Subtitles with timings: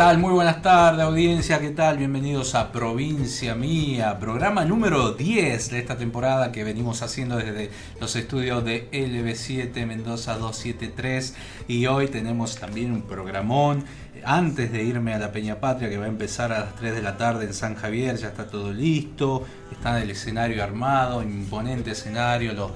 [0.00, 0.16] tal?
[0.16, 1.98] Muy buenas tardes, audiencia, ¿qué tal?
[1.98, 8.16] Bienvenidos a Provincia Mía, programa número 10 de esta temporada que venimos haciendo desde los
[8.16, 11.34] estudios de LB7 Mendoza 273
[11.68, 13.84] y hoy tenemos también un programón
[14.24, 17.02] antes de irme a la Peña Patria, que va a empezar a las 3 de
[17.02, 22.54] la tarde en San Javier, ya está todo listo, está el escenario armado, imponente escenario,
[22.54, 22.70] los,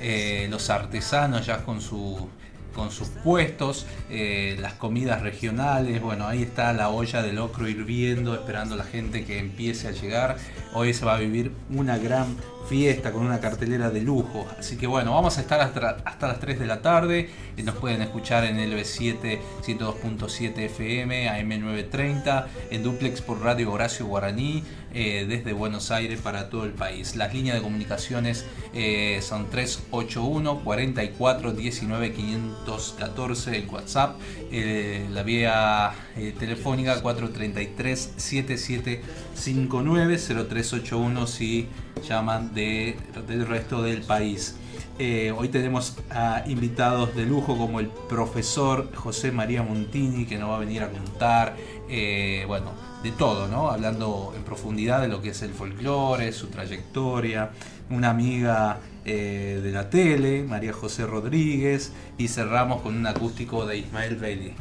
[0.00, 2.28] eh, los artesanos ya con su
[2.78, 8.34] con sus puestos, eh, las comidas regionales, bueno, ahí está la olla de locro hirviendo,
[8.36, 10.36] esperando a la gente que empiece a llegar.
[10.74, 14.46] Hoy se va a vivir una gran fiesta con una cartelera de lujo.
[14.58, 17.30] Así que bueno, vamos a estar hasta, hasta las 3 de la tarde.
[17.56, 24.06] y Nos pueden escuchar en el B7 102.7 FM, AM930, en duplex por Radio Horacio
[24.06, 24.64] Guaraní,
[24.94, 27.14] eh, desde Buenos Aires para todo el país.
[27.14, 34.16] Las líneas de comunicaciones eh, son 381 44 19 514 el WhatsApp,
[34.50, 35.92] eh, la vía
[36.38, 41.68] telefónica 433 7759 0381 si
[42.00, 42.96] llaman de,
[43.26, 44.56] del resto del país.
[45.00, 50.50] Eh, hoy tenemos a invitados de lujo como el profesor José María Montini que nos
[50.50, 51.54] va a venir a contar,
[51.88, 52.72] eh, bueno,
[53.04, 53.70] de todo, ¿no?
[53.70, 57.50] Hablando en profundidad de lo que es el folclore, su trayectoria,
[57.90, 63.78] una amiga eh, de la tele, María José Rodríguez, y cerramos con un acústico de
[63.78, 64.54] Ismael Bailey.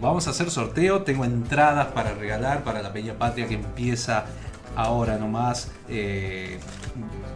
[0.00, 4.26] vamos a hacer sorteo, tengo entradas para regalar para la Peña Patria que empieza
[4.76, 5.70] ahora nomás.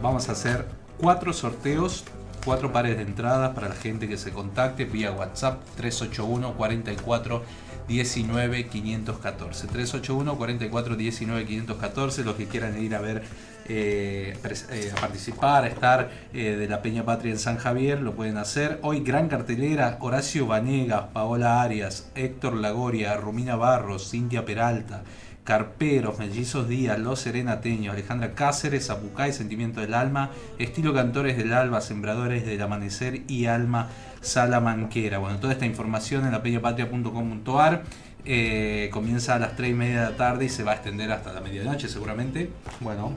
[0.01, 0.65] vamos a hacer
[0.97, 2.05] cuatro sorteos,
[2.45, 7.43] cuatro pares de entradas para la gente que se contacte vía WhatsApp 381 44
[7.87, 9.67] 19 514.
[9.67, 12.23] 381 44 19 514.
[12.23, 13.23] Los que quieran ir a ver,
[13.67, 14.37] eh,
[14.69, 18.37] eh, a participar, a estar eh, de la Peña Patria en San Javier, lo pueden
[18.37, 18.79] hacer.
[18.81, 25.03] Hoy gran cartelera: Horacio Vanegas, Paola Arias, Héctor Lagoria, Romina Barros, Cintia Peralta.
[25.43, 30.29] Carperos, Mellizos Díaz, Los Serenateños, Alejandra Cáceres, Apucay, Sentimiento del Alma,
[30.59, 33.89] Estilo Cantores del Alba, Sembradores del Amanecer y Alma
[34.21, 35.17] Salamanquera.
[35.17, 37.83] Bueno, toda esta información en la peñapatria.com.ar.
[38.23, 41.11] Eh, comienza a las 3 y media de la tarde y se va a extender
[41.11, 42.51] hasta la medianoche seguramente.
[42.79, 43.13] Bueno,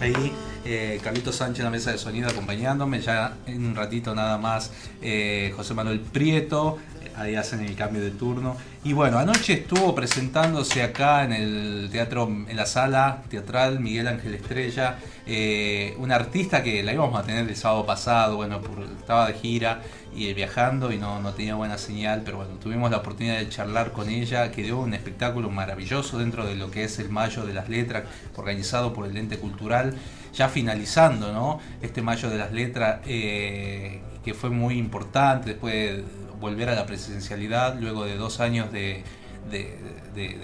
[0.00, 0.32] ahí
[0.64, 0.98] eh,
[1.30, 4.72] Sánchez en la mesa de sonido acompañándome, ya en un ratito nada más
[5.02, 6.78] eh, José Manuel Prieto,
[7.16, 8.56] ahí hacen el cambio de turno.
[8.82, 14.34] Y bueno, anoche estuvo presentándose acá en el teatro, en la sala teatral Miguel Ángel
[14.34, 18.60] Estrella, eh, una artista que la íbamos a tener el sábado pasado, bueno,
[18.98, 19.82] estaba de gira
[20.14, 23.92] y viajando y no, no tenía buena señal, pero bueno, tuvimos la oportunidad de charlar
[23.92, 27.54] con ella, que dio un espectáculo maravilloso dentro de lo que es el Mayo de
[27.54, 28.04] las Letras,
[28.36, 29.94] organizado por el Ente Cultural,
[30.34, 31.60] ya finalizando, ¿no?
[31.82, 36.86] Este Mayo de las Letras, eh, que fue muy importante después de volver a la
[36.86, 39.04] presencialidad luego de dos años de,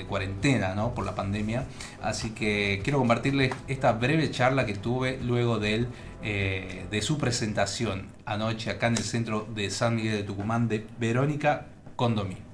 [0.08, 0.94] cuarentena ¿no?
[0.94, 1.64] por la pandemia.
[2.02, 5.86] Así que quiero compartirles esta breve charla que tuve luego de,
[6.22, 10.86] eh, de su presentación anoche acá en el centro de San Miguel de Tucumán de
[10.98, 12.46] Verónica Condomí.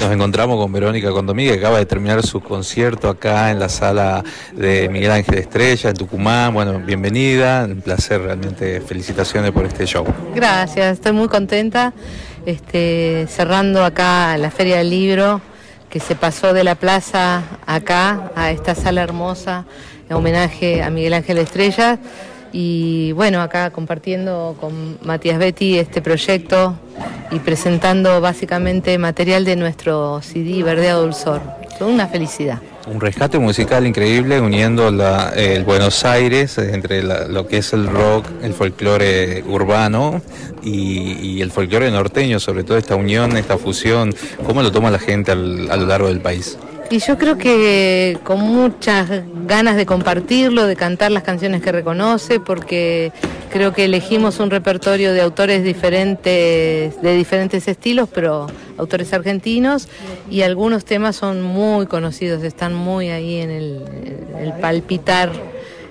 [0.00, 4.22] Nos encontramos con Verónica Condomí, que acaba de terminar su concierto acá en la sala
[4.54, 6.52] de Miguel Ángel Estrella, en Tucumán.
[6.52, 10.04] Bueno, bienvenida, un placer realmente, felicitaciones por este show.
[10.34, 11.94] Gracias, estoy muy contenta
[12.46, 15.40] este, cerrando acá la Feria del Libro,
[15.90, 19.66] que se pasó de la plaza acá, a esta sala hermosa,
[20.08, 21.98] en homenaje a Miguel Ángel Estrella.
[22.58, 26.74] Y bueno, acá compartiendo con Matías Betty este proyecto
[27.30, 31.42] y presentando básicamente material de nuestro CD Verdea Dulzor.
[31.80, 37.72] Una felicidad un rescate musical increíble uniendo el Buenos Aires eh, entre lo que es
[37.72, 40.22] el rock, el folclore urbano
[40.62, 44.14] y, el folclore norteño, sobre todo esta unión, esta fusión,
[44.46, 46.56] ¿cómo lo toma la gente a lo largo del país?
[46.90, 49.08] Y yo creo que con muchas
[49.46, 53.12] ganas de compartirlo, de cantar las canciones que reconoce, porque
[53.50, 58.46] creo que elegimos un repertorio de autores diferentes, de diferentes estilos, pero
[58.78, 59.88] autores argentinos,
[60.30, 63.82] y algunos temas son muy conocidos, están muy ahí en el,
[64.60, 65.32] palpitar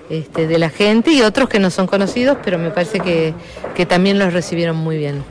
[0.09, 3.33] este, de la gente, y otros que no son conocidos, pero me parece que,
[3.75, 5.23] que también los recibieron muy bien.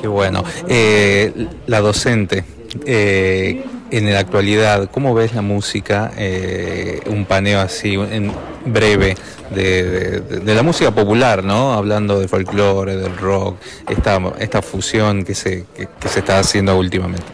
[0.00, 0.44] Qué bueno.
[0.68, 1.32] Eh,
[1.66, 2.44] la docente,
[2.86, 6.12] eh, en la actualidad, ¿cómo ves la música?
[6.16, 8.32] Eh, un paneo así, en
[8.64, 9.16] breve,
[9.50, 11.72] de, la música popular, ¿no?
[11.72, 13.56] Hablando del folclore, del rock,
[13.88, 17.26] esta, esta fusión que se, que se está haciendo últimamente.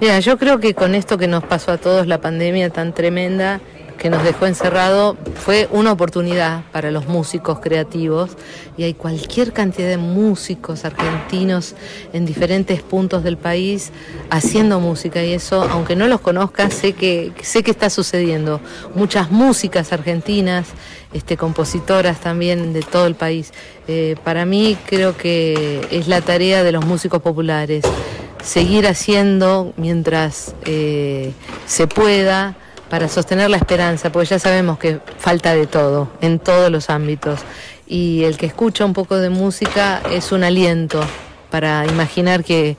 [0.00, 3.60] Mira, yo creo que con esto que nos pasó a todos, la pandemia tan tremenda,
[3.96, 8.30] que nos dejó encerrado fue una oportunidad para los músicos creativos
[8.76, 11.74] y hay cualquier cantidad de músicos argentinos
[12.12, 13.92] en diferentes puntos del país
[14.30, 18.60] haciendo música y eso, aunque no los conozca, sé que, sé que está sucediendo.
[18.94, 20.68] Muchas músicas argentinas,
[21.12, 23.52] este, compositoras también de todo el país.
[23.88, 27.84] Eh, para mí creo que es la tarea de los músicos populares
[28.42, 31.32] seguir haciendo mientras eh,
[31.66, 32.56] se pueda
[32.90, 37.40] para sostener la esperanza, porque ya sabemos que falta de todo, en todos los ámbitos.
[37.86, 41.00] Y el que escucha un poco de música es un aliento
[41.50, 42.76] para imaginar que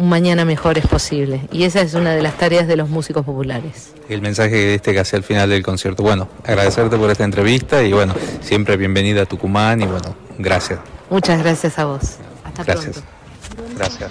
[0.00, 1.42] un mañana mejor es posible.
[1.52, 3.92] Y esa es una de las tareas de los músicos populares.
[4.08, 6.02] El mensaje este que hace al final del concierto.
[6.02, 10.80] Bueno, agradecerte por esta entrevista y bueno, siempre bienvenida a Tucumán y bueno, gracias.
[11.10, 12.16] Muchas gracias a vos.
[12.44, 13.02] Hasta gracias.
[13.76, 14.10] Gracias.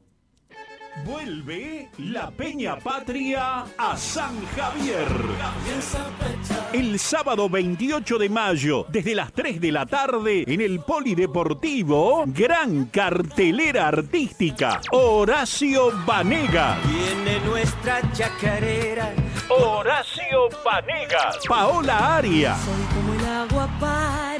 [1.05, 5.07] Vuelve la Peña Patria a San Javier.
[6.73, 12.85] El sábado 28 de mayo, desde las 3 de la tarde, en el Polideportivo, gran
[12.85, 14.81] cartelera artística.
[14.91, 16.77] Horacio Vanega.
[16.85, 19.13] Viene nuestra chacarera.
[19.49, 21.31] Horacio Vanega.
[21.47, 22.55] Paola Aria.
[22.57, 24.30] Soy como el agua para.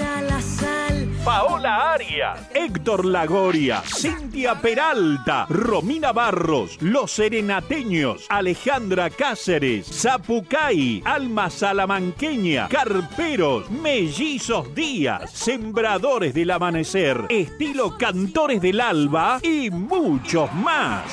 [1.24, 12.68] Paola Aria, Héctor Lagoria, Cintia Peralta, Romina Barros, Los Serenateños, Alejandra Cáceres, Zapucay, Alma Salamanqueña,
[12.70, 21.04] Carperos, Mellizos Díaz, Sembradores del Amanecer, Estilo Cantores del Alba y muchos más.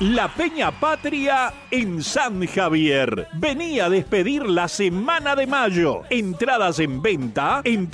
[0.00, 3.26] La Peña Patria en San Javier.
[3.32, 6.02] Venía a despedir la semana de mayo.
[6.10, 7.88] Entradas en venta en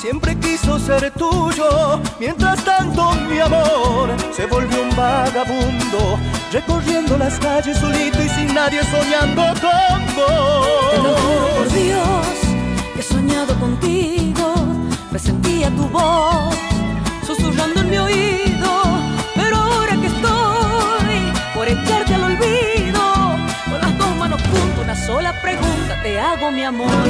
[0.00, 2.00] Siempre quiso ser tuyo.
[2.18, 6.18] Mientras tanto, mi amor se volvió un vagabundo,
[6.52, 11.56] recorriendo las calles solito y sin nadie soñando con vos.
[11.56, 12.26] Por Dios
[12.98, 14.54] he soñado contigo.
[15.10, 16.54] Presentía tu voz
[17.26, 18.70] susurrando en mi oído.
[19.34, 23.02] Pero ahora que estoy por echarte al olvido,
[23.70, 25.67] con las dos manos juntas, una sola pregunta
[26.08, 27.04] te hago, mi amor.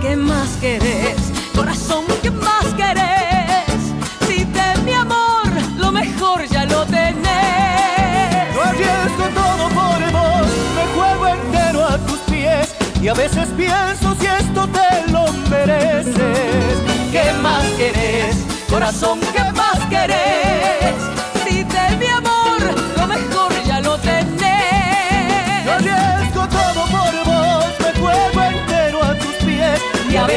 [0.00, 1.20] ¿Qué más querés?
[1.54, 3.80] Corazón, ¿qué más querés?
[4.26, 8.54] Si de mi amor lo mejor ya lo tenés.
[8.54, 14.14] Yo arriesgo todo por vos, me juego entero a tus pies y a veces pienso
[14.20, 16.74] si esto te lo mereces.
[17.10, 18.36] ¿Qué más querés?
[18.70, 21.15] Corazón, ¿qué más querés?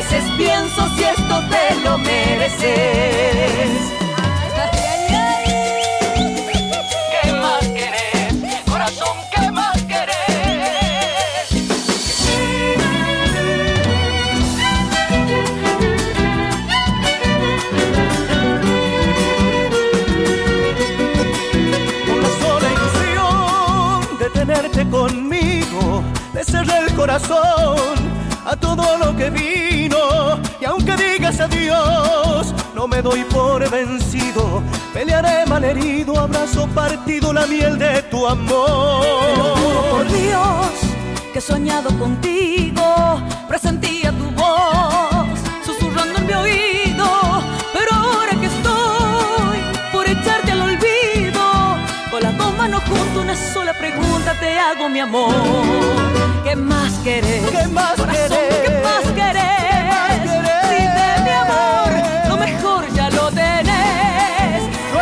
[0.01, 2.70] Veces pienso si esto te lo mereces.
[7.22, 8.63] ¿Qué más querés?
[8.72, 11.50] Corazón, ¿qué más querés?
[22.08, 26.03] Con la sola ilusión de tenerte conmigo,
[26.34, 27.99] le cerré el corazón a
[29.19, 30.39] que vino.
[30.61, 34.63] Y aunque digas adiós, no me doy por vencido.
[34.93, 40.07] Pelearé malherido, abrazo partido la miel de tu lo juro por amor.
[40.07, 40.71] Dios
[41.33, 45.27] que he soñado contigo, presentía tu voz
[45.65, 47.07] susurrando en mi oído,
[47.73, 49.59] pero ahora que estoy
[49.91, 51.41] por echarte al olvido,
[52.09, 55.35] con las dos manos juntas una sola pregunta te hago mi amor,
[56.43, 57.45] ¿qué más querés?
[57.51, 58.69] ¿Qué más Corazón, querés?
[58.69, 59.09] ¿qué más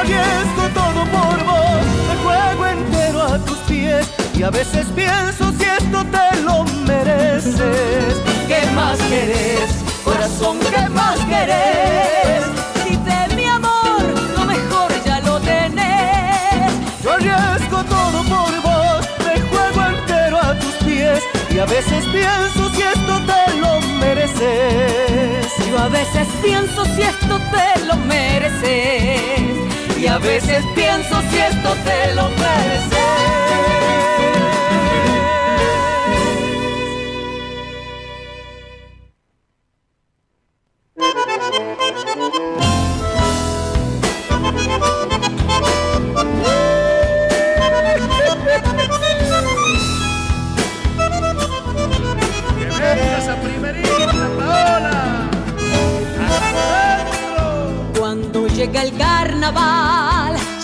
[0.08, 5.64] arriesgo todo por vos, me juego entero a tus pies y a veces pienso si
[5.64, 8.16] esto te lo mereces.
[8.48, 9.70] ¿Qué más querés?
[10.04, 12.44] Corazón, ¿qué más querés?
[12.84, 14.02] Si de mi amor
[14.38, 16.72] lo mejor ya lo tenés.
[17.04, 21.22] Yo arriesgo todo por vos, me juego entero a tus pies
[21.54, 25.52] y a veces pienso si esto te lo mereces.
[25.70, 29.67] Yo a veces pienso si esto te lo mereces.
[30.08, 33.87] Y a veces pienso si esto te lo mereces.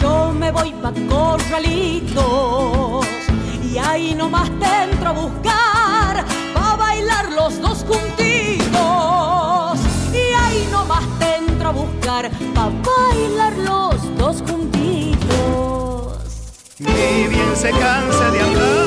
[0.02, 3.06] Yo me voy pa' corralitos.
[3.64, 9.80] Y ahí nomás te entro a buscar, pa' bailar los dos juntitos.
[10.12, 16.18] Y ahí nomás te entro a buscar, pa' bailar los dos juntitos.
[16.80, 18.83] Ni bien se cansa de hablar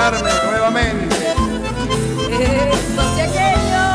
[0.00, 1.14] Carmen, nuevamente.
[2.40, 3.86] Eso aquello.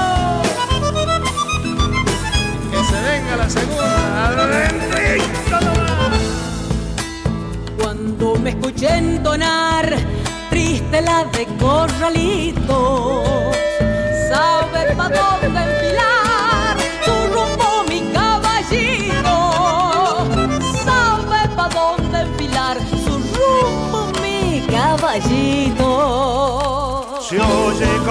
[2.70, 3.88] Que se venga la segunda.
[5.62, 6.22] Nomás.
[7.82, 9.96] Cuando me escuché entonar
[10.52, 13.52] triste la de corralito,
[14.30, 16.25] sabe pa' dónde enfilar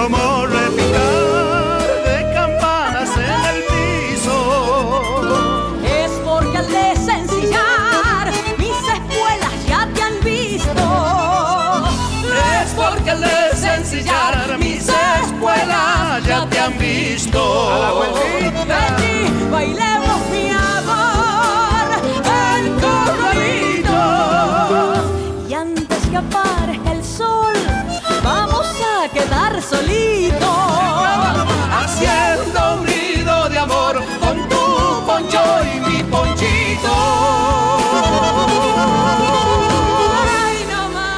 [0.05, 5.01] como repicar de campanas en el piso.
[5.83, 10.83] Es porque al desencillar mis espuelas ya te han visto.
[12.61, 14.87] Es porque al desencillar mis
[15.23, 17.73] espuelas ya te han visto.
[17.73, 18.65] A la vueltita.
[18.67, 20.04] Vení, bailemos
[29.69, 30.49] solitos.
[31.71, 36.93] Haciendo un nido de amor con tu poncho y mi ponchito.
[40.37, 41.09] Ay, no más.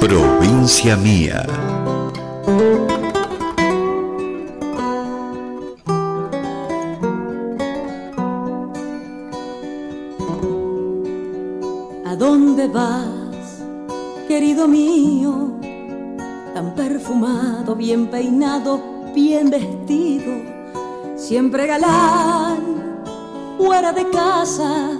[0.00, 1.65] Provincia mía.
[12.68, 13.62] Vas,
[14.28, 15.52] querido mío?
[16.54, 18.80] Tan perfumado, bien peinado,
[19.14, 20.32] bien vestido,
[21.16, 22.58] siempre galán,
[23.58, 24.90] fuera de casa,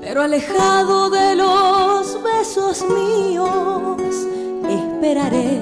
[0.00, 4.26] pero alejado de los besos míos.
[4.68, 5.60] Esperaré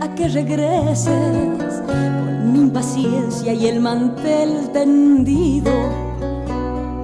[0.00, 6.07] a que regreses con mi impaciencia y el mantel tendido.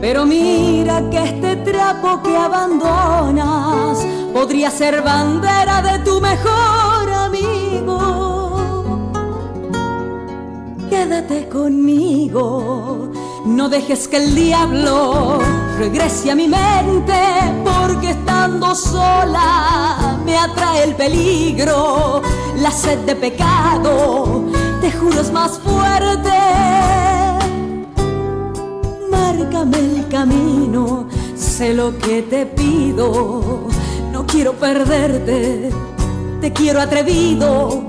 [0.07, 8.75] Pero mira que este trapo que abandonas podría ser bandera de tu mejor amigo.
[10.91, 13.13] Quédate conmigo,
[13.47, 15.39] no dejes que el diablo
[15.79, 17.19] regrese a mi mente,
[17.65, 22.21] porque estando sola me atrae el peligro,
[22.57, 24.45] la sed de pecado,
[24.83, 27.14] te juro es más fuerte
[29.55, 33.69] márcame el camino, sé lo que te pido,
[34.11, 35.71] no quiero perderte,
[36.41, 37.85] te quiero atrevido,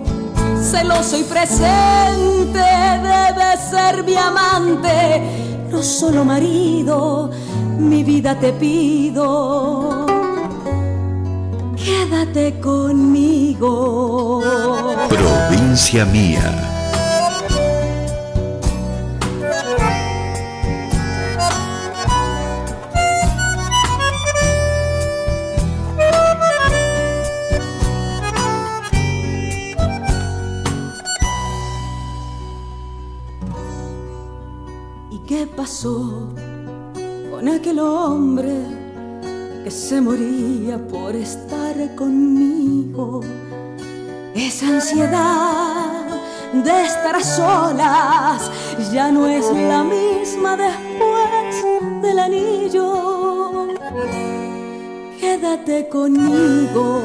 [0.62, 2.60] celoso y presente,
[3.02, 5.22] debes ser mi amante,
[5.72, 7.32] no solo marido,
[7.80, 10.06] mi vida te pido.
[11.76, 14.42] Quédate conmigo.
[15.10, 16.75] Provincia mía.
[35.66, 36.30] Pasó
[37.32, 38.54] con aquel hombre
[39.64, 43.22] que se moría por estar conmigo?
[44.36, 46.06] Esa ansiedad
[46.54, 48.52] de estar a solas
[48.94, 51.56] ya no es la misma después
[52.04, 53.70] del anillo.
[55.20, 57.02] Quédate conmigo,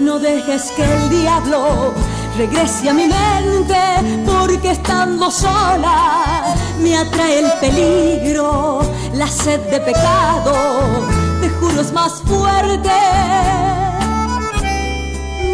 [0.00, 1.92] no dejes que el diablo
[2.38, 3.82] regrese a mi mente,
[4.24, 8.80] porque estando sola me atrae el peligro,
[9.14, 10.54] la sed de pecado,
[11.40, 12.90] te juro es más fuerte.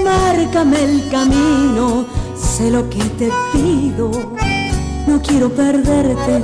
[0.05, 2.07] Márcame el camino,
[2.37, 4.11] sé lo que te pido,
[5.07, 6.43] no quiero perderte.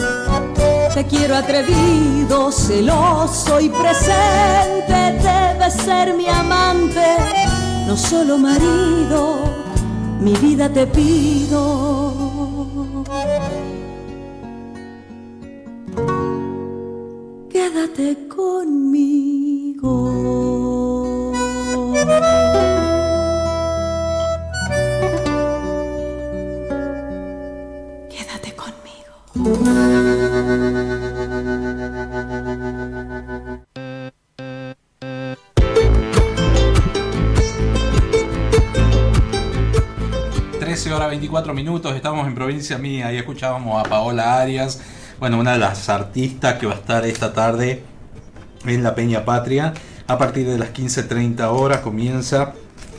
[0.94, 7.04] Te quiero atrevido, celoso y presente, debes ser mi amante,
[7.86, 9.40] no solo marido,
[10.20, 12.25] mi vida te pido.
[17.76, 19.92] Quédate conmigo.
[28.08, 29.12] Quédate conmigo.
[40.92, 44.80] horas 24 minutos, estamos en provincia mía y escuchábamos a Paola Arias,
[45.18, 47.82] bueno, una de las artistas que va a estar esta tarde
[48.66, 49.72] en la Peña Patria.
[50.06, 52.52] A partir de las 15.30 horas comienza.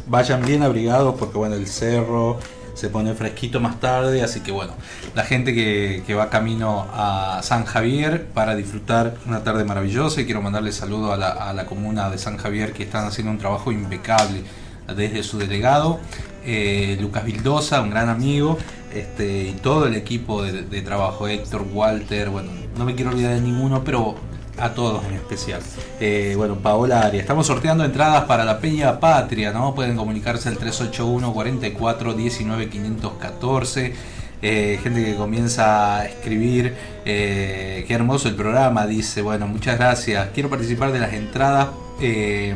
[0.07, 2.39] Vayan bien abrigados porque bueno, el cerro
[2.73, 4.73] se pone fresquito más tarde, así que bueno,
[5.15, 10.25] la gente que, que va camino a San Javier para disfrutar una tarde maravillosa y
[10.25, 13.39] quiero mandarle saludo a la, a la comuna de San Javier que están haciendo un
[13.39, 14.43] trabajo impecable
[14.95, 15.99] desde su delegado,
[16.47, 18.57] eh, Lucas Vildosa, un gran amigo,
[18.93, 23.41] este, y todo el equipo de, trabajo, Héctor, Walter, bueno, no me quiero olvidar de
[23.41, 24.15] ninguno, pero
[24.57, 25.61] a todos en especial.
[25.99, 27.21] Eh, bueno, Paola Arias.
[27.21, 29.75] Estamos sorteando entradas para la Peña Patria, ¿no?
[29.75, 33.93] Pueden comunicarse al 381 44 19 514.
[34.41, 40.29] Eh, gente que comienza a escribir, eh, qué hermoso el programa, dice, bueno, muchas gracias,
[40.31, 42.53] quiero participar de las entradas, eh,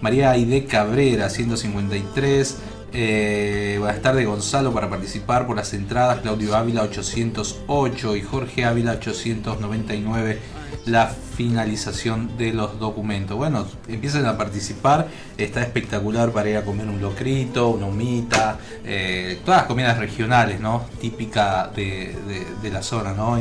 [0.00, 2.56] María Aide Cabrera, 153,
[2.92, 8.92] eh, buenas tardes Gonzalo para participar por las entradas, Claudio Ávila 808 y Jorge Ávila
[8.92, 10.38] 899
[10.86, 13.36] la finalización de los documentos.
[13.36, 19.40] Bueno, empiecen a participar, está espectacular para ir a comer un locrito, una humita, eh,
[19.44, 20.86] todas las comidas regionales, ¿no?
[21.00, 22.14] Típica de,
[22.70, 23.40] la zona, ¿no?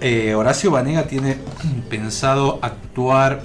[0.00, 1.38] Eh, Horacio Banega tiene
[1.90, 3.42] pensado actuar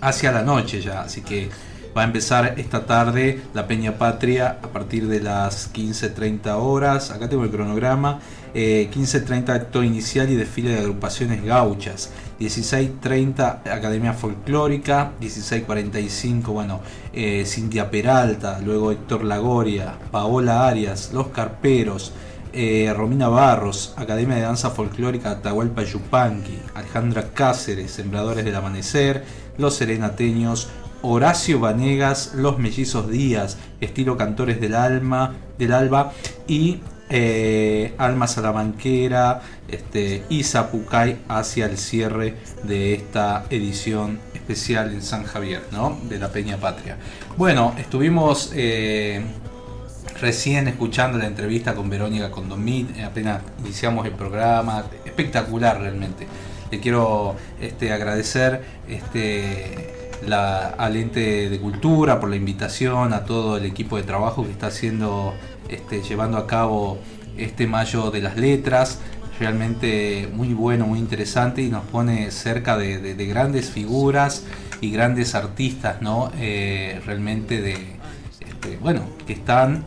[0.00, 1.48] hacia la noche ya, así que
[1.96, 7.10] va a empezar esta tarde la Peña Patria a partir de las 15.30 horas.
[7.10, 8.20] Acá tengo el cronograma.
[8.52, 12.10] Eh, 15.30 acto inicial y desfile de agrupaciones gauchas.
[12.40, 15.12] 16.30 Academia Folclórica.
[15.20, 16.80] 16.45 bueno,
[17.12, 18.60] eh, Cintia Peralta.
[18.60, 19.94] Luego Héctor Lagoria.
[20.10, 21.10] Paola Arias.
[21.12, 22.12] Los Carperos.
[22.56, 29.24] eh, Romina Barros, Academia de Danza Folclórica Atahualpa Yupanqui, Alejandra Cáceres, Sembradores del Amanecer,
[29.58, 30.68] Los Serenateños,
[31.06, 36.12] Horacio Vanegas, Los Mellizos Díaz, estilo Cantores del Alma, del Alba
[36.48, 45.02] y eh, Alma Salamanquera este, y Zapucay hacia el cierre de esta edición especial en
[45.02, 45.98] San Javier, ¿no?
[46.08, 46.96] De la Peña Patria.
[47.36, 49.22] Bueno, estuvimos eh,
[50.22, 56.26] recién escuchando la entrevista con Verónica Condomit, eh, apenas iniciamos el programa, espectacular realmente.
[56.70, 63.56] Le quiero este, agradecer este, la, al ente de cultura por la invitación, a todo
[63.56, 65.34] el equipo de trabajo que está haciendo,
[65.68, 66.98] este, llevando a cabo
[67.36, 68.98] este mayo de las letras.
[69.40, 74.44] Realmente muy bueno, muy interesante y nos pone cerca de, de- de grandes figuras
[74.80, 76.30] y grandes artistas, ¿no?
[76.38, 77.72] Eh, realmente de,
[78.40, 79.84] este, bueno, que están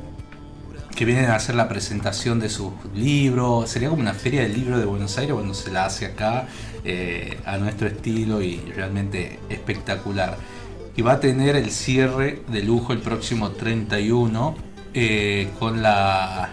[0.95, 3.69] que vienen a hacer la presentación de sus libros.
[3.69, 6.47] Sería como una feria del libro de Buenos Aires cuando se la hace acá
[6.89, 10.37] eh, a nuestro estilo y realmente espectacular.
[10.95, 14.55] Y va a tener el cierre de lujo el próximo 31
[14.93, 16.49] eh, con la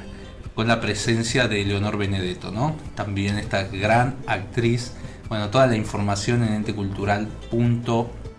[0.56, 2.74] con la presencia de Leonor Benedetto, ¿no?
[2.96, 4.94] También esta gran actriz.
[5.28, 7.28] Bueno, toda la información en entecultural.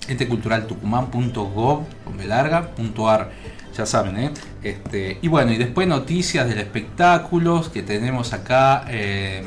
[0.10, 3.32] enteculturaltucumán.gov con B larga, punto ar
[3.74, 4.32] ya saben, ¿eh?
[4.64, 8.84] Este, y bueno, y después noticias del espectáculos que tenemos acá.
[8.90, 9.44] eh,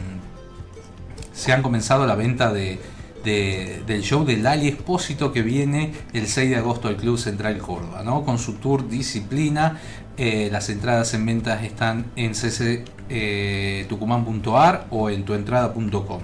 [1.39, 2.79] se han comenzado la venta de,
[3.25, 7.59] de- del show de Lali Espósito que viene el 6 de agosto al Club Central
[7.59, 8.25] Córdoba, ¿no?
[8.25, 9.79] Con su tour Disciplina.
[10.17, 16.23] Eh, las entradas en ventas están en cctucumán.ar o en tuentrada.com.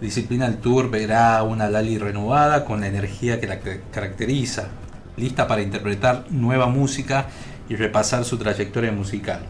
[0.00, 4.68] Disciplina el tour verá una Lali renovada con la energía que la ca- caracteriza,
[5.16, 7.26] lista para interpretar nueva música
[7.68, 9.40] y repasar su trayectoria musical.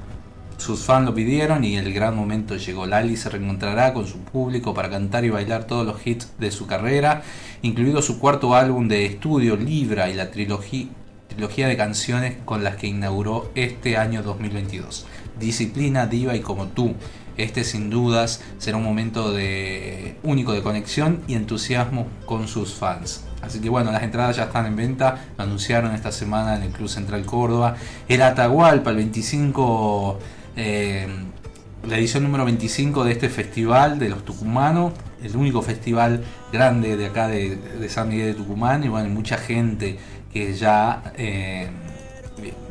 [0.62, 2.86] Sus fans lo pidieron y el gran momento llegó.
[2.86, 6.68] Lali se reencontrará con su público para cantar y bailar todos los hits de su
[6.68, 7.24] carrera,
[7.62, 12.86] incluido su cuarto álbum de estudio Libra y la trilogía, de canciones con las que
[12.86, 15.04] inauguró este año 2022.
[15.40, 16.94] Disciplina, Diva y Como tú.
[17.36, 23.24] Este sin dudas será un momento de único de conexión y entusiasmo con sus fans.
[23.40, 26.70] Así que bueno, las entradas ya están en venta, lo anunciaron esta semana en el
[26.70, 27.74] Club Central Córdoba.
[28.06, 30.20] El Atahualpa, el 25,
[30.56, 31.06] eh,
[31.86, 37.06] la edición número 25 de este festival de los tucumanos, el único festival grande de
[37.06, 38.84] acá de, San Miguel de Tucumán.
[38.84, 39.98] Y bueno, mucha gente
[40.32, 41.68] que ya eh,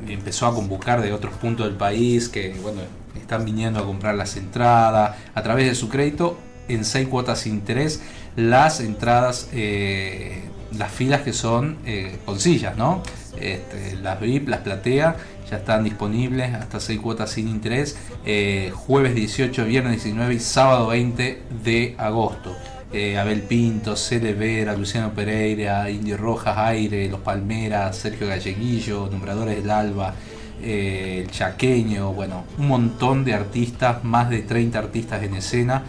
[0.07, 2.81] empezó a convocar de otros puntos del país, que bueno,
[3.15, 7.55] están viniendo a comprar las entradas a través de su crédito en seis cuotas sin
[7.55, 8.01] interés.
[8.37, 10.43] Las entradas, eh,
[10.77, 11.77] las filas que son
[12.25, 13.03] con sillas, ¿no?
[13.39, 15.15] Este, las VIP, las platea,
[15.51, 17.97] ya están disponibles hasta seis cuotas sin interés.
[18.25, 22.55] eh, jueves 18, viernes 19 y sábado 20 de agosto.
[22.93, 29.57] Eh, Abel Pinto, Cele Vera, Luciano Pereira, Indio Rojas, Aire, Los Palmeras, Sergio Galleguillo, Nombradores
[29.57, 30.13] del Alba,
[30.61, 35.83] eh, El Chaqueño, bueno, un montón de artistas, más de 30 artistas en escena,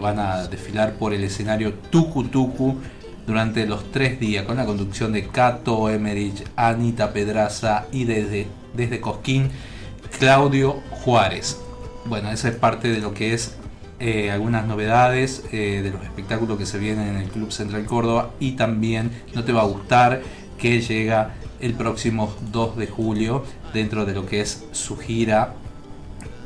[0.00, 2.76] van a desfilar por el escenario Tucu Tucu
[3.26, 9.00] durante los tres días con la conducción de Cato Emerich, Anita Pedraza y desde, desde
[9.00, 9.50] Cosquín
[10.18, 11.60] Claudio Juárez.
[12.04, 13.56] Bueno, esa es parte de lo que es
[14.00, 18.30] eh, algunas novedades eh, de los espectáculos que se vienen en el Club Central Córdoba
[18.40, 20.22] y también no te va a gustar
[20.58, 25.54] que llega el próximo 2 de julio dentro de lo que es su gira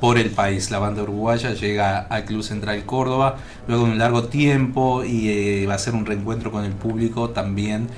[0.00, 0.70] por el país.
[0.70, 3.36] La banda uruguaya llega al Club Central Córdoba
[3.68, 7.30] luego de un largo tiempo y eh, va a ser un reencuentro con el público
[7.30, 7.88] también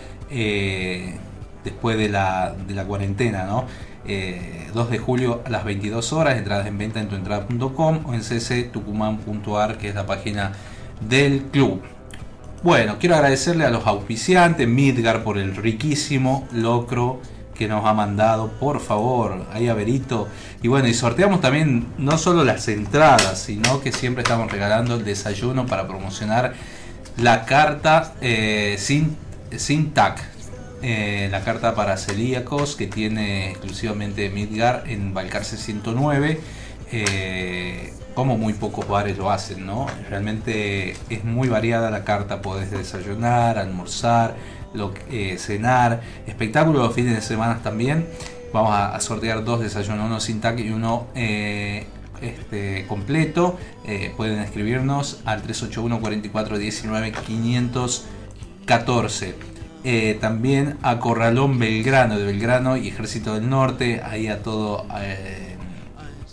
[1.64, 3.64] después de la, de la cuarentena, ¿no?
[4.08, 8.20] 2 eh, de julio a las 22 horas, entradas en venta en tuentrada.com o en
[8.22, 10.52] cctucumán.ar, que es la página
[11.06, 11.82] del club.
[12.62, 17.20] Bueno, quiero agradecerle a los auspiciantes, Midgar por el riquísimo locro
[17.58, 20.28] que nos ha mandado, por favor, ahí a Berito.
[20.62, 25.04] Y bueno, y sorteamos también no solo las entradas, sino que siempre estamos regalando el
[25.04, 26.54] desayuno para promocionar
[27.16, 29.16] la carta eh, sin,
[29.56, 30.24] sin TAC,
[30.82, 36.40] eh, la carta para celíacos que tiene exclusivamente Midgar en Balcarce 109.
[36.92, 39.86] Eh, como muy pocos bares lo hacen, ¿no?
[40.10, 44.34] Realmente es muy variada la carta, podés desayunar, almorzar,
[45.10, 48.06] eh, cenar, espectáculos los fines de semana también.
[48.52, 53.58] Vamos a, sortear dos desayunos, uno sin tac y uno este, completo.
[54.16, 59.34] pueden escribirnos al 381 44 19 514.
[59.84, 65.56] Eh, también a Corralón Belgrano de Belgrano y Ejército del Norte, ahí a todo, eh,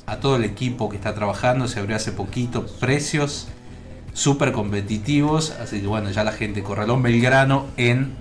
[0.08, 3.48] a todo el equipo que está trabajando, se abrió hace poquito, precios
[4.13, 8.15] súper competitivos, así que bueno, ya la gente, Corralón Belgrano en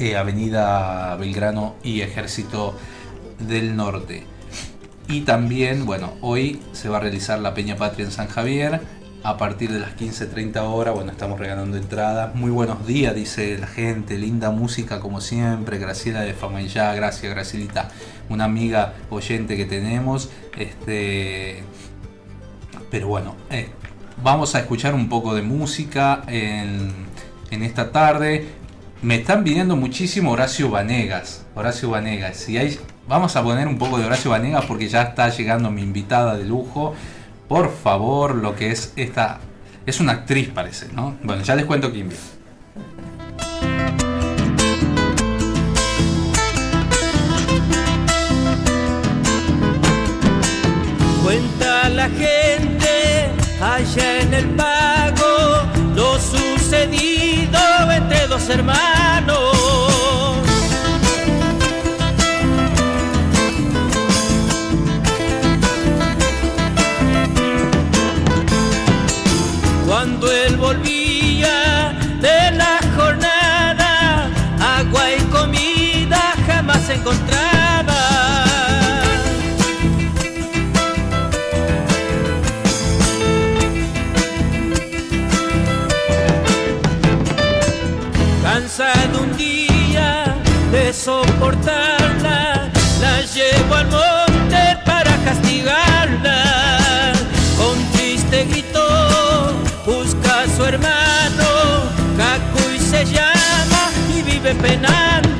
[0.00, 2.74] eh, Avenida Belgrano y Ejército
[3.38, 4.24] del Norte.
[5.08, 8.80] Y también, bueno, hoy se va a realizar la Peña Patria en San Javier
[9.22, 10.94] a partir de las 15.30 horas.
[10.94, 12.34] Bueno, estamos regalando entradas.
[12.34, 14.16] Muy buenos días, dice la gente.
[14.16, 15.78] Linda música como siempre.
[15.78, 17.90] Graciela de Fama y Ya, gracias Gracielita.
[18.28, 20.30] Una amiga oyente que tenemos.
[20.56, 21.62] Este,
[22.90, 23.68] pero bueno, eh,
[24.22, 26.90] vamos a escuchar un poco de música en,
[27.50, 28.59] en esta tarde.
[29.02, 31.46] Me están pidiendo muchísimo Horacio Vanegas.
[31.54, 32.36] Horacio Vanegas.
[32.36, 35.82] Si hay, vamos a poner un poco de Horacio Vanegas porque ya está llegando mi
[35.82, 36.94] invitada de lujo
[37.50, 39.40] por favor, lo que es esta.
[39.84, 41.16] Es una actriz, parece, ¿no?
[41.24, 42.22] Bueno, ya les cuento quién viene.
[51.24, 54.79] Cuenta la gente allá en el pago
[58.50, 59.56] hermanos.
[69.86, 74.30] Cuando él volvía de la jornada,
[74.78, 77.49] agua y comida jamás encontraba.
[91.40, 92.68] Soportarla,
[93.00, 97.12] la llevo al monte para castigarla.
[97.56, 99.54] Con triste grito
[99.86, 101.48] busca a su hermano,
[102.18, 105.39] Cacuy se llama y vive penando.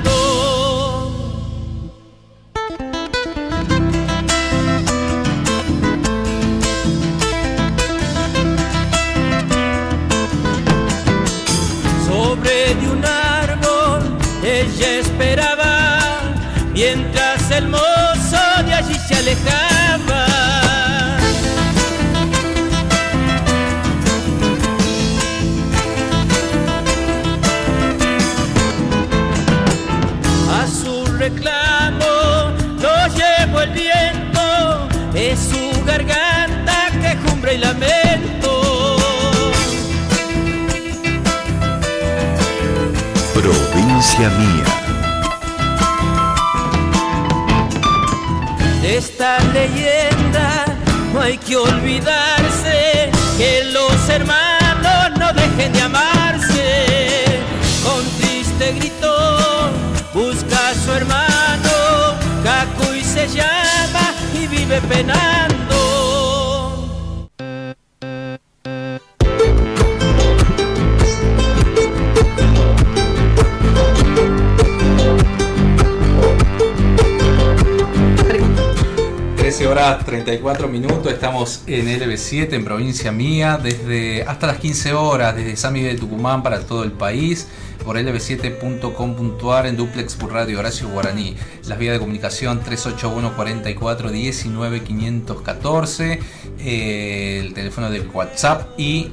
[44.29, 44.65] Mía.
[48.83, 50.67] De esta leyenda
[51.15, 57.41] no hay que olvidarse que los hermanos no dejen de amarse.
[57.83, 59.71] Con triste grito
[60.13, 65.50] busca a su hermano, Cacuy se llama y vive penando.
[79.81, 85.57] Horas 34 minutos, estamos en LB7 en provincia mía, desde hasta las 15 horas, desde
[85.57, 87.49] San Miguel de Tucumán para todo el país,
[87.83, 91.35] por lb7.com.ar en duplex por radio Horacio Guaraní.
[91.67, 96.21] Las vías de comunicación 381 44 19 514,
[96.59, 99.13] eh, el teléfono de WhatsApp y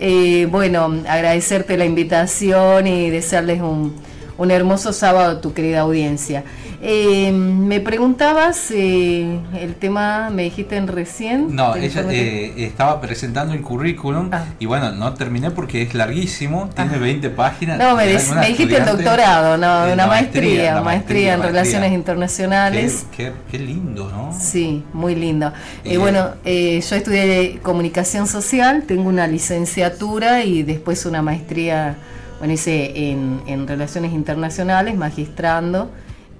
[0.00, 3.94] Eh, bueno, agradecerte la invitación y desearles un,
[4.38, 6.44] un hermoso sábado a tu querida audiencia.
[6.80, 11.56] Eh, me preguntabas eh, el tema, me dijiste en recién.
[11.56, 14.44] No, ¿Te ella eh, estaba presentando el currículum Ah.
[14.60, 17.78] y bueno, no terminé porque es larguísimo, tiene 20 páginas.
[17.78, 21.60] No, me, dijiste el doctorado, no, Eh, una maestría, la maestría, en maestría.
[21.62, 23.06] relaciones internacionales.
[23.16, 24.32] Qué, qué- qué lindo, ¿no?
[24.38, 25.52] Sí, muy lindo.
[25.84, 31.96] Y- Eh, bueno, eh, yo estudié comunicación social, tengo una licenciatura y después una maestría,
[32.38, 35.90] bueno, hice en, en relaciones internacionales, magistrando.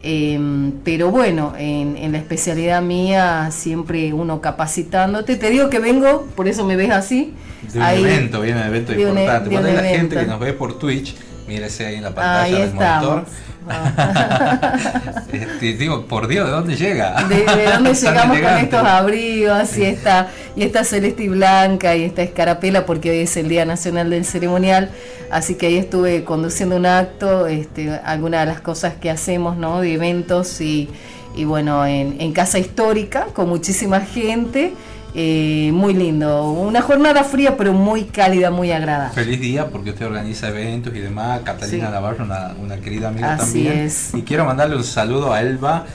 [0.03, 0.39] Eh,
[0.85, 5.37] pero bueno, en, en la especialidad mía siempre uno capacitándote.
[5.37, 7.33] Te digo que vengo, por eso me ves así.
[7.73, 9.49] De un ahí- evento, viene un evento de e- importante.
[9.51, 11.17] de un Cuando hay la gente que nos ve por Twitch,
[11.49, 13.05] mírese ahí en la pantalla Ahí del estamos.
[13.09, 13.49] monitor.
[15.33, 17.23] Este, digo, por Dios, ¿de dónde llega?
[17.25, 22.05] de, de dónde llegamos con estos abrigos y esta, y esta celeste y blanca y
[22.05, 24.91] esta escarapela porque hoy es el Día Nacional del Ceremonial,
[25.31, 29.81] así que ahí estuve conduciendo un acto, este, algunas de las cosas que hacemos, ¿no?
[29.81, 30.89] De eventos y,
[31.37, 34.73] y bueno, en, en Casa Histórica con muchísima gente,
[35.21, 39.13] eh, muy lindo, una jornada fría pero muy cálida, muy agradable.
[39.15, 41.41] Feliz día porque usted organiza eventos y demás.
[41.45, 41.93] Catalina Sí.
[41.93, 43.79] Navarro, una, una querida amiga Así también.
[43.87, 44.11] es.
[44.15, 45.87] Y quiero mandarle un saludo a Elba,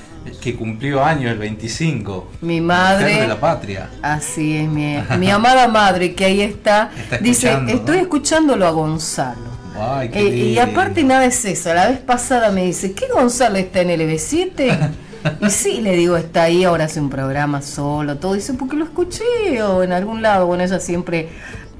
[0.41, 2.31] que cumplió años el 25.
[2.41, 3.89] Mi Mujer de madre, la patria.
[4.01, 9.53] así es, mi, mi amada madre que ahí está, Está dice, estoy escuchándolo a Gonzalo.
[9.79, 13.81] Ay, Eh, y aparte nada es eso, la vez pasada me dice, ¿qué Gonzalo está
[13.81, 14.89] en LB7?
[15.41, 18.33] Y sí, le digo, está ahí, ahora hace un programa solo, todo.
[18.33, 20.47] Dice, porque lo escuché o en algún lado.
[20.47, 21.29] Bueno, ella siempre,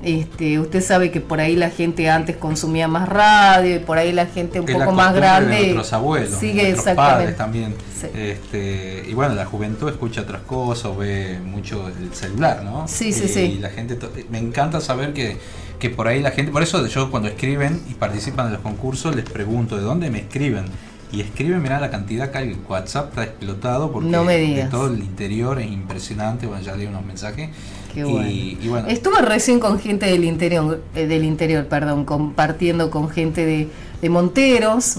[0.04, 4.12] este, usted sabe que por ahí la gente antes consumía más radio y por ahí
[4.12, 6.96] la gente un Que es la poco más costumbre de grande nuestros abuelos, sigue nuestros
[6.96, 7.76] padres también.
[8.00, 8.08] Sí.
[8.14, 12.88] Este, y bueno, la juventud escucha otras cosas, o ve mucho el celular, ¿no?
[12.88, 13.40] Sí, sí, sí.
[13.40, 13.98] Y la gente,
[14.30, 15.38] me encanta saber que,
[15.80, 19.16] que por ahí la gente, por eso yo cuando escriben y participan de los concursos
[19.16, 20.66] les pregunto de dónde me escriben.
[21.14, 24.88] Y escriben, mirá la cantidad que hay, WhatsApp está explotado porque No me de todo
[24.88, 27.52] el interior es impresionante, bueno, ya leí unos mensajes.
[27.94, 28.28] Qué bueno.
[28.28, 33.46] y bueno, Estuve recién con gente del interior, eh, del interior, perdón, compartiendo con gente
[33.46, 33.70] de,
[34.02, 34.98] de Monteros,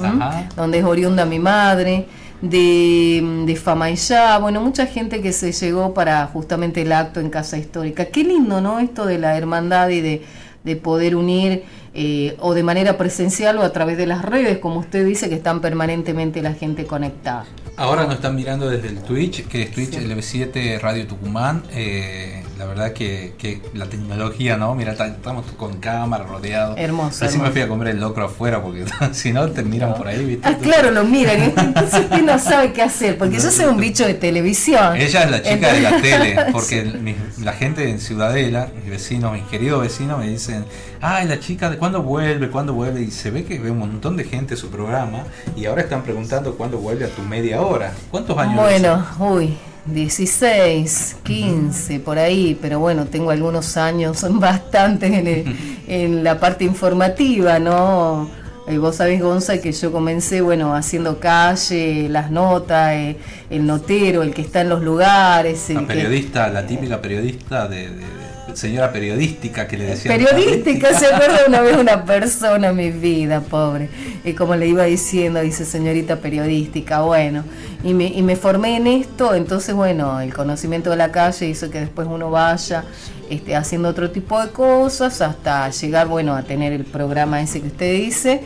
[0.55, 2.07] donde es oriunda mi madre,
[2.41, 7.59] de, de Famayá, bueno, mucha gente que se llegó para justamente el acto en Casa
[7.59, 8.05] Histórica.
[8.05, 8.79] Qué lindo, ¿no?
[8.79, 10.23] Esto de la hermandad y de,
[10.63, 14.81] de poder unir eh, o de manera presencial o a través de las redes, como
[14.81, 17.47] usted dice, que están permanentemente la gente conectada.
[17.77, 20.05] Ahora nos están mirando desde el Twitch, que es Twitch Sí.
[20.07, 21.65] LB7 Radio Tucumán.
[21.73, 24.75] Eh, la verdad que, que la tecnología, ¿no?
[24.75, 26.79] Mira, ta- estamos con cámara rodeados.
[26.79, 30.09] Hermoso, Recién me fui a comer el locro afuera porque si no te miran por
[30.09, 30.49] ahí, ¿viste?
[30.49, 31.43] Ah, claro, lo miran.
[31.57, 34.97] Entonces usted no sabe qué hacer, porque yo soy un bicho de televisión.
[34.97, 39.33] Ella es la chica de la tele, porque mi- la gente en Ciudadela, mis vecinos,
[39.35, 40.65] mis queridos vecinos me dicen,
[41.03, 42.49] ay, la chica, ¿de cuándo vuelve?
[42.49, 43.03] ¿Cuándo vuelve?
[43.03, 46.55] Y se ve que ve un montón de gente su programa y ahora están preguntando
[46.55, 47.93] cuándo vuelve a tu media hora.
[48.11, 48.57] ¿Cuántos años?
[48.61, 49.55] Bueno, uy,
[49.87, 55.57] 16, 15, por ahí, pero bueno, tengo algunos años bastantes en, el-
[55.87, 58.31] en la parte informativa, ¿no?
[58.67, 63.17] Eh, vos sabés, Gonza, que yo comencé, bueno, haciendo calle, las notas, eh,
[63.51, 65.69] el notero, el que está en los lugares.
[65.69, 70.11] el La que- periodista, la típica periodista de, de- de- señora periodística que le decía.
[70.11, 73.89] Periodística, se acuerda una vez una persona, mi vida, pobre.
[74.25, 77.45] Y como le iba diciendo, dice señorita periodística, bueno.
[77.83, 81.71] Y me, y me formé en esto, entonces, bueno, el conocimiento de la calle hizo
[81.71, 82.85] que después uno vaya
[83.31, 87.69] este, haciendo otro tipo de cosas hasta llegar, bueno, a tener el programa ese que
[87.69, 88.43] usted dice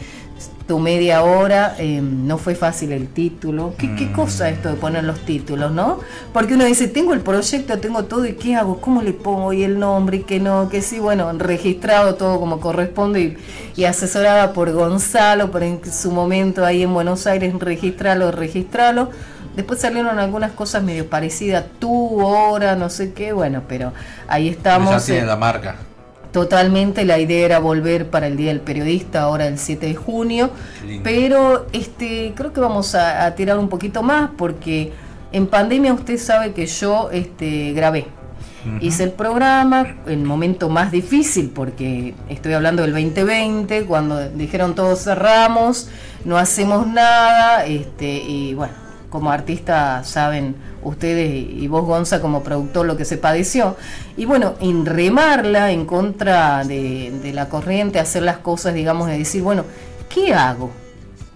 [0.69, 3.73] tu media hora, eh, no fue fácil el título.
[3.79, 6.01] ¿Qué, ¿Qué, cosa esto de poner los títulos, no?
[6.35, 8.79] Porque uno dice, tengo el proyecto, tengo todo, ¿y qué hago?
[8.79, 9.55] ¿Cómo le pongo?
[9.55, 13.39] Y el nombre, y que no, que sí, bueno, registrado todo como corresponde y,
[13.77, 19.09] y asesorada por Gonzalo, por en su momento ahí en Buenos Aires, registralo, registralo.
[19.57, 23.95] Después salieron algunas cosas medio parecidas, tú, hora, no sé qué, bueno, pero
[24.29, 24.91] ahí estamos.
[24.91, 25.77] ya tiene la marca.
[26.39, 30.51] Totalmente, la idea era volver para el Día del Periodista, ahora el 7 de junio,
[31.03, 34.93] pero este creo que vamos a, a, tirar un poquito más porque
[35.33, 38.07] en pandemia usted sabe que yo este, grabé.
[38.65, 38.83] Uh -huh.
[38.83, 45.03] Hice el programa, el momento más difícil, porque estoy hablando del 2020, cuando dijeron todos
[45.03, 45.89] cerramos,
[46.25, 48.75] no hacemos nada, este, y bueno,
[49.11, 53.77] como artista saben ustedes y vos Gonza como productor lo que se padeció.
[54.17, 59.19] Y bueno en remarla en contra de, de, la corriente hacer las cosas digamos de
[59.19, 59.65] decir bueno
[60.09, 60.71] qué hago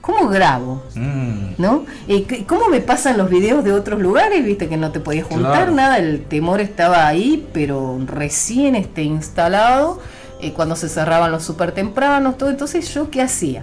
[0.02, 1.54] cómo grabo mm.
[1.58, 5.26] no y cómo me pasan los videos de otros lugares viste que no te podías
[5.26, 5.72] juntar claro.
[5.72, 10.00] nada el temor estaba ahí pero recién este instalado
[10.40, 12.50] eh, cuando se cerraban los súper tempranos todo.
[12.50, 13.62] Entonces yo qué hacía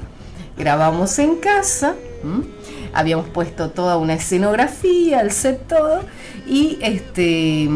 [0.58, 2.46] grabamos en casa ¿m?
[2.94, 6.02] Habíamos puesto toda una escenografía, el set todo,
[6.48, 7.70] y este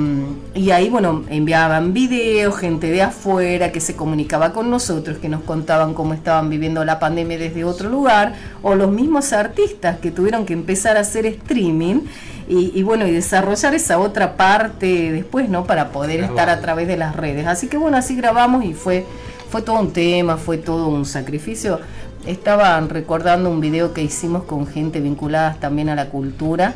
[0.55, 5.43] y ahí bueno, enviaban videos, gente de afuera que se comunicaba con nosotros, que nos
[5.43, 10.45] contaban cómo estaban viviendo la pandemia desde otro lugar, o los mismos artistas que tuvieron
[10.45, 12.01] que empezar a hacer streaming
[12.47, 15.65] y, y bueno, y desarrollar esa otra parte después, ¿no?
[15.65, 16.39] Para poder Grabado.
[16.39, 17.47] estar a través de las redes.
[17.47, 19.05] Así que bueno, así grabamos y fue
[19.53, 21.79] fue todo un tema, fue todo un sacrificio
[22.25, 26.75] estaban recordando un video que hicimos con gente vinculada también a la cultura.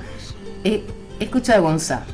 [0.63, 0.83] Eh,
[1.19, 2.05] escucha a Gonzalo,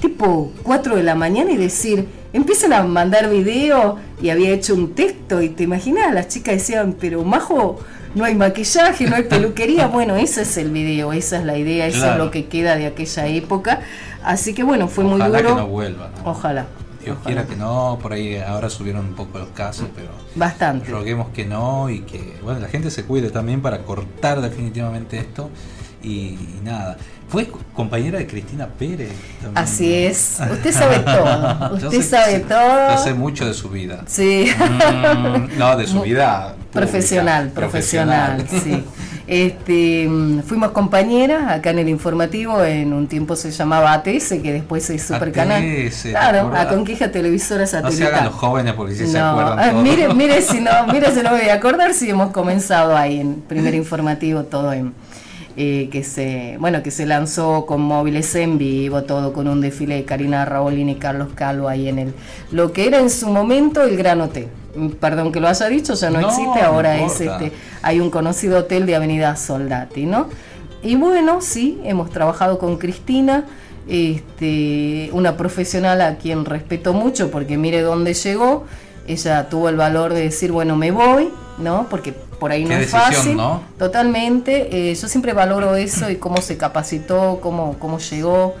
[0.00, 4.94] tipo 4 de la mañana y decir, empiezan a mandar video y había hecho un
[4.94, 7.80] texto y te imaginas, las chicas decían, pero Majo,
[8.14, 9.88] no hay maquillaje, no hay peluquería.
[9.98, 12.12] Bueno, ese es el video, esa es la idea, eso claro.
[12.12, 13.80] es lo que queda de aquella época.
[14.22, 15.54] Así que bueno, fue Ojalá muy duro.
[15.54, 16.30] Que no vuelva, ¿no?
[16.30, 16.66] Ojalá.
[17.08, 17.42] Dios Ojalá.
[17.42, 20.90] quiera que no, por ahí ahora subieron un poco los casos, pero bastante.
[20.90, 25.48] Roguemos que no y que bueno, la gente se cuide también para cortar definitivamente esto
[26.02, 26.98] y, y nada.
[27.28, 29.12] Fue compañera de Cristina Pérez.
[29.42, 30.38] También, Así es.
[30.50, 31.74] Usted sabe todo.
[31.74, 32.90] Usted sé, sabe todo.
[32.96, 34.02] Yo sé mucho de su vida.
[34.06, 34.50] Sí.
[34.58, 36.56] Mm, no, de su vida.
[36.72, 38.84] Profesional, profesional, sí.
[39.28, 40.08] Este,
[40.46, 45.02] fuimos compañeras acá en el informativo, en un tiempo se llamaba ATS, que después es
[45.02, 45.62] super canal.
[46.02, 48.00] Claro, a Conquija Televisora Satelital.
[48.00, 49.10] No se hagan los jóvenes porque si no.
[49.10, 49.58] se acuerdan.
[49.58, 52.96] Ah, mire, mire si no, mire si no me voy a acordar si hemos comenzado
[52.96, 54.94] ahí en primer informativo todo en
[55.60, 59.96] eh, que se bueno que se lanzó con móviles en vivo todo con un desfile
[59.96, 62.14] de Karina Rabolini y Carlos Calvo ahí en el
[62.52, 64.46] lo que era en su momento el Gran Hotel.
[65.00, 67.50] Perdón que lo haya dicho ya no, no existe ahora no es este
[67.82, 70.28] hay un conocido hotel de Avenida Soldati no
[70.84, 73.44] y bueno sí hemos trabajado con Cristina
[73.88, 78.64] este una profesional a quien respeto mucho porque mire dónde llegó
[79.08, 82.90] ella tuvo el valor de decir bueno me voy no porque por ahí no es
[82.90, 83.62] fácil, ¿no?
[83.78, 84.90] totalmente.
[84.90, 88.54] Eh, yo siempre valoro eso y cómo se capacitó, cómo, cómo llegó.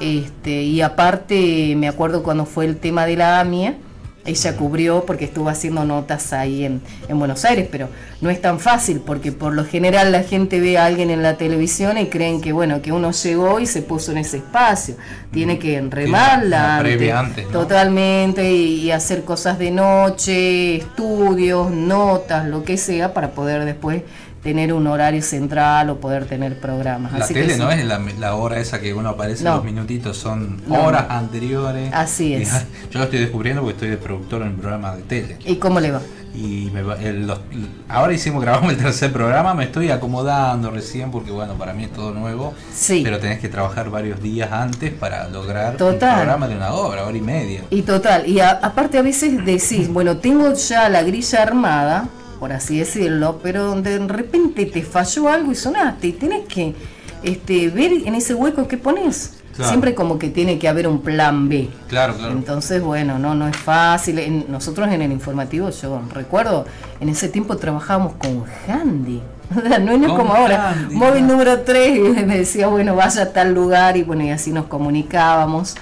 [0.00, 3.76] Este, y aparte, me acuerdo cuando fue el tema de la AMIA,
[4.24, 7.88] ella cubrió porque estuvo haciendo notas ahí en, en, Buenos Aires, pero
[8.20, 11.36] no es tan fácil porque por lo general la gente ve a alguien en la
[11.36, 14.96] televisión y creen que bueno que uno llegó y se puso en ese espacio.
[15.30, 17.52] Tiene que remarla antes, antes ¿no?
[17.52, 24.02] totalmente y, y, hacer cosas de noche, estudios, notas, lo que sea para poder después
[24.42, 27.12] tener un horario central o poder tener programas.
[27.12, 29.56] La Así tele que no es la, la, hora esa que uno aparece no.
[29.56, 30.82] los minutitos, son no.
[30.84, 31.90] horas anteriores.
[31.92, 32.50] Así es.
[32.90, 35.36] Yo lo estoy descubriendo porque estoy de productor en un programa de tele.
[35.44, 36.00] ¿Y cómo le va?
[36.34, 37.40] Y me va, el, los,
[37.88, 41.92] ahora hicimos, grabamos el tercer programa, me estoy acomodando recién porque bueno, para mí es
[41.92, 42.54] todo nuevo.
[42.72, 43.00] Sí.
[43.02, 46.10] Pero tenés que trabajar varios días antes para lograr total.
[46.10, 47.62] un programa de una hora, hora y media.
[47.70, 52.08] Y total, y a, aparte a veces decís, bueno, tengo ya la grilla armada,
[52.40, 56.74] por así decirlo, pero donde de repente te falló algo y sonaste y tenés que
[57.22, 59.34] este, ver en ese hueco qué pones.
[59.54, 59.68] Claro.
[59.68, 61.68] Siempre como que tiene que haber un plan B.
[61.88, 62.32] Claro, claro.
[62.32, 64.46] Entonces, bueno, no, no es fácil.
[64.48, 66.64] Nosotros en el informativo, yo recuerdo,
[66.98, 69.20] en ese tiempo trabajábamos con Handy.
[69.80, 70.70] No es como ahora.
[70.70, 74.30] Handy, Móvil número 3 y me decía, bueno, vaya a tal lugar y bueno, y
[74.30, 75.74] así nos comunicábamos.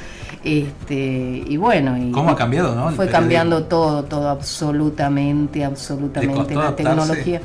[0.44, 2.90] Este, y bueno, y ¿Cómo ha cambiado, no?
[2.92, 6.84] Fue cambiando todo, todo absolutamente, absolutamente la adaptarse?
[6.84, 7.40] tecnología.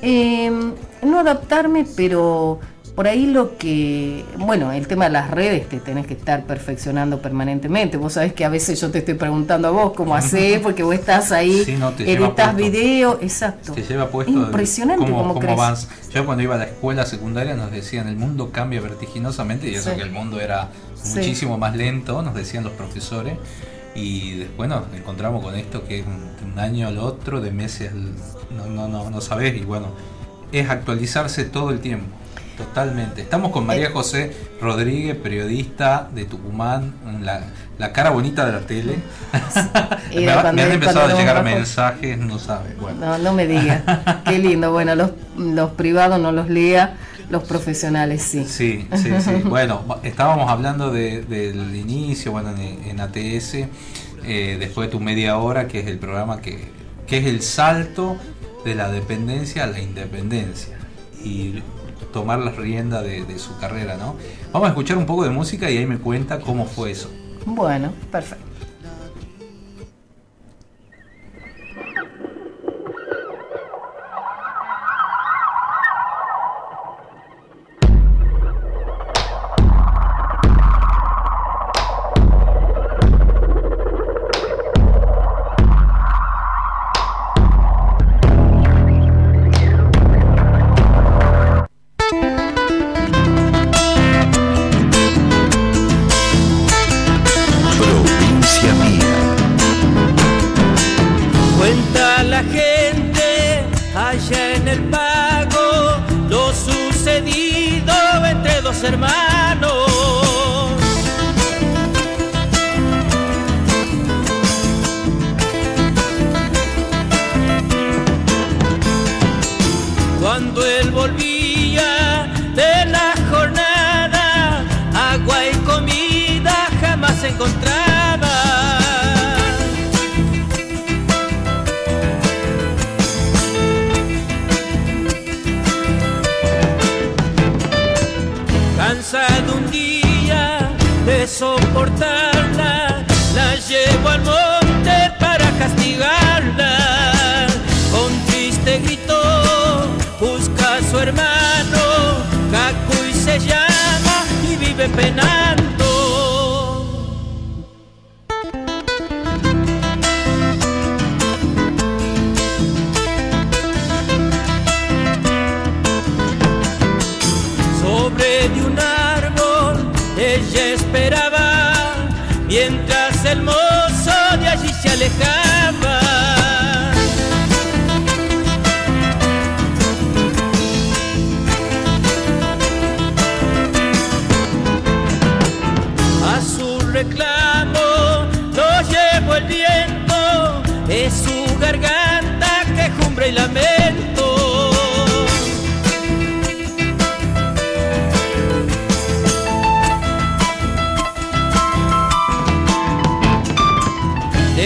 [0.00, 0.50] Eh,
[1.02, 2.60] no adaptarme, pero
[2.98, 7.22] por ahí lo que, bueno, el tema de las redes te tenés que estar perfeccionando
[7.22, 7.96] permanentemente.
[7.96, 10.96] Vos sabés que a veces yo te estoy preguntando a vos cómo hacés, porque vos
[10.96, 12.56] estás ahí, Sí, no, editas puesto.
[12.56, 13.72] video, exacto.
[13.72, 15.52] Te lleva puesto Impresionante cómo, cómo cómo crece.
[15.54, 15.88] avanza.
[16.12, 19.90] Yo cuando iba a la escuela secundaria nos decían el mundo cambia vertiginosamente y eso
[19.90, 19.96] Sí.
[19.96, 20.70] que el mundo era
[21.00, 21.18] Sí.
[21.18, 23.34] muchísimo más lento, nos decían los profesores.
[23.94, 27.92] Y después nos encontramos con esto que es un, un año al otro, de meses
[27.92, 29.56] al- no, no, no, no sabés.
[29.56, 29.86] Y bueno,
[30.50, 32.06] es actualizarse todo el tiempo.
[32.58, 33.22] Totalmente.
[33.22, 33.66] Estamos con Eh.
[33.68, 36.92] María José Rodríguez, periodista de Tucumán,
[37.22, 37.42] la,
[37.78, 38.96] la cara bonita de la tele.
[40.14, 42.74] Me, han empezado a llegar mensajes, no sabe.
[42.80, 42.98] Bueno.
[43.00, 43.82] No, no me digas.
[44.24, 44.72] Qué lindo.
[44.72, 46.96] Bueno, los, los privados no los lea,
[47.30, 48.44] los profesionales sí.
[48.44, 49.30] Sí, sí, sí.
[49.44, 53.54] Bueno, estábamos hablando de- del inicio, bueno, en, en ATS,
[54.24, 56.58] eh, después de tu media hora, que es el programa que,
[57.06, 58.16] que es el salto
[58.64, 60.76] de la dependencia a la independencia
[61.24, 61.62] y
[62.12, 64.16] tomar las riendas de, de su carrera, ¿no?
[64.52, 67.10] Vamos a escuchar un poco de música y ahí me cuenta cómo fue eso.
[67.46, 68.47] Bueno, perfecto.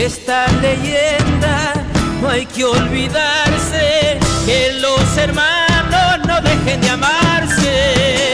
[0.03, 1.75] Esta leyenda
[2.21, 8.33] no hay que olvidarse que los hermanos no dejen de amarse.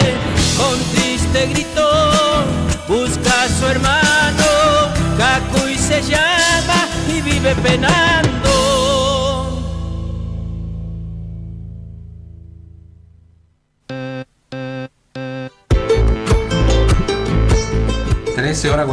[0.56, 1.86] Con triste grito
[2.88, 4.46] busca a su hermano,
[5.18, 8.47] Cacuy se llama y vive penando.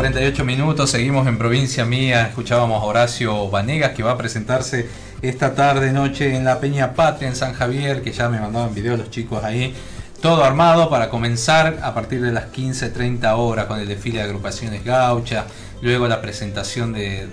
[0.05, 4.87] 48 minutos, seguimos en provincia mía, escuchábamos a Horacio Vanegas que va a presentarse
[5.23, 8.95] esta tarde noche en la Peña Patria en San Javier, que ya me mandaban video
[8.97, 9.73] los chicos ahí,
[10.21, 14.85] todo armado para comenzar a partir de las 15.30 horas con el desfile de agrupaciones
[14.85, 15.45] gauchas,
[15.82, 17.28] luego la presentación de,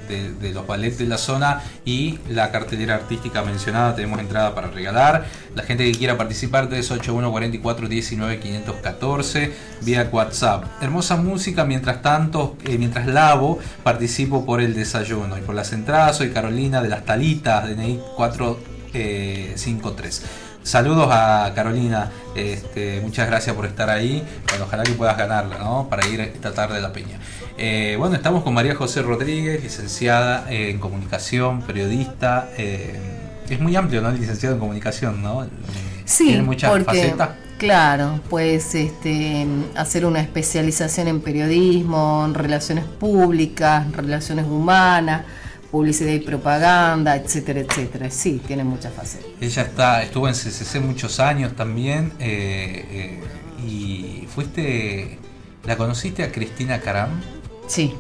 [0.53, 5.62] los ballets de la zona y la cartelera artística mencionada, tenemos entrada para regalar, la
[5.62, 10.64] gente que quiera participar 381 44 19 514 vía WhatsApp.
[10.80, 16.16] Hermosa música, mientras tanto, eh, mientras lavo, participo por el desayuno y por las entradas
[16.16, 20.22] soy Carolina de las Talitas, DNI 453.
[20.62, 24.24] Saludos a Carolina, este, muchas gracias por estar ahí.
[24.49, 25.59] Bueno, ojalá que puedas ganarla.
[25.90, 27.18] Para ir esta tarde a la peña.
[27.64, 32.50] Eh, bueno, estamos con María José Rodríguez, licenciada en comunicación, periodista.
[32.58, 32.98] eh,
[33.48, 34.10] es muy amplio, ¿no?
[34.10, 35.46] Licenciado en comunicación, ¿no?
[36.04, 37.30] Sí, Tiene muchas porque, facetas.
[37.58, 39.46] Claro, puedes este,
[39.76, 45.24] hacer una especialización en periodismo, en relaciones públicas, relaciones humanas,
[45.70, 48.10] publicidad y propaganda, etcétera, etcétera.
[48.10, 49.28] Sí, tiene muchas facetas.
[49.40, 55.20] Ella está, estuvo en CCC muchos años también eh, eh, y fuiste,
[55.64, 57.20] ¿la conociste a Cristina Caram?
[57.72, 57.94] Sí.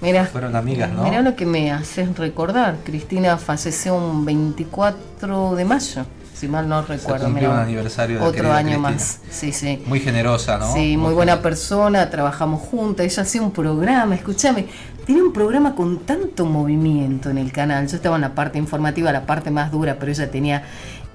[0.00, 1.02] Mira, Fueron amigas, ¿no?
[1.02, 2.76] Mira lo que me haces recordar.
[2.84, 7.28] Cristina falleció un 24 de mayo, si mal no recuerdo.
[7.28, 8.90] mirá, un aniversario de Otro año Cristina.
[8.90, 9.18] más.
[9.30, 9.82] Sí, sí.
[9.86, 10.72] Muy generosa, ¿no?
[10.72, 14.66] Sí, muy buena persona, trabajamos juntas, ella hacía un programa, escúchame,
[15.04, 19.10] tiene un programa con tanto movimiento en el canal, yo estaba en la parte informativa,
[19.12, 20.62] la parte más dura, pero ella tenía,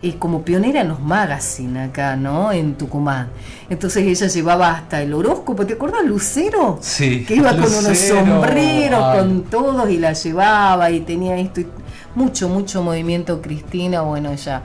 [0.01, 2.51] eh, como pionera en los magazines acá, ¿no?
[2.51, 3.29] En Tucumán.
[3.69, 6.77] Entonces ella llevaba hasta el horóscopo, ¿te acuerdas, Lucero?
[6.81, 7.25] Sí.
[7.25, 9.19] Que iba con unos sombreros, ay.
[9.19, 11.67] con todos y la llevaba y tenía esto, y
[12.13, 14.61] mucho, mucho movimiento Cristina, bueno, ella...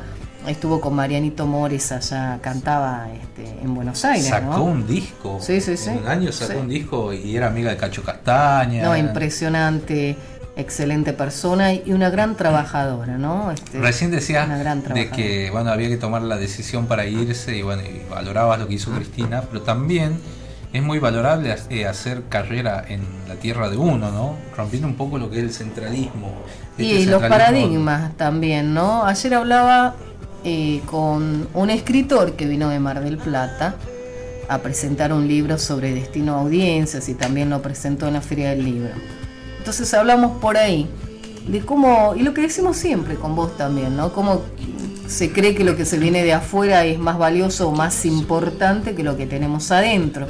[0.47, 4.27] Estuvo con Marianito Mores allá, cantaba este, en Buenos Aires.
[4.29, 4.65] Sacó ¿no?
[4.65, 5.37] un disco.
[5.39, 5.91] Sí, sí, sí.
[5.91, 6.59] En un año sacó Sí.
[6.59, 8.83] un disco y era amiga de Cacho Castaña.
[8.83, 10.17] No, impresionante,
[10.61, 13.51] excelente persona y una gran trabajadora, ¿no?
[13.51, 14.49] Este, Recién decías
[14.95, 18.69] de que bueno había que tomar la decisión para irse y bueno y valorabas lo
[18.69, 20.19] que hizo Cristina, pero también
[20.73, 24.37] es muy valorable eh, hacer carrera en la tierra de uno, ¿no?
[24.57, 26.33] Rompiendo un poco lo que es el centralismo.
[26.79, 29.05] Y Este los paradigmas también, ¿no?
[29.05, 29.97] Ayer hablaba
[30.45, 33.75] eh, con un escritor que vino de Mar del Plata
[34.49, 38.51] a presentar un libro sobre destino a audiencias y también lo presentó en la Feria
[38.51, 38.91] del Libro.
[39.61, 40.89] Entonces hablamos por ahí
[41.47, 44.11] de cómo, y lo que decimos siempre con vos también, ¿no?
[44.15, 44.41] Cómo
[45.07, 48.95] se cree que lo que se viene de afuera es más valioso o más importante
[48.95, 50.27] que lo que tenemos adentro.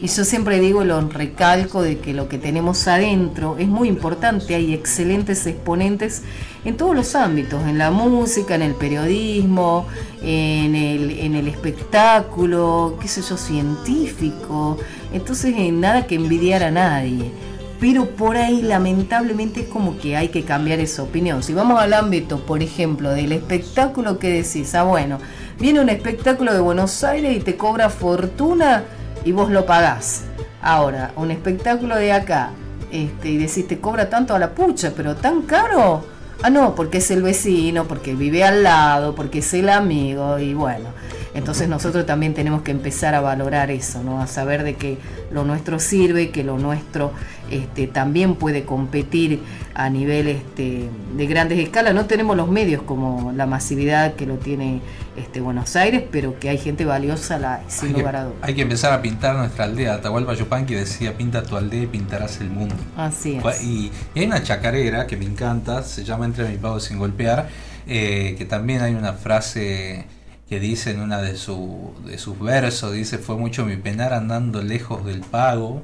[0.00, 4.54] Y yo siempre digo, lo recalco, de que lo que tenemos adentro es muy importante.
[4.54, 6.22] Hay excelentes exponentes
[6.64, 9.88] en todos los ámbitos, en la música, en el periodismo,
[10.22, 14.78] en el, en el espectáculo, qué sé yo, científico.
[15.12, 17.32] Entonces, en nada que envidiar a nadie.
[17.80, 21.42] Pero por ahí lamentablemente es como que hay que cambiar esa opinión.
[21.42, 25.18] Si vamos al ámbito, por ejemplo, del espectáculo que decís, ah bueno,
[25.60, 28.82] viene un espectáculo de Buenos Aires y te cobra fortuna
[29.24, 30.24] y vos lo pagás.
[30.60, 32.50] Ahora, un espectáculo de acá,
[32.90, 36.04] este, y decís, te cobra tanto a la pucha, pero tan caro.
[36.42, 40.54] Ah, no, porque es el vecino, porque vive al lado, porque es el amigo, y
[40.54, 40.88] bueno.
[41.34, 44.20] Entonces nosotros también tenemos que empezar a valorar eso, ¿no?
[44.20, 44.98] A saber de que
[45.30, 47.12] lo nuestro sirve, que lo nuestro
[47.50, 49.40] este, también puede competir
[49.74, 51.94] a nivel este, de grandes escalas.
[51.94, 54.80] No tenemos los medios como la masividad que lo tiene
[55.16, 58.38] este, Buenos Aires, pero que hay gente valiosa, la, sin Hay que, lugar a dudas.
[58.42, 59.94] hay que empezar a pintar nuestra aldea.
[59.94, 62.74] Atahualpa Yupanqui decía, pinta tu aldea y pintarás el mundo.
[62.96, 63.62] Así es.
[63.62, 67.48] Y, y hay una chacarera que me encanta, se llama Entre mi pago sin golpear,
[67.86, 70.06] eh, que también hay una frase
[70.48, 74.62] que dice en una de, su, de sus versos, dice, fue mucho mi penar andando
[74.62, 75.82] lejos del pago,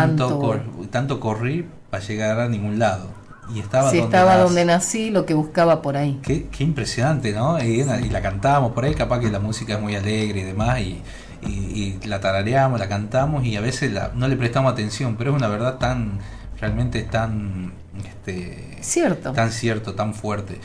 [0.00, 0.40] tanto, Tanto.
[0.40, 3.08] cor- tanto corrí para llegar a ningún lado.
[3.54, 4.42] Y estaba si donde estaba nace.
[4.44, 6.18] donde nací, lo que buscaba por ahí.
[6.22, 7.62] Qué, qué impresionante, ¿no?
[7.62, 10.80] Y, y la cantábamos por ahí, capaz que la música es muy alegre y demás,
[10.80, 11.02] y,
[11.46, 15.30] y- y la tarareamos, la cantamos, y a veces la- no le prestamos atención, pero
[15.32, 16.18] es una verdad tan,
[16.58, 17.72] realmente tan,
[18.02, 19.32] este, Cierto.
[19.32, 20.58] tan cierto, tan fuerte.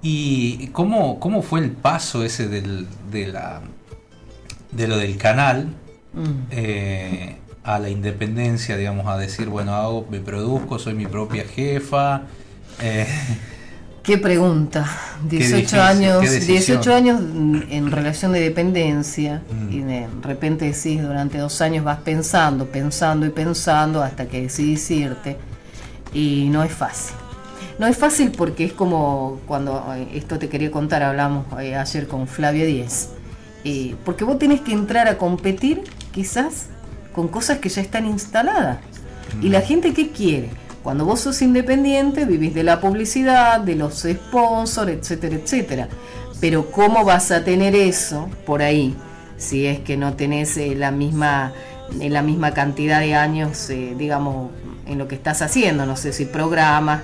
[0.00, 3.60] ¿Y cómo, cómo fue el paso ese del, de, la,
[4.70, 5.74] de lo del canal
[6.14, 6.46] Mm.
[6.50, 12.22] eh, a la independencia, digamos, a decir, bueno, hago, me produzco, soy mi propia jefa?
[12.80, 13.06] eh,
[14.02, 14.84] Qué pregunta.
[15.28, 16.82] 18 difícil, años, qué decisión.
[16.82, 17.20] 18 años
[17.70, 19.72] en relación de dependencia Mm.
[19.72, 24.90] y de repente decís durante dos años vas pensando, pensando y pensando hasta que decidís
[24.90, 25.38] irte
[26.12, 27.16] y no es fácil.
[27.78, 32.08] No es fácil porque es como cuando eh, esto te quería contar, hablamos eh, ayer
[32.08, 33.10] con Flavio Díez.
[33.64, 36.66] Eh, porque vos tenés que entrar a competir quizás
[37.12, 38.78] con cosas que ya están instaladas.
[39.40, 40.50] ¿Y la gente qué quiere?
[40.82, 45.88] Cuando vos sos independiente, vivís de la publicidad, de los sponsors, etcétera, etcétera.
[46.40, 48.96] Pero ¿cómo vas a tener eso por ahí
[49.36, 51.52] si es que no tenés eh, la misma
[52.00, 54.50] eh, la misma cantidad de años, eh, digamos,
[54.86, 55.86] en lo que estás haciendo?
[55.86, 57.02] No sé si programas.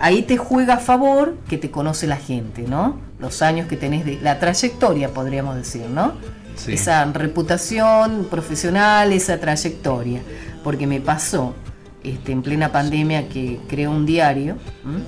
[0.00, 3.00] Ahí te juega a favor que te conoce la gente, ¿no?
[3.18, 6.12] Los años que tenés de la trayectoria, podríamos decir, ¿no?
[6.58, 6.72] Sí.
[6.72, 10.20] Esa reputación profesional, esa trayectoria.
[10.64, 11.54] Porque me pasó
[12.02, 14.56] este, en plena pandemia que creé un diario.
[14.84, 15.02] ¿m?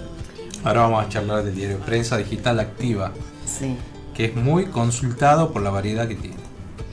[0.65, 3.13] Ahora vamos a charlar del diario Prensa Digital Activa,
[3.47, 3.77] Sí.
[4.15, 6.37] que es muy consultado por la variedad que tiene.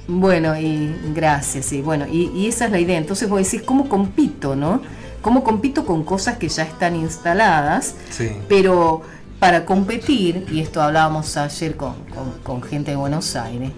[0.07, 2.97] Bueno, y gracias, y bueno, y, y esa es la idea.
[2.97, 4.81] Entonces vos decís, ¿cómo compito, no?
[5.21, 7.95] ¿Cómo compito con cosas que ya están instaladas?
[8.09, 8.31] Sí.
[8.47, 9.01] Pero
[9.39, 13.71] para competir, y esto hablábamos ayer con, con- con gente de Buenos Aires,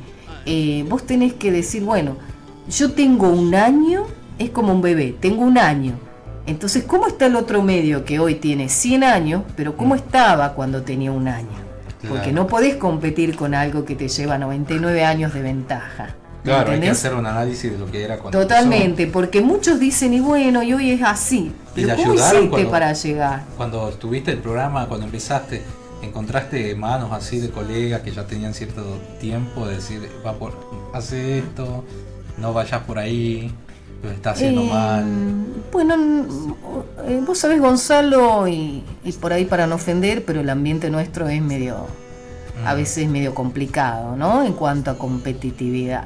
[0.52, 2.16] eh, vos tenés que decir, bueno,
[2.70, 4.06] yo tengo un año,
[4.39, 5.93] es como un bebé, tengo un año.
[6.47, 10.82] Entonces, ¿cómo está el otro medio que hoy tiene 100 años, pero cómo estaba cuando
[10.82, 11.47] tenía un año?
[12.02, 12.32] Porque Claro.
[12.32, 16.16] no podés competir con algo que te lleva 99 años de ventaja.
[16.43, 20.14] Claro, hay que hacer un análisis de lo que era cuando Totalmente, porque muchos dicen,
[20.14, 21.52] y bueno, y hoy es así.
[21.76, 23.43] ¿Y Pero ¿cómo hiciste cuando- para llegar?
[23.58, 25.62] Cuando tuviste el programa, cuando empezaste,
[26.02, 28.84] encontraste manos así de colegas que ya tenían cierto
[29.20, 30.54] tiempo de decir, va por,
[30.93, 31.84] hace esto,
[32.38, 33.52] no vayas por ahí,
[34.04, 35.06] lo está haciendo Eh, mal.
[35.72, 35.95] Bueno,
[37.06, 41.28] eh, vos sabés, Gonzalo, y, y por ahí para no ofender, pero el ambiente nuestro
[41.28, 41.86] es medio,
[42.66, 42.78] a Mm.
[42.78, 44.43] veces medio complicado, ¿no?
[44.43, 46.06] En cuanto a competitividad.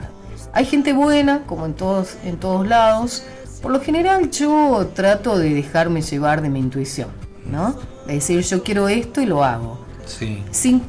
[0.53, 3.23] Hay gente buena, como en todos, en todos lados.
[3.61, 7.09] Por lo general yo trato de dejarme llevar de mi intuición,
[7.49, 7.75] ¿no?
[8.07, 9.83] De decir, yo quiero esto y lo hago.
[10.05, 10.43] Sí.
[10.51, 10.81] sin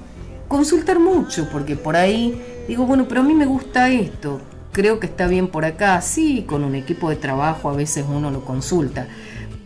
[0.48, 4.40] consultar mucho, porque por ahí digo, bueno, pero a mí me gusta esto,
[4.72, 8.30] creo que está bien por acá, sí, con un equipo de trabajo a veces uno
[8.30, 9.06] lo consulta,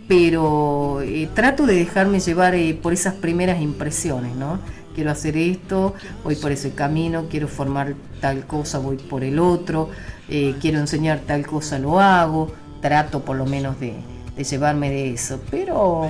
[0.06, 4.58] pero eh, trato de dejarme llevar eh, por esas primeras impresiones, ¿no?
[4.94, 5.94] Quiero hacer esto,
[6.24, 9.90] voy por ese camino, quiero formar tal cosa, voy por el otro,
[10.28, 13.94] eh, quiero enseñar tal cosa, lo hago, trato por lo menos de,
[14.36, 16.08] de llevarme de eso, pero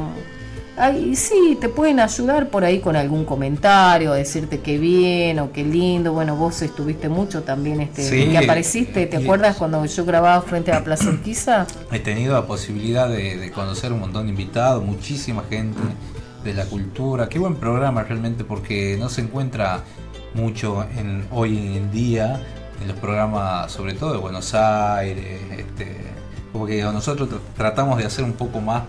[0.78, 5.64] Ay, sí, te pueden ayudar por ahí con algún comentario, decirte qué bien o qué
[5.64, 6.12] lindo.
[6.12, 9.06] Bueno, vos estuviste mucho también, este, Sí, que apareciste.
[9.06, 11.66] ¿Te acuerdas cuando yo grababa frente a Plaza Urquiza?
[11.90, 15.78] He tenido la posibilidad de, de conocer un montón de invitados, muchísima gente
[16.44, 17.28] de la cultura.
[17.28, 19.82] Qué buen programa realmente porque no se encuentra
[20.34, 22.40] mucho en, hoy en día
[22.80, 25.40] en los programas, sobre todo de Buenos Aires.
[25.58, 25.96] Este,
[26.52, 28.84] como que nosotros tr- tratamos de hacer un poco más,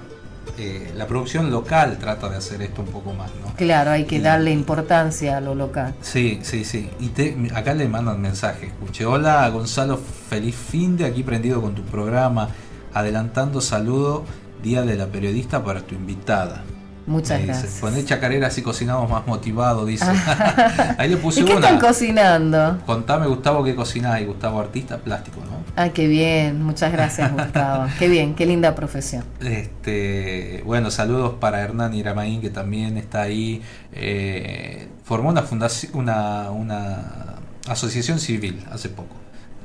[0.57, 3.53] eh, la producción local trata de hacer esto un poco más, ¿no?
[3.55, 5.93] Claro, hay que darle importancia a lo local.
[6.01, 6.89] Sí, sí, sí.
[6.99, 8.67] Y te- acá le mandan mensaje.
[8.67, 9.97] Escuche, hola Gonzalo,
[10.29, 12.49] feliz fin de aquí prendido con tu programa.
[12.93, 14.23] Adelantando saludo,
[14.63, 16.63] Día de la Periodista para tu invitada.
[17.09, 17.81] Muchas Me dice, gracias.
[17.81, 20.05] Poné chacarera así cocinamos más motivado, dice.
[20.99, 21.65] Ahí le puse ¿Y qué una.
[21.65, 22.77] están cocinando?
[22.85, 24.21] Contame, Gustavo, qué cocinás.
[24.21, 25.63] Y Gustavo, artista plástico, ¿no?
[25.75, 27.87] Ay, qué bien, muchas gracias, Gustavo.
[27.97, 29.23] qué bien, qué linda profesión.
[29.41, 33.63] Este, bueno, saludos para Hernán Iramaín, que también está ahí.
[33.91, 37.37] Eh, formó una fundación, una, una
[37.67, 39.15] asociación civil hace poco,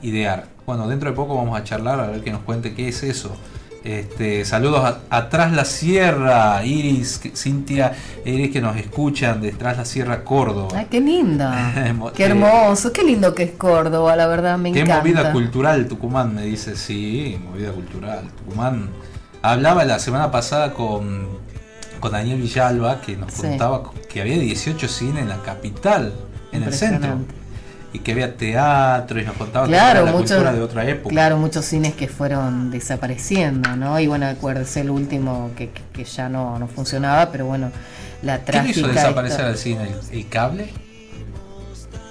[0.01, 0.47] Idear.
[0.65, 3.37] Bueno, dentro de poco vamos a charlar a ver que nos cuente qué es eso.
[3.85, 7.93] Este, saludos a, atrás la sierra, Iris, Cintia,
[8.25, 10.71] Iris que nos escuchan detrás la sierra Córdoba.
[10.75, 11.73] Ay, qué linda.
[12.17, 15.03] Qué hermoso, qué lindo que es Córdoba, la verdad, me Qué encanta.
[15.03, 18.25] movida cultural Tucumán, me dice, sí, movida cultural.
[18.39, 18.89] Tucumán.
[19.43, 21.29] Hablaba la semana pasada con,
[22.01, 23.43] con Daniel Villalba, que nos Sí.
[23.43, 26.15] contaba que había 18 cines en la capital,
[26.53, 27.19] en el centro.
[27.95, 31.11] Y que había teatro, y nos contaba que Claro, era la cultura de otra época.
[31.11, 33.99] claro, muchos cines que fueron desapareciendo, ¿no?
[34.01, 37.71] Y bueno, acuérdese el último que, que- que ya no, no funcionaba, pero bueno,
[38.23, 38.81] la ¿Qué trágica...
[38.81, 39.89] hizo desaparecer esta- al cine?
[40.11, 40.71] ¿El, el cable?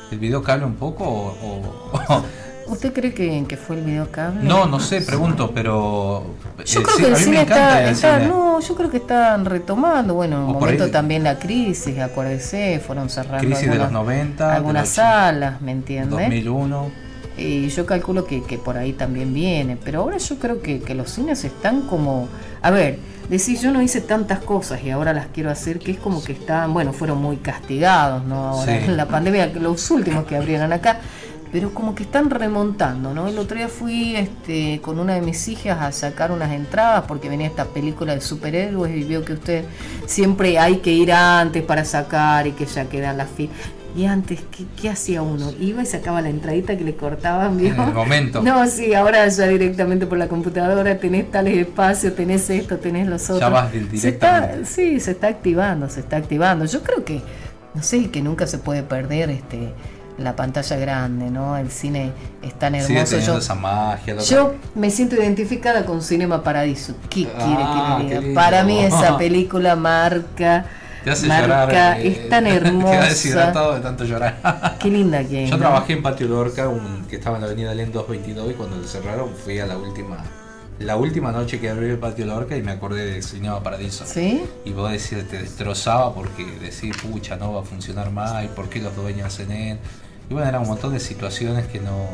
[0.09, 1.03] ¿El video cable un poco?
[1.03, 2.23] o- o-
[2.68, 4.41] ¿Usted cree que, que fue el videocable?
[4.43, 6.24] no, no sé, pregunto, pero...
[6.66, 8.30] Yo eh, creo sí, que el cine está, el está- cine.
[8.30, 12.80] no, yo creo que están retomando, bueno, en un ahí- momento también la crisis, acuérdese,
[12.86, 16.09] fueron cerrando Crisis de los algunas, 90, de algunas los salas, ¿me entiende?
[16.09, 16.91] 2001.
[17.36, 20.93] Y yo calculo que, que por ahí también viene, pero ahora yo creo que, que
[20.93, 22.28] los cines están como,
[22.61, 25.97] a ver, decir yo no hice tantas cosas y ahora las quiero hacer, que es
[25.97, 28.49] como que están, bueno, fueron muy castigados, ¿no?
[28.49, 28.86] Ahora Sí.
[28.86, 30.99] en la pandemia, los últimos que abrieron acá,
[31.53, 33.27] pero como que están remontando, ¿no?
[33.27, 37.29] El otro día fui este, con una de mis hijas a sacar unas entradas porque
[37.29, 39.63] venía esta película de superhéroes y veo que usted
[40.07, 43.55] siempre hay que ir antes para sacar y que ya quedan las filas.
[43.95, 45.51] Y antes, ¿qué, qué hacía uno?
[45.59, 47.67] Iba y sacaba la entradita que le cortaban, ¿vio?
[47.75, 48.41] En el momento.
[48.43, 53.29] No, sí, ahora ya directamente por la computadora tenés tales espacios, tenés esto, tenés los
[53.29, 53.51] otros.
[53.51, 54.65] vas del- Se está, directamente.
[54.71, 56.65] sí, se está activando, se está activando.
[56.65, 57.21] Yo creo que,
[57.75, 59.71] no sé, que nunca se puede perder este
[60.18, 61.57] la pantalla grande, ¿no?
[61.57, 62.11] El cine
[62.41, 62.93] es tan hermoso.
[63.05, 64.16] teniendo Yo, esa magia.
[64.20, 66.93] yo me siento identificada con Cinema Paradiso.
[67.09, 68.41] ¿Qué Ah, quiere que le diga?
[68.41, 70.66] Para mí esa película marca,
[71.03, 71.99] Te hace marca, llorar.
[71.99, 73.01] eh, es tan Queda hermosa.
[73.09, 74.76] deshidratado de tanto llorar.
[74.80, 75.49] Qué linda que es.
[75.49, 75.61] Yo ¿no?
[75.64, 78.88] trabajé en Patio Lorca, un- que estaba en la avenida Len 222, y cuando lo
[78.88, 80.18] cerraron fui a la última
[80.80, 84.05] la última noche que abrí el Patio Lorca y me acordé de Cinema Paradiso.
[84.07, 84.43] ¿Sí?
[84.66, 88.68] Y vos decís, te destrozaba porque decís, pucha, no va a funcionar más, y por
[88.70, 89.78] qué los dueños hacen él.
[90.30, 92.07] Y bueno, eran un montón de situaciones que no.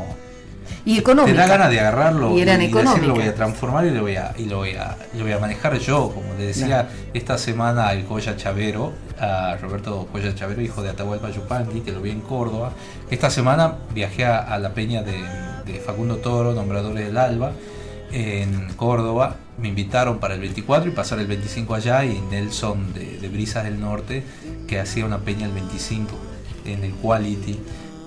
[0.86, 1.34] Y Y económica.
[1.34, 3.30] Te da ganas de agarrarlo Y eran decir, lo voy económicas.
[3.30, 6.12] a transformar y lo voy a, y lo voy a, lo voy a manejar yo.
[6.14, 11.30] Como le decía esta semana al Coya Chavero, a Roberto Coya Chavero, hijo de Atahualpa
[11.32, 12.72] Yupanqui, que lo vi en Córdoba.
[13.10, 15.18] Esta semana viajé a, a la peña de,
[15.66, 17.52] de Facundo Toro, Nombradores del Alba,
[18.12, 19.36] en Córdoba.
[19.58, 23.64] Me invitaron para el 24 y pasar el 25 allá y Nelson de, de Brisas
[23.66, 24.24] del Norte,
[24.68, 26.12] que hacía una peña el 25
[26.66, 27.60] en el Quality.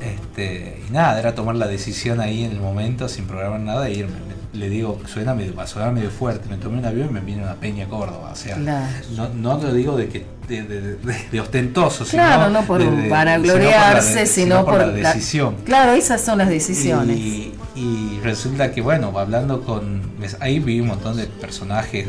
[0.03, 3.95] Este, y nada, era tomar la decisión ahí en el momento, sin programar nada, e
[3.95, 4.13] irme.
[4.13, 6.47] Me- le digo, suena medio, va a sonar medio fuerte.
[6.51, 8.31] Me tomé un avión y me vine a una peña a Córdoba.
[8.33, 8.87] O sea, Claro.
[9.17, 12.99] no, no lo digo de que de, de- ostentoso, Claro, sino no por de- sino
[12.99, 15.57] por la sino por, la la- decisión.
[15.65, 17.17] claro, esas son las decisiones.
[17.17, 20.03] Y, y resulta que, bueno, hablando con.
[20.41, 22.07] Ahí vi un montón de personajes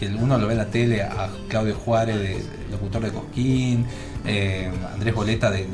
[0.00, 2.42] que uno lo ve en la tele, a Claudio Juárez, de,
[2.72, 3.84] locutor de Cosquín,
[4.26, 5.66] eh, Andrés Boleta de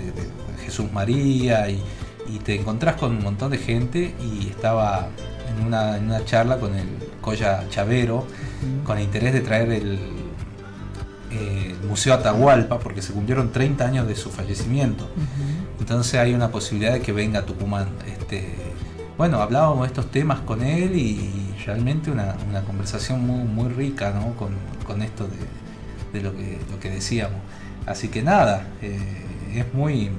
[0.71, 1.83] Jesús María, y,
[2.29, 4.15] y te encontrás con un montón de gente.
[4.21, 5.09] Y estaba
[5.51, 6.89] en una, en una charla con el
[7.21, 8.27] Coya Chavero,
[8.85, 9.99] con el interés de traer el,
[11.31, 15.09] eh, el Museo Atahualpa, porque se cumplieron 30 años de su fallecimiento.
[15.79, 17.89] Entonces hay una posibilidad de que venga a Tucumán.
[18.07, 18.55] Este,
[19.19, 24.13] bueno, hablábamos de estos temas con él y realmente una, una conversación muy, muy rica
[24.13, 24.35] ¿no?
[24.37, 24.55] con,
[24.87, 27.41] con esto de, de lo, que, lo que decíamos.
[27.87, 28.99] Así que nada, eh,
[29.55, 30.11] es muy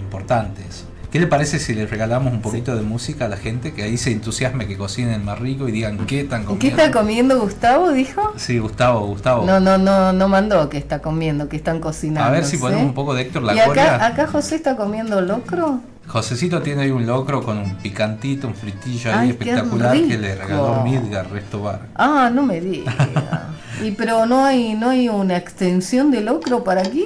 [0.00, 0.86] importante eso.
[1.10, 3.98] ¿Qué le parece si le regalamos un poquito de música a la gente que ahí
[3.98, 6.82] se entusiasme que cocinen más rico y digan qué están ¿Qué comiendo?
[6.82, 7.90] está comiendo Gustavo?
[7.90, 8.32] Dijo.
[8.36, 9.44] Sí, Gustavo, Gustavo.
[9.44, 12.26] No, no, no, no mandó que está comiendo, que están cocinando.
[12.26, 12.62] a ver si ¿sí?
[12.62, 13.96] ponemos un poco de Héctor Y Lagoria.
[13.96, 15.80] acá, acá José está comiendo locro.
[16.06, 20.34] Josecito tiene ahí un locro con un picantito, un fritillo ahí qué espectacular que le
[20.34, 21.88] regaló Midgar Resto Bar.
[21.94, 22.90] Ah, no me diga.
[23.84, 27.04] y pero no hay, no hay una extensión de locro para aquí.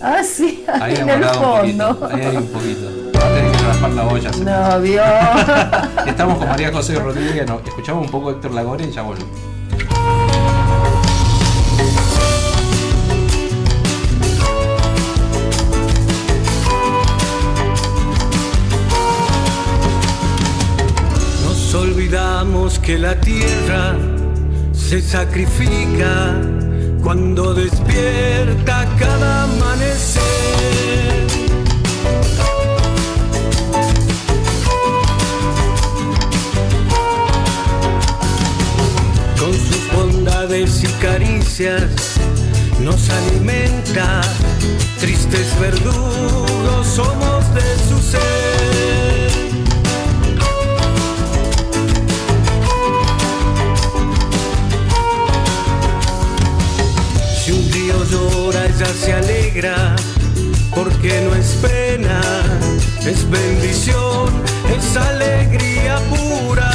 [0.00, 1.58] Ah, sí, Ahí en el un fondo.
[1.60, 2.08] poquito.
[2.12, 2.86] Ahí hay un poquito.
[3.16, 4.30] Va a tener que raspar la olla.
[4.44, 5.02] No, vio.
[6.06, 9.30] Estamos con María José Rodríguez, nos escuchamos un poco Héctor Lagoria y ya volvemos.
[21.44, 23.96] Nos olvidamos que la tierra
[24.72, 26.34] se sacrifica
[27.06, 30.24] cuando despierta cada amanecer.
[39.38, 41.84] Con sus bondades y caricias
[42.80, 44.20] nos alimenta,
[44.98, 49.15] tristes verdugos somos de su ser.
[60.74, 62.20] Porque no es pena,
[63.06, 64.28] es bendición,
[64.76, 66.65] es alegría pura.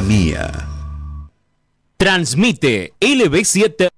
[0.00, 0.68] mía.
[1.98, 3.91] Transmite LB7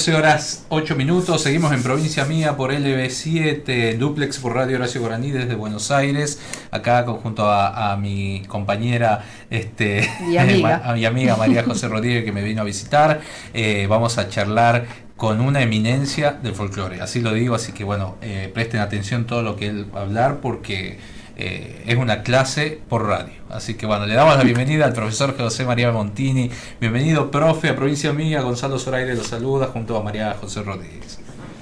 [0.00, 5.30] 14 horas 8 minutos, seguimos en Provincia Mía por LB7, Duplex por Radio Horacio Guaraní
[5.30, 6.40] desde Buenos Aires,
[6.70, 12.62] acá junto a, mi compañera este, a mi amiga María José Rodríguez que me vino
[12.62, 13.20] a visitar.
[13.52, 14.86] Eh, vamos a charlar
[15.18, 19.42] con una eminencia del folclore, así lo digo, así que bueno, eh, presten atención todo
[19.42, 20.98] lo que él va a hablar porque
[21.36, 23.39] eh, es una clase por radio.
[23.60, 26.50] Así que bueno, le damos la bienvenida al profesor José María Montini.
[26.80, 28.40] Bienvenido, profe, a Provincia Mía.
[28.40, 31.20] Gonzalo Zoraire lo saluda junto a María José Rodríguez.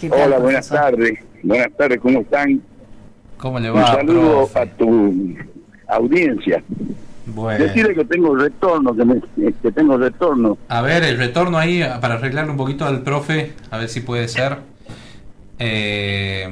[0.08, 1.18] Hola, buenas tardes.
[1.42, 2.62] Buenas tardes, ¿cómo están?
[3.36, 3.80] ¿Cómo le va?
[3.80, 5.36] Un saludo a tu
[5.88, 6.62] audiencia.
[7.26, 7.64] Bueno.
[7.64, 9.20] Decirle que tengo retorno, que, me,
[9.60, 10.56] que tengo retorno.
[10.68, 14.28] A ver, el retorno ahí, para arreglarle un poquito al profe, a ver si puede
[14.28, 14.58] ser.
[15.58, 16.48] Eh,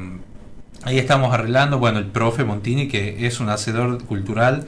[0.82, 4.64] ahí estamos arreglando, bueno, el profe Montini, que es un hacedor cultural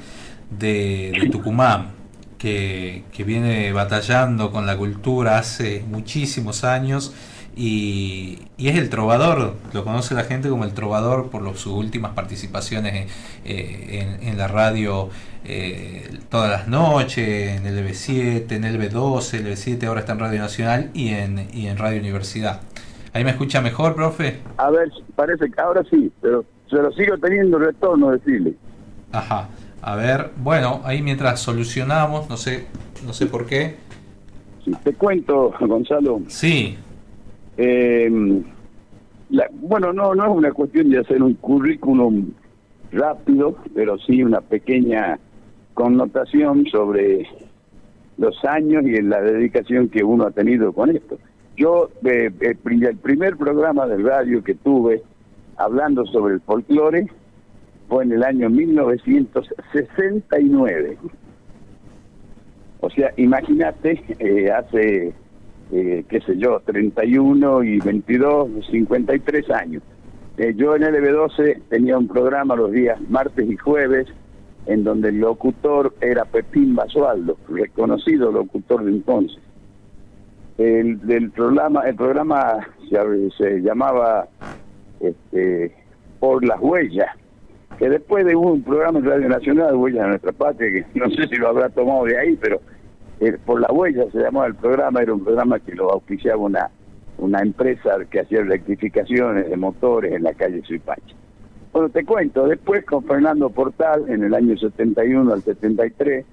[0.51, 1.91] de, de Tucumán,
[2.39, 7.15] que, que viene batallando con la cultura hace muchísimos años
[7.57, 11.73] y, y es el trovador, lo conoce la gente como el trovador por los- sus
[11.73, 13.11] últimas participaciones
[13.45, 15.09] eh, en, en la radio
[15.45, 20.19] eh, todas las noches, en el B7, en el B12, el B7 ahora está en
[20.21, 22.61] Radio Nacional y en, y en Radio Universidad.
[23.13, 24.39] ¿Ahí me escucha mejor, profe?
[24.59, 28.55] A ver, parece que ahora sí, pero se lo sigo teniendo retorno, decirle.
[29.11, 29.49] Ajá.
[29.83, 32.67] A ver, bueno, ahí mientras solucionamos, no sé,
[33.07, 33.77] no sé por qué.
[34.85, 36.21] Te cuento, Gonzalo.
[36.27, 36.77] Sí.
[37.57, 38.43] Eh,
[39.31, 42.33] la- bueno, no, no es una cuestión de hacer un currículum
[42.93, 45.19] rápido, pero sí una pequeña
[45.75, 47.27] connotación sobre
[48.19, 51.19] los años y la dedicación que uno ha tenido con esto.
[51.57, 55.03] Yo, eh, el primer programa de radio que tuve
[55.57, 57.07] hablando sobre el folclore
[57.89, 60.99] fue en el año 1969.
[62.81, 65.15] O sea, imagínate, eh, hace,
[65.73, 69.83] eh, qué sé yo, 31 y 22, 53 años.
[70.37, 74.07] Eh, yo en LB12 tenía un programa los días martes y jueves
[74.67, 79.43] en donde el locutor era Pepín Basualdo, reconocido locutor de entonces.
[80.59, 84.29] El, del programa, el programa se, llamaba
[85.01, 85.75] este,
[86.21, 87.17] Por las Huellas,
[87.77, 91.29] que después de un programa en Radio Nacional, Huellas de Nuestra Patria, que no sé
[91.29, 92.61] si lo habrá tomado de ahí, pero
[93.21, 96.71] eh, Por la Huella se llamaba el programa, era un programa que lo auspiciaba una,
[97.19, 101.17] una empresa que hacía rectificaciones de motores en la calle Suipacha.
[101.73, 106.25] Bueno, te cuento, después con Fernando Portal, en el año 71 al 73,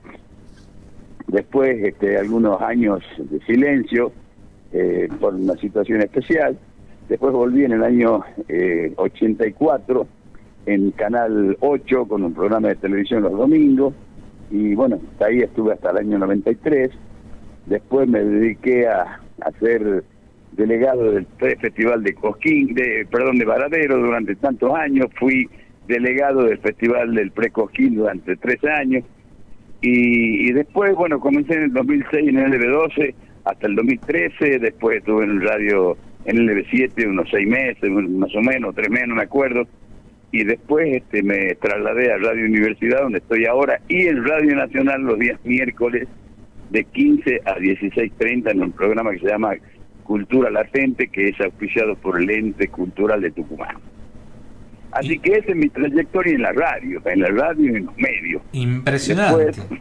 [1.27, 4.11] después este, algunos años de silencio
[4.71, 6.57] eh, por una situación especial,
[7.09, 10.07] después volví en el año eh, 84
[10.65, 13.93] en Canal 8 con un programa de televisión los domingos,
[14.51, 16.91] y bueno, ahí estuve hasta el año 93,
[17.65, 20.03] después me dediqué a, a ser
[20.53, 25.49] delegado del Festival de Cosquín, de, perdón, de Varadero durante tantos años, fui
[25.87, 29.03] delegado del Festival del Pre-Cosquín durante tres años,
[29.81, 33.13] y, y después, bueno, comencé en el 2006 en el LB12
[33.43, 38.35] hasta el 2013, después estuve en el radio en el LB7 unos seis meses, más
[38.35, 39.67] o menos, tres meses, no me acuerdo,
[40.39, 45.01] y después este me trasladé a Radio Universidad, donde estoy ahora, y en Radio Nacional
[45.03, 46.07] los días miércoles
[46.71, 49.53] de 15 a 16.30 en un programa que se llama
[50.03, 53.77] Cultura Latente, que es auspiciado por el Ente Cultural de Tucumán.
[54.91, 57.97] Así que esa es mi trayectoria en la radio, en la radio y en los
[57.97, 58.41] medios.
[58.53, 59.45] Impresionante.
[59.45, 59.79] Después-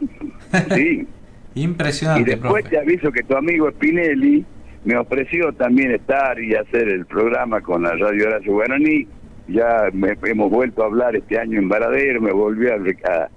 [0.75, 1.07] sí.
[1.55, 2.69] Impresionante, Y después profe.
[2.69, 4.43] te aviso que tu amigo Spinelli
[4.83, 9.07] me ofreció también estar y hacer el programa con la Radio Horacio Guaraní.
[9.47, 12.77] Ya me- hemos vuelto a hablar este año en Varadero, me volvió a,
[13.11, 13.29] a-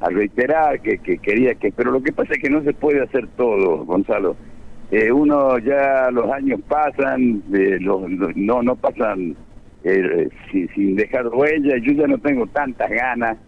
[0.00, 1.70] a reiterar que, que quería que...
[1.72, 4.36] Pero lo que pasa es que no se puede hacer todo, Gonzalo.
[4.90, 8.02] Eh, uno ya los años pasan, eh, los-
[8.36, 9.36] no no pasan
[9.84, 11.76] eh, sin, sin dejar huella.
[11.78, 13.38] Yo ya no tengo tantas ganas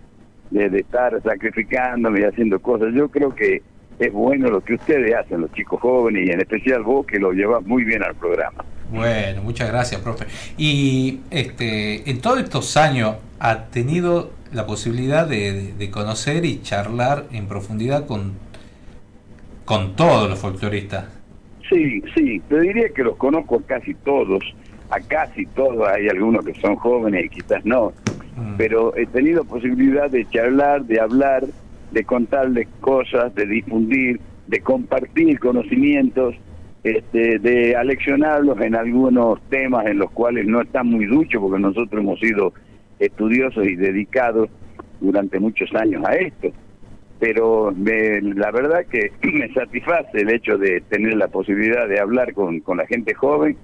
[0.51, 2.94] de, de estar sacrificándome y haciendo cosas.
[2.94, 3.62] Yo creo que
[3.98, 7.32] es bueno lo que ustedes hacen, los chicos jóvenes, y en especial vos que lo
[7.32, 8.64] llevas muy bien al programa.
[8.90, 10.27] Bueno, muchas gracias, profe.
[10.56, 17.24] Y este, en todos estos años ha tenido la posibilidad de, de- conocer y charlar
[17.32, 18.35] en profundidad con,
[19.65, 21.06] con todos los folcloristas.
[21.69, 24.44] Sí, sí, te diría que los conozco a casi todos,
[24.90, 27.93] a casi todos, hay algunos que son jóvenes y quizás no,
[28.59, 31.44] pero he tenido posibilidad de charlar, de hablar,
[31.90, 36.35] de contarles cosas, de difundir, de compartir conocimientos,
[36.85, 42.01] este, de aleccionarlos en algunos temas en los cuales no están muy duchos, porque nosotros
[42.02, 42.52] hemos sido
[42.98, 44.48] estudiosos y dedicados
[45.01, 46.52] durante muchos años a esto.
[47.19, 52.35] Pero me- la verdad que me satisface el hecho de tener la posibilidad de hablar
[52.35, 53.56] con, con la gente joven,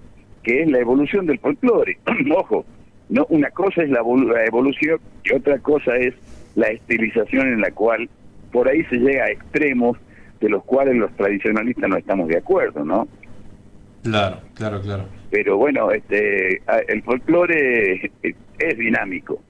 [0.42, 1.98] que es la evolución del folclore.
[2.34, 2.64] Ojo,
[3.10, 6.14] no una cosa es la, la evolución y otra cosa es
[6.54, 8.08] la estilización en la cual
[8.50, 9.98] por ahí se llega a extremos
[10.40, 13.06] de los cuales los tradicionalistas no estamos de acuerdo, ¿no?
[14.02, 15.04] Claro, claro, claro.
[15.30, 19.42] Pero bueno, este, el folclore es, es dinámico.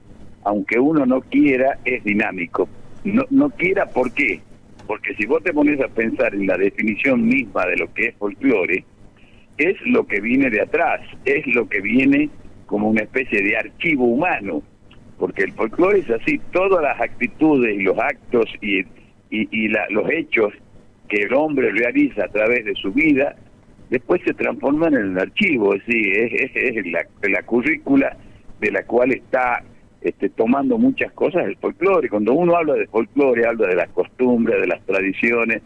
[0.43, 2.67] Aunque uno no quiera, es dinámico.
[3.03, 4.41] No, no quiera, ¿por qué?
[4.87, 8.15] Porque si vos te pones a pensar en la definición misma de lo que es
[8.15, 8.83] folclore,
[9.57, 12.29] es lo que viene de atrás, es lo que viene
[12.65, 14.61] como una especie de archivo humano,
[15.17, 18.79] porque el folclore es así, todas las actitudes y los actos y,
[19.29, 20.51] y, y la- los hechos
[21.11, 23.35] que el hombre realiza a través de su vida,
[23.89, 28.15] después se transforman en el archivo, es decir, es, es- la, la currícula
[28.61, 29.61] de la cual está
[30.01, 32.07] este, tomando muchas cosas el folclore.
[32.07, 35.61] Cuando uno habla de folclore, habla de las costumbres, de las tradiciones,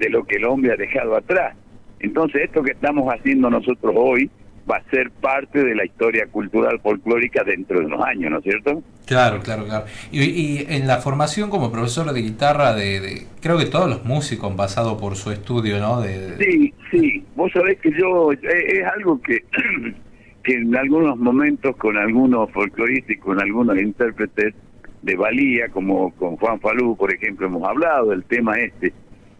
[0.00, 1.54] de lo que el hombre ha dejado atrás.
[2.00, 4.28] Entonces, esto que estamos haciendo nosotros hoy
[4.70, 8.44] va a ser parte de la historia cultural folclórica dentro de unos años, ¿no es
[8.44, 8.82] cierto?
[9.06, 9.86] Claro, claro, claro.
[10.12, 14.04] Y, y en la formación como profesor de guitarra, de, de- creo que todos los
[14.04, 16.00] músicos han pasado por su estudio, ¿no?
[16.00, 17.24] De, Sí, sí.
[17.34, 19.42] Vos sabés que yo, eh, es, algo que,
[20.44, 24.54] que en algunos momentos con algunos folcloristas y con algunos intérpretes
[25.02, 28.92] de valía, como con Juan Falú, por ejemplo, hemos hablado del tema este.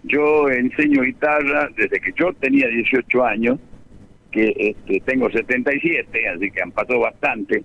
[0.02, 3.58] Yo enseño guitarra desde que yo tenía 18 años,
[4.30, 7.62] que este, tengo 77, así que han pasado bastante,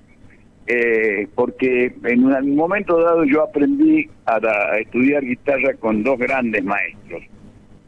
[0.68, 4.40] eh, porque en un momento dado yo aprendí a,
[4.80, 7.24] estudiar guitarra con dos grandes maestros.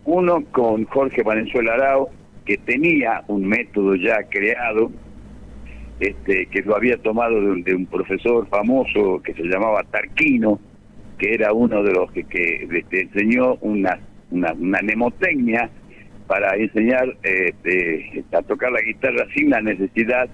[0.06, 2.10] Uno con Jorge Valenzuela Arao,
[2.46, 4.92] que tenía un método ya creado,
[6.00, 10.60] este, que lo había tomado de un, de un profesor famoso que se llamaba Tarquino,
[11.18, 14.00] que era uno de los que, que este, enseñó una,
[14.30, 15.70] una, una mnemotecnia
[16.28, 20.28] para enseñar este, a tocar la guitarra sin la necesidad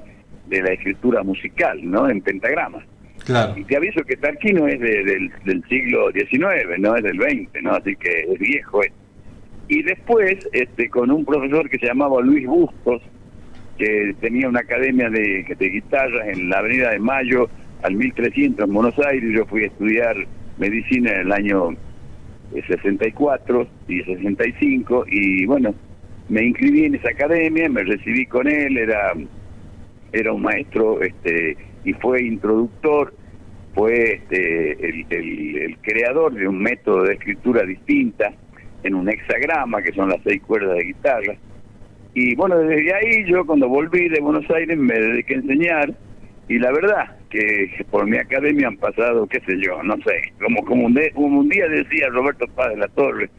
[0.48, 2.10] de la escritura musical, ¿no?
[2.10, 2.84] En pentagrama.
[3.26, 3.54] Claro.
[3.58, 7.62] Y te aviso que Tarquino es de- del, del siglo XIX, no es del XX,
[7.64, 7.72] ¿no?
[7.72, 8.84] Así que es viejo.
[8.84, 8.92] eh.
[9.70, 13.02] Y después, este, con un profesor que se llamaba Luis Bustos,
[13.78, 17.50] que tenía una academia de, de guitarras en la Avenida de Mayo
[17.84, 20.16] al 1300 en Buenos Aires, yo fui a estudiar
[20.58, 21.78] medicina en el año eh,
[22.62, 25.74] 64 y 65 y bueno,
[26.30, 29.14] me inscribí en esa academia, me recibí con él, era
[30.12, 33.14] era un maestro este y fue introductor,
[33.74, 38.32] fue este, el, el- el creador de un método de escritura distinta
[38.84, 41.36] en un hexagrama, que son las seis cuerdas de guitarra.
[42.14, 45.94] Y bueno, desde ahí yo cuando volví de Buenos Aires me dediqué a enseñar
[46.48, 50.64] y la verdad que por mi academia han pasado, qué sé yo, no sé, como,
[50.64, 53.30] como, un, de- como un día decía Roberto Paz de la Torre,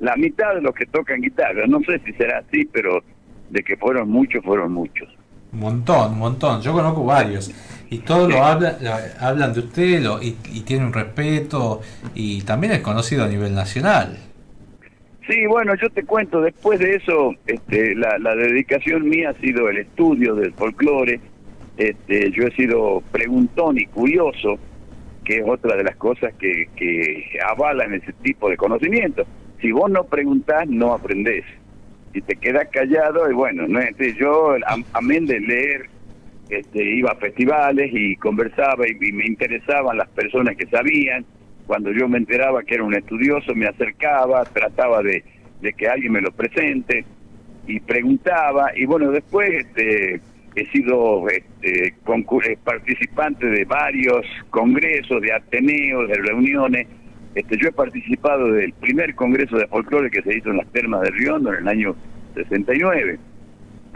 [0.00, 3.02] la mitad de los que tocan guitarra, no sé si será así, pero
[3.50, 5.08] de que fueron muchos, fueron muchos.
[5.52, 6.60] Un montón, un montón.
[6.60, 7.50] Yo conozco varios.
[7.88, 11.80] Y todos lo hablan, lo- hablan de usted lo, y, y tiene un respeto
[12.16, 14.18] y también es conocido a nivel nacional.
[15.28, 19.68] Sí, bueno, yo te cuento, después de eso, este, la, la dedicación mía ha sido
[19.68, 21.20] el estudio del folclore,
[21.76, 24.60] este, yo he sido preguntón y curioso,
[25.24, 29.26] que es otra de las cosas que, que avalan ese tipo de conocimiento.
[29.60, 31.44] Si vos no preguntás, no aprendés.
[32.12, 35.90] Si te quedas callado, y bueno, no este, yo, am- amén de leer,
[36.48, 41.26] este, iba a festivales y conversaba y, y me interesaban las personas que sabían.
[41.66, 45.24] Cuando yo me enteraba que era un estudioso, me acercaba, trataba de,
[45.60, 47.08] de que alguien me lo presente
[47.66, 48.70] y preguntaba.
[48.76, 50.22] Y bueno, después este,
[50.56, 56.88] he sido este, eh, participante de varios congresos, de ateneos, de reuniones.
[57.34, 61.02] Este, yo he participado del primer congreso de folclore que se hizo en las termas
[61.02, 61.94] de Riondo en el año
[62.34, 63.18] 69.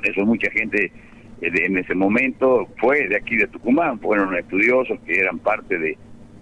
[0.03, 0.93] Eso mucha gente
[1.41, 5.97] eh, en ese momento fue de aquí de Tucumán, fueron estudiosos que eran parte de,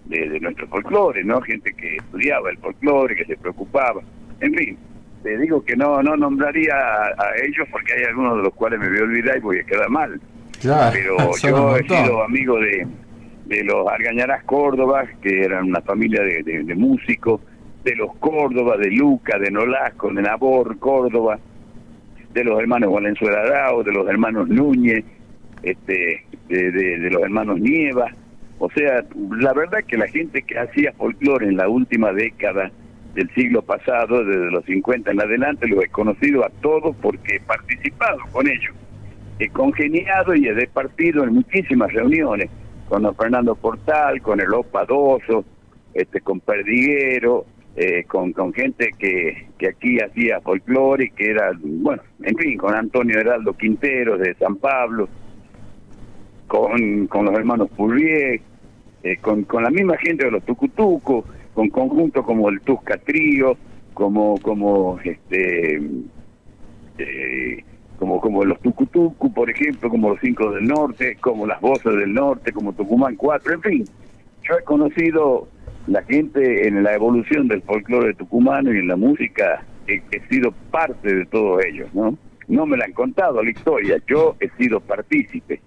[0.07, 1.41] de, de nuestro folclore, ¿no?
[1.43, 4.03] Gente que estudiaba el folclore, que se preocupaba.
[4.41, 4.77] En fin,
[5.23, 8.79] te digo que no no nombraría a, a ellos porque hay algunos de los cuales
[8.81, 10.21] me voy a olvidar y voy a quedar mal.
[10.61, 12.87] Claro, Pero un yo he sido amigo de,
[13.47, 17.41] de los Argañarás Córdoba, que eran una familia de, de- de músicos,
[17.85, 21.39] de los Córdoba, de Luca, de Nolasco, de Nabor, Córdoba,
[22.35, 25.05] de los hermanos Valenzuela Arao, de los hermanos Núñez,
[25.63, 28.11] este, de, de- de los hermanos Nieva.
[28.59, 29.05] O sea,
[29.39, 32.71] la verdad que la gente que hacía folclore en la última década
[33.15, 37.41] del siglo pasado, desde los 50 en adelante, lo he conocido a todos porque he
[37.41, 38.75] participado con ellos.
[39.39, 42.51] He congeniado y he departido en muchísimas reuniones
[42.89, 45.45] con don Fernando Portal, con el Opa Doso,
[45.95, 47.45] este, con Perdiguero,
[47.77, 52.57] eh, con, con gente que, que aquí hacía folclore y que era, bueno, en fin,
[52.57, 55.09] con Antonio Heraldo Quintero de San Pablo,
[56.49, 58.41] con, con los hermanos Purrié,
[59.05, 61.25] eh, con, con la misma gente de los Tucutucos,
[61.59, 63.57] con conjuntos como el Tusca Trío,
[63.93, 65.83] como, como este,
[66.99, 67.65] eh,
[67.99, 72.15] como, como los Tucutucu, por ejemplo, como los Cinco del Norte, como las Voces del
[72.15, 73.85] Norte, como Tucumán 4, en fin.
[74.49, 75.49] Yo he conocido
[75.89, 80.53] la gente en la evolución del folclore tucumano y en la música, he, he sido
[80.71, 82.17] parte de todos ellos, ¿no?
[82.47, 85.61] No me la han contado la historia, yo he sido partícipe.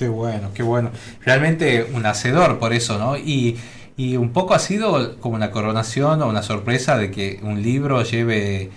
[0.00, 0.90] Qué bueno, qué bueno.
[1.24, 3.16] Realmente un hacedor por eso, ¿no?
[3.16, 3.56] Y,
[4.02, 8.02] y un poco ha sido como una coronación o una sorpresa de que un libro
[8.02, 8.70] lleve,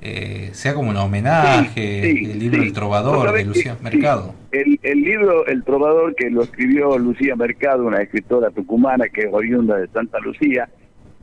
[0.00, 2.66] eh, sea como un homenaje, Sí, sí, el libro sí.
[2.68, 4.34] El Trovador ¿Vos de Lucía que- Mercado.
[4.52, 9.28] El, el libro El Trovador, que lo escribió Lucía Mercado, una escritora tucumana que es
[9.32, 10.68] oriunda de Santa Lucía,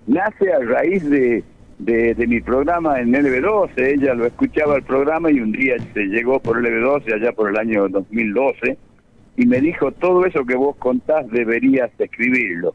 [0.08, 1.44] nace a raíz de,
[1.80, 3.70] de, de mi programa en LB12.
[3.78, 7.58] Ella lo escuchaba el programa y un día se llegó por LB12 allá por el
[7.58, 8.78] año 2012
[9.38, 12.74] y me dijo, todo eso que vos contás deberías escribirlo.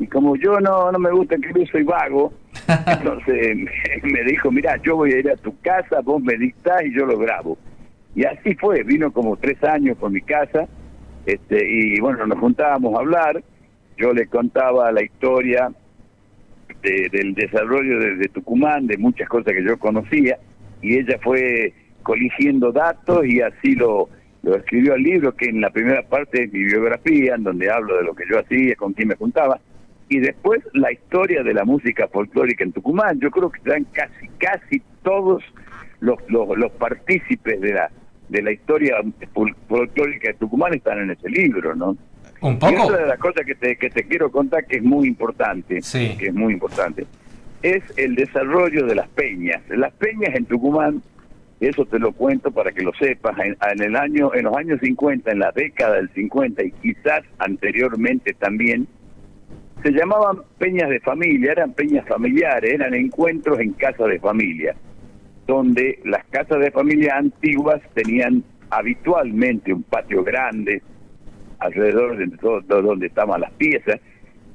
[0.00, 2.32] Y como yo no, no me gusta escribir, soy vago,
[2.86, 3.56] entonces
[4.02, 7.06] me dijo, mira, yo voy a ir a tu casa, vos me dictás y yo
[7.06, 7.56] lo grabo.
[8.14, 10.66] Y así fue, vino como tres años por mi casa,
[11.26, 13.42] este, y bueno, nos juntábamos a hablar,
[13.96, 15.70] yo le contaba la historia
[16.82, 20.38] de- del desarrollo de, de Tucumán, de muchas cosas que yo conocía,
[20.82, 21.72] y ella fue
[22.02, 24.08] coligiendo datos y así lo,
[24.42, 27.96] lo escribió al libro, que en la primera parte es mi biografía, en donde hablo
[27.96, 29.58] de lo que yo hacía, con quién me juntaba,
[30.08, 33.18] y después la historia de la música folclórica en Tucumán.
[33.20, 35.42] Yo creo que están casi, casi todos
[36.00, 37.90] los, los, los partícipes de la
[38.28, 38.96] de la historia
[39.34, 41.96] fol- folclórica de Tucumán están en ese libro, ¿no?
[42.40, 42.84] Un Y poco.
[42.84, 46.16] otra de las cosas que te, que te quiero contar que es muy importante, Sí.
[46.18, 47.06] que es muy importante,
[47.62, 49.60] es el desarrollo de las peñas.
[49.68, 51.02] Las peñas en Tucumán,
[51.60, 54.80] eso te lo cuento para que lo sepas, en, en el año, en los años
[54.80, 58.88] 50, en la década del 50 y quizás anteriormente también,
[59.84, 64.74] se llamaban peñas de familia, eran peñas familiares, eran encuentros en casa de familia,
[65.46, 70.80] donde las casas de familia antiguas tenían habitualmente un patio grande
[71.58, 74.00] alrededor de todo, de donde estaban las piezas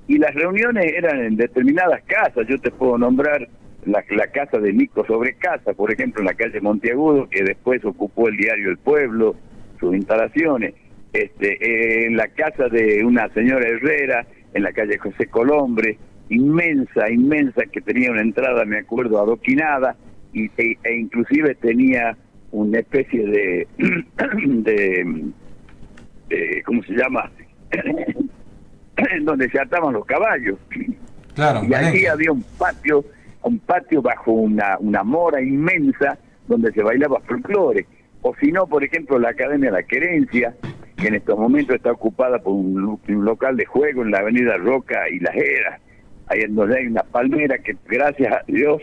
[0.08, 2.48] y las reuniones eran en determinadas casas.
[2.48, 3.48] Yo te puedo nombrar
[3.86, 4.02] la,
[4.34, 8.36] casa de Nico sobre casa, por ejemplo, en la calle Monteagudo, que después ocupó el
[8.36, 9.36] diario El Pueblo,
[9.80, 10.74] sus instalaciones.
[11.14, 15.98] Este, en la casa de una señora Herrera, en la calle José Colombre,
[16.30, 19.96] inmensa, inmensa, que tenía una entrada, me acuerdo, adoquinada,
[20.34, 22.16] y, e, e inclusive tenía
[22.52, 25.32] una especie de, de,
[26.30, 27.32] de ¿cómo se llama?
[29.22, 30.58] donde se ataban los caballos.
[31.36, 33.06] Claro, Y allí había un patio,
[33.44, 36.18] un patio bajo una, una mora inmensa
[36.48, 37.86] donde se bailaba folclore.
[38.22, 40.54] O si no, por ejemplo, la Academia La Querencia,
[41.00, 45.10] que en estos momentos está ocupada por un, local de juego en la avenida Roca
[45.10, 45.82] y Las Heras,
[46.28, 48.82] ahí en donde hay una palmera que gracias a Dios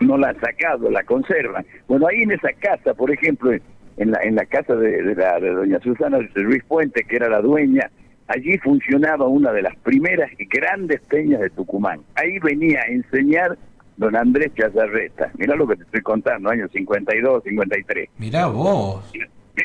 [0.00, 1.64] no la han sacado, la conservan.
[1.88, 5.38] Bueno, ahí en esa casa, por ejemplo, en la, en la casa de, de la,
[5.40, 7.90] de doña Susana Ruiz Puente, que era la dueña,
[8.28, 12.00] allí funcionaba una de las primeras y grandes peñas de Tucumán.
[12.14, 13.58] Ahí venía a enseñar
[13.96, 15.30] don Andrés Chazarreta.
[15.36, 18.08] Mirá lo que te estoy contando, años 52, 53.
[18.18, 19.12] Mirá vos.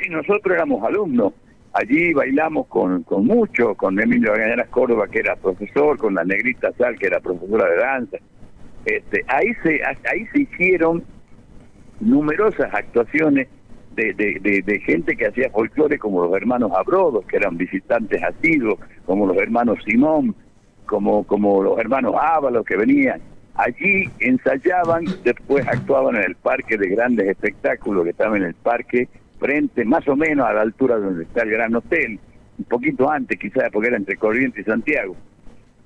[0.10, 1.34] Nosotros éramos alumnos.
[1.74, 6.72] Allí bailamos con, con muchos, con Emilio Gañaras Córdoba, que era profesor, con la Negrita
[6.78, 8.18] Sal, que era profesora de danza.
[8.86, 11.04] Este, ahí se ahí se hicieron
[12.00, 13.48] numerosas actuaciones
[13.96, 18.22] de, de, de, de gente que hacía folclore, como los hermanos Abrodos, que eran visitantes
[18.24, 20.36] asiduos, como los hermanos Simón,
[20.86, 23.22] como, como los hermanos Ábalos, que venían.
[23.56, 29.08] Allí ensayaban, después actuaban en el parque de grandes espectáculos, que estaba en el parque,
[29.46, 32.20] frente más o menos a la altura donde está el Gran Hotel,
[32.58, 35.16] un poquito antes quizás, porque era entre Corrientes y Santiago.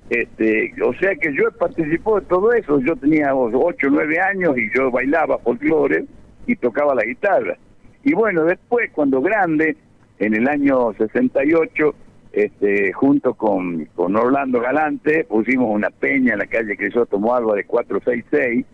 [0.08, 4.56] Este, o sea que yo participó de todo eso, yo tenía 8 o 9 años
[4.56, 6.06] y yo bailaba folclore
[6.46, 7.58] y tocaba la guitarra.
[8.02, 9.76] Y bueno, después cuando grande,
[10.18, 11.94] en el año 68,
[12.32, 18.66] este, junto con, con Orlando Galante, pusimos una peña en la calle Crisóstomo Álvarez 466,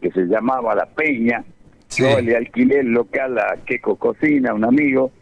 [0.00, 1.44] que se llamaba La Peña.
[1.96, 5.12] Yo le alquilé el local a Queco Cocina, un amigo,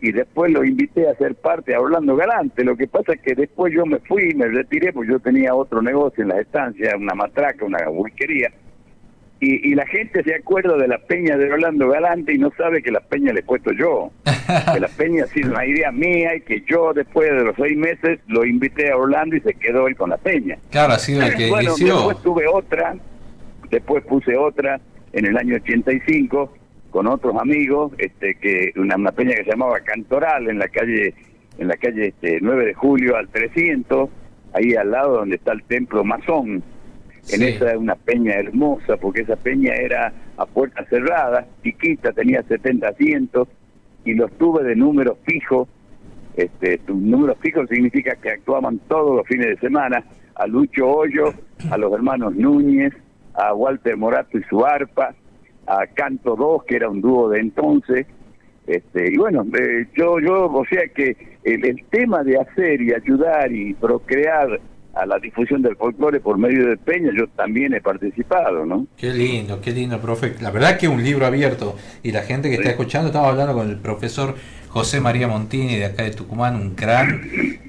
[0.00, 2.64] y después lo invité a ser parte a Orlando Galante.
[2.64, 5.80] Lo que pasa es que después yo me fui, me retiré, pues yo tenía otro
[5.80, 8.52] negocio en las estancias, una matraca, una whiskería.
[9.38, 12.82] Y, y la gente se acuerda de la peña de Orlando Galante y no sabe
[12.82, 14.10] que la peña le he puesto yo.
[14.74, 17.76] que la peña ha sido una idea mía y que yo después de los seis
[17.76, 20.58] meses lo invité a Orlando y se quedó él con la peña.
[20.70, 21.94] Claro, sido el que bueno, inició.
[21.94, 22.96] después tuve otra,
[23.70, 24.80] después puse otra
[25.12, 26.52] en el año 85
[26.90, 31.14] con otros amigos, este que una, una peña que se llamaba Cantoral en la calle
[31.58, 34.08] en la calle este, 9 de julio al 300,
[34.54, 36.62] ahí al lado donde está el templo masón.
[37.30, 42.88] En esa una peña hermosa, porque esa peña era a puertas cerradas, chiquita, tenía 70
[42.88, 43.48] asientos
[44.04, 45.68] y los tuve de número fijo.
[46.36, 50.02] Este, número fijo significa que actuaban todos los fines de semana,
[50.34, 51.32] a Lucho Hoyo,
[51.70, 52.92] a los hermanos Núñez,
[53.34, 55.14] a Walter Morato y su arpa,
[55.66, 58.06] a Canto 2, que era un dúo de entonces,
[58.66, 62.94] este, y bueno, eh, yo, yo, o sea que el, el, tema de hacer y
[62.94, 64.60] ayudar y procrear
[64.94, 68.86] a la difusión del folclore por medio de Peña, yo también he participado, ¿no?
[68.96, 70.34] Qué lindo, qué lindo, profe.
[70.40, 73.68] La verdad que un libro abierto y la gente que está escuchando, estaba hablando con
[73.68, 74.34] el profesor
[74.68, 77.22] José María Montini de acá de Tucumán, un gran,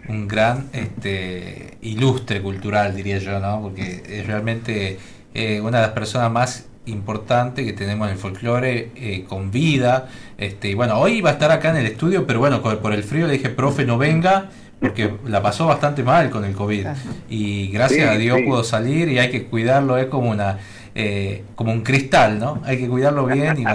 [0.10, 3.62] un gran, este, ilustre cultural, diría yo, ¿no?
[3.62, 4.98] Porque es realmente
[5.34, 10.10] eh, una de las personas más importante que tenemos en el folclore eh, con vida.
[10.38, 13.04] Este, y bueno, hoy va a estar acá en el estudio, pero bueno, por, el
[13.04, 14.50] frío le dije, profe, no venga,
[14.80, 16.88] porque la pasó bastante mal con el COVID.
[17.30, 20.60] Y gracias a Dios pudo salir y hay que cuidarlo, es como una...
[20.96, 22.62] Eh, como un cristal, ¿no?
[22.66, 23.58] Hay que cuidarlo bien.
[23.58, 23.66] Y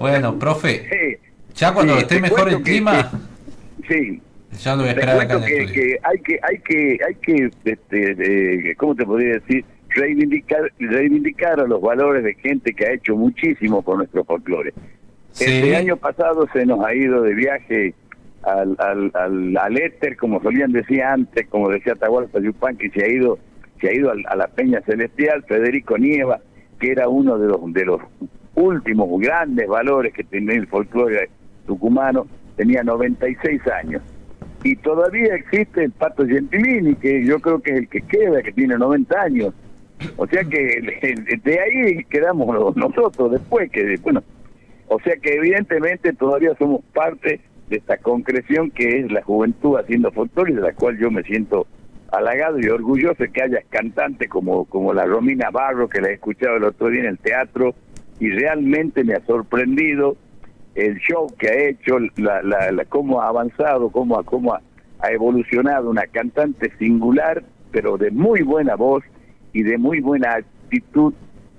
[0.00, 0.36] bueno.
[0.40, 1.20] profe,
[1.54, 3.08] ya cuando esté mejor el clima,
[3.88, 4.20] sí.
[4.60, 5.74] ya lo voy a esperar acá en el que, estudio.
[5.74, 9.64] que hay que, hay que, hay que, este, ¿cómo te podría decir?
[9.96, 14.72] Reivindicar, reivindicar a los valores de gente que ha hecho muchísimo por nuestro folclore.
[15.32, 17.94] Este año pasado se nos ha ido de viaje
[18.42, 23.04] al, al, al, al éter, como solían decir antes, como decía Atahualpa Yupan, que se
[23.04, 23.38] ha ido,
[23.80, 26.40] se ha ido a la Peña Celestial, Federico Nieva,
[26.78, 28.00] que era uno de los, de los
[28.54, 31.28] últimos grandes valores que tenía el folclore
[31.66, 34.02] tucumano, tenía 96 años.
[34.62, 38.52] Y todavía existe el Pato Gentilini, que yo creo que es el que queda, que
[38.52, 39.54] tiene 90 años
[40.16, 44.22] o sea que de ahí quedamos nosotros después, que bueno,
[44.88, 50.12] o sea que evidentemente todavía somos parte de esta concreción que es la juventud haciendo
[50.12, 51.66] folclore, de la cual yo me siento
[52.12, 56.14] halagado y orgulloso de que haya cantantes como, como la Romina Barro, que la he
[56.14, 57.74] escuchado el otro día en el teatro,
[58.20, 60.16] y realmente me ha sorprendido
[60.74, 66.06] el show que ha hecho, la, la, cómo ha avanzado, cómo, cómo ha evolucionado una
[66.06, 67.42] cantante singular,
[67.72, 69.02] pero de muy buena voz,
[69.56, 71.14] y de muy buena actitud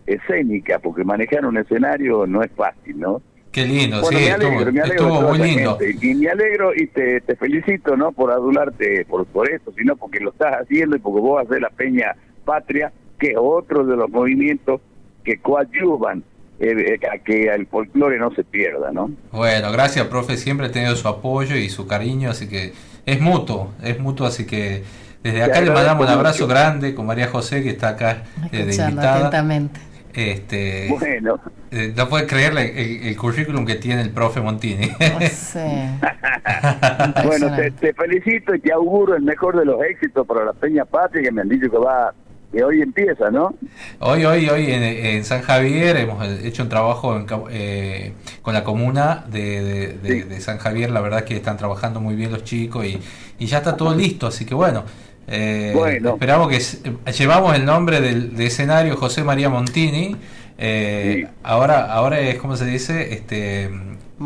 [0.06, 3.24] escénica, porque manejar un escenario no es fácil, ¿no?
[3.52, 5.78] Qué lindo, bueno, sí, me alegro, estuvo, me alegro estuvo de muy lindo.
[5.80, 6.08] gente.
[6.08, 8.12] Y me alegro y te, te felicito, ¿no?
[8.12, 11.72] Por adularte por, por esto, sino porque lo estás haciendo y porque vos haces la
[11.72, 12.16] Peña
[12.46, 14.80] Patria, que es otro de los movimientos
[15.24, 16.24] que coadyuvan
[16.60, 19.10] eh, a que el folclore no se pierda, ¿no?
[19.32, 20.38] Bueno, gracias, profe.
[20.38, 22.74] Siempre he tenido su apoyo y su cariño, así que
[23.08, 24.84] es mutuo, es mutuo, así que
[25.24, 26.48] desde acá le mandamos un abrazo mucho.
[26.48, 29.18] grande con María José, que está acá eh, de Escuchando invitada.
[29.18, 29.80] atentamente.
[30.14, 31.40] Este, Bueno,
[31.70, 34.90] eh, no puedes creer el, el currículum que tiene el profe Montini.
[35.30, 35.60] Sí.
[37.26, 40.86] bueno, te, te felicito y te auguro el mejor de los éxitos para la Peña
[40.86, 42.14] Patria, que me han dicho que va,
[42.52, 43.54] que hoy empieza, ¿no?
[44.00, 48.64] Hoy, hoy, hoy en, en San Javier hemos hecho un trabajo en eh, con la
[48.64, 50.90] comuna de, de- de- de San Javier.
[50.92, 53.00] La verdad que están trabajando muy bien los chicos y,
[53.40, 54.28] y ya está todo listo.
[54.28, 54.84] Así que bueno,
[55.28, 56.12] eh, Bueno.
[56.14, 56.80] esperamos que s-
[57.18, 60.16] llevamos el nombre del, de escenario José María Montini.
[60.58, 63.70] Eh, Ahora, ahora es como se dice, este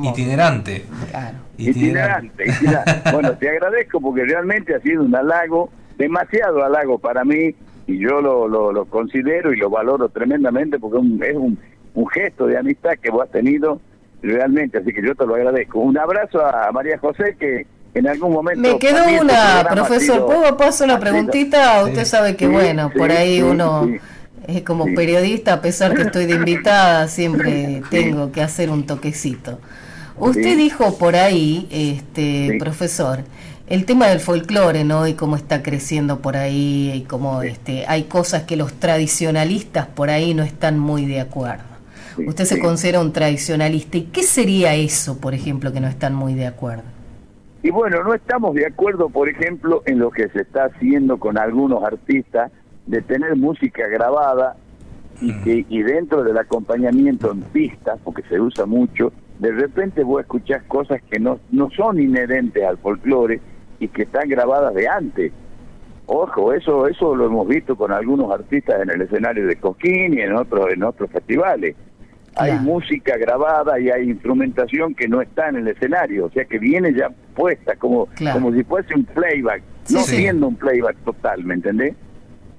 [0.04, 0.86] itinerante.
[1.10, 1.38] Claro.
[1.58, 3.02] Itinerante, itinerante.
[3.12, 7.54] Bueno, te agradezco porque realmente ha sido un halago, demasiado halago para mí,
[7.88, 11.60] y yo lo, lo, lo considero y lo valoro tremendamente porque un- es un,
[11.94, 13.82] un gesto de amistad que vos has tenido
[14.22, 15.80] realmente, así que yo te lo agradezco.
[15.80, 18.62] Un abrazo a María José que en algún momento...
[18.62, 20.26] Me quedó tu una, profesor.
[20.26, 21.84] ¿Puedo pasar una preguntita?
[21.84, 23.90] Usted sabe que, Sí, bueno, sí, por ahí sí, uno,
[24.66, 29.60] como periodista, a pesar que estoy de invitada, siempre tengo que hacer un toquecito.
[30.18, 33.24] Usted dijo por ahí, este profesor,
[33.68, 35.08] el tema del folclore, ¿no?
[35.08, 40.10] Y cómo está creciendo por ahí, y cómo este, hay cosas que los tradicionalistas por
[40.10, 41.64] ahí no están muy de acuerdo.
[42.28, 43.98] Usted se considera un tradicionalista.
[43.98, 46.84] ¿Y qué sería eso, por ejemplo, que no están muy de acuerdo?
[47.64, 51.38] Y bueno, no estamos de acuerdo, por ejemplo, en lo que se está haciendo con
[51.38, 52.52] algunos artistas
[52.88, 54.56] de tener música grabada
[55.22, 60.22] y que y dentro del acompañamiento en pistas, porque se usa mucho, de repente vos
[60.22, 63.40] escuchás cosas que no, no son inherentes al folclore
[63.80, 65.32] y que están grabadas de antes.
[66.08, 70.22] Ojo, eso eso lo hemos visto con algunos artistas en el escenario de Coquín y
[70.22, 71.76] en otros en otros festivales.
[72.36, 76.60] Hay música grabada y hay instrumentación que no está en el escenario, o sea que
[76.60, 78.40] viene ya puesta como, Claro.
[78.40, 80.16] como si fuese un playback, Sí, no sí.
[80.18, 81.94] siendo un playback total, ¿me entendés?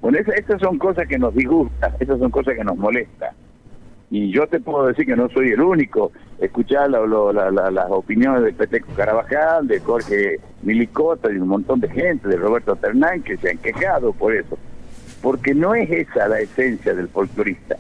[0.03, 3.31] Bueno, esa- esas son cosas que nos disgustan, esas son cosas que nos molestan.
[4.11, 6.12] Y yo te puedo decir que no soy el único.
[6.39, 11.81] Escuchar la- la- la- las opiniones de Peteco Carabajal, de Jorge Milicota y un montón
[11.81, 14.59] de gente, de Roberto Ternán, que se han quejado por eso.
[15.23, 17.77] Porque no es esa la esencia del folclorista.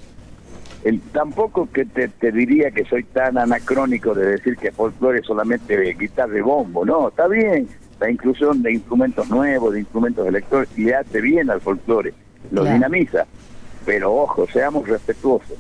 [0.84, 5.26] El, tampoco que te, te diría que soy tan anacrónico de decir que folclore es
[5.26, 7.68] solamente guitarra de bombo, no, está bien,
[8.00, 12.12] la inclusión de instrumentos nuevos, de instrumentos electrónicos, le hace bien al folclore,
[12.50, 12.74] lo Claro.
[12.74, 13.26] dinamiza,
[13.86, 15.56] pero ojo, seamos respetuosos.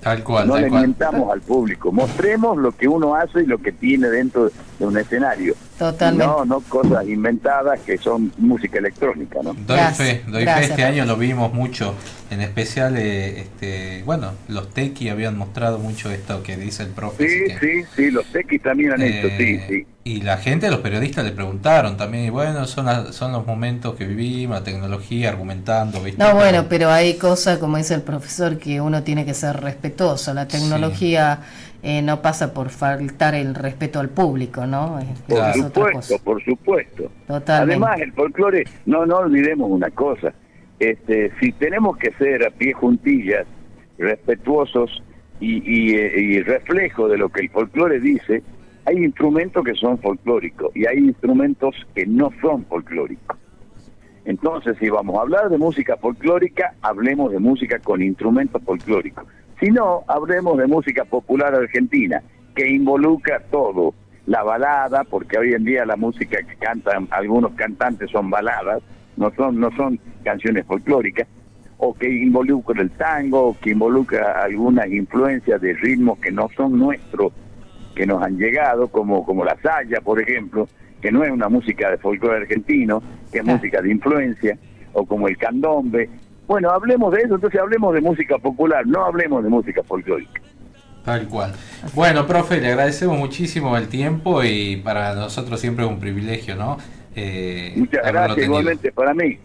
[0.00, 0.82] Tal cual, no tal le cual.
[0.82, 4.96] mientamos al público, mostremos lo que uno hace y lo que tiene dentro de un
[4.96, 5.54] escenario.
[5.80, 6.26] Totalmente.
[6.26, 9.54] No, no cosas inventadas que son música electrónica, ¿no?
[9.54, 11.94] Doy fe, doy fe, este año lo vimos mucho,
[12.30, 17.26] en especial, eh, este, bueno, los tequi habían mostrado mucho esto que dice el profe.
[17.26, 19.86] Sí, sí, sí, los tequis también han hecho, sí, Eh, sí.
[20.02, 23.94] Y la gente, los periodistas le preguntaron también, y bueno, son, la- son los momentos
[23.96, 26.22] que vivimos, la tecnología, argumentando, ¿viste?
[26.22, 30.34] No, bueno, pero hay cosas, como dice el profesor, que uno tiene que ser respetuoso.
[30.34, 31.40] La tecnología
[31.82, 34.98] eh, no pasa por faltar el respeto al público, ¿no?
[35.28, 37.10] Por supuesto, por supuesto.
[37.26, 37.74] Totalmente.
[37.74, 40.32] Además, el folclore, no, no olvidemos una cosa.
[40.78, 43.46] Este, si tenemos que ser a pie juntillas,
[43.98, 45.02] respetuosos
[45.40, 48.42] y, y, eh, y reflejo de lo que el folclore dice,
[48.84, 53.36] hay instrumentos que son folclóricos y hay instrumentos que no son folclóricos.
[54.24, 59.24] Entonces, si vamos a hablar de música folclórica, hablemos de música con instrumentos folclóricos.
[59.60, 62.22] Si no, hablemos de música popular argentina,
[62.54, 63.94] que involucra todo.
[64.26, 68.82] La balada, porque hoy en día la música que cantan algunos cantantes son baladas,
[69.16, 71.26] no son, no son canciones folclóricas,
[71.78, 76.78] o que involucra el tango, o que involucra algunas influencias de ritmos que no son
[76.78, 77.32] nuestros,
[77.94, 80.68] que nos han llegado, como, como la saya, por ejemplo,
[81.00, 84.58] que no es una música de folclore argentino, que es música de influencia,
[84.92, 86.08] o como el candombe.
[86.50, 90.40] Bueno, hablemos de eso, entonces hablemos de música popular, no hablemos de música folclórica.
[91.04, 91.52] Tal cual.
[91.94, 96.76] Bueno, profe, le agradecemos muchísimo el tiempo y para nosotros siempre es un privilegio, ¿no?
[97.14, 98.50] Eh, Muchas gracias, tenido.
[98.50, 99.38] igualmente para mí.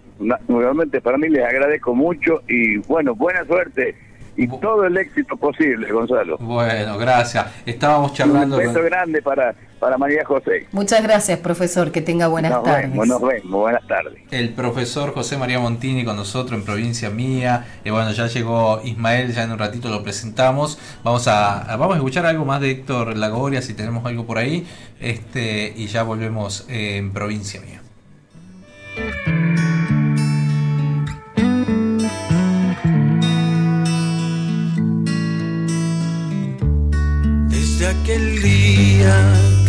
[0.50, 3.94] Igualmente para mí les agradezco mucho y bueno, buena suerte
[4.36, 6.40] y todo el éxito posible, Gonzalo.
[6.40, 7.46] Bueno, gracias.
[7.68, 8.86] Estábamos Un charlando beso con...
[8.86, 9.54] grande para,
[9.86, 10.66] para María José.
[10.72, 11.92] Muchas gracias, profesor.
[11.92, 12.90] Que tenga buenas Nos tardes.
[12.90, 14.16] vemos, nos vemos, buenas tardes.
[14.32, 17.68] el profesor José María Montini con nosotros en provincia mía.
[17.84, 20.80] Y bueno, ya llegó Ismael, ya en un ratito lo presentamos.
[21.04, 24.40] Vamos a, a- vamos a escuchar algo más de Héctor Lagoria, si tenemos algo por
[24.40, 24.66] ahí.
[25.00, 27.82] Este, y ya volvemos eh, en provincia mía.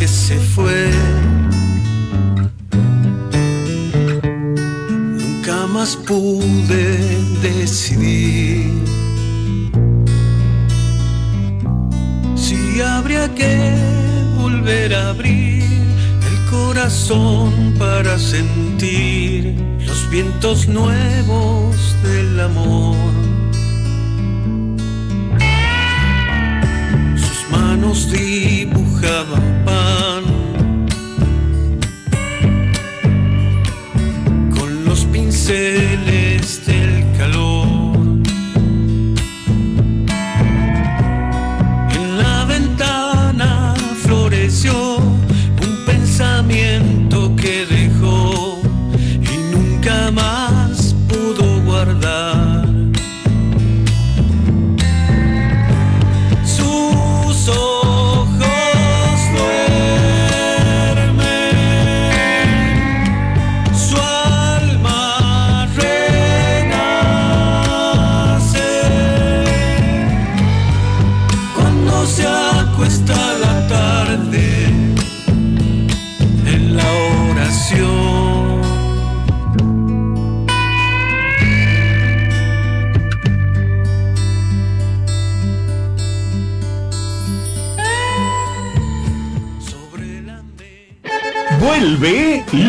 [0.07, 0.91] Se fue,
[5.19, 6.99] nunca más pude
[7.43, 8.70] decidir
[12.37, 13.74] si habría que
[14.37, 19.57] volver a abrir el corazón para sentir
[19.87, 22.97] los vientos nuevos del amor.
[27.51, 28.56] Manos dibujaban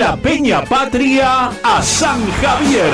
[0.07, 2.93] La Peña Patria a San Javier.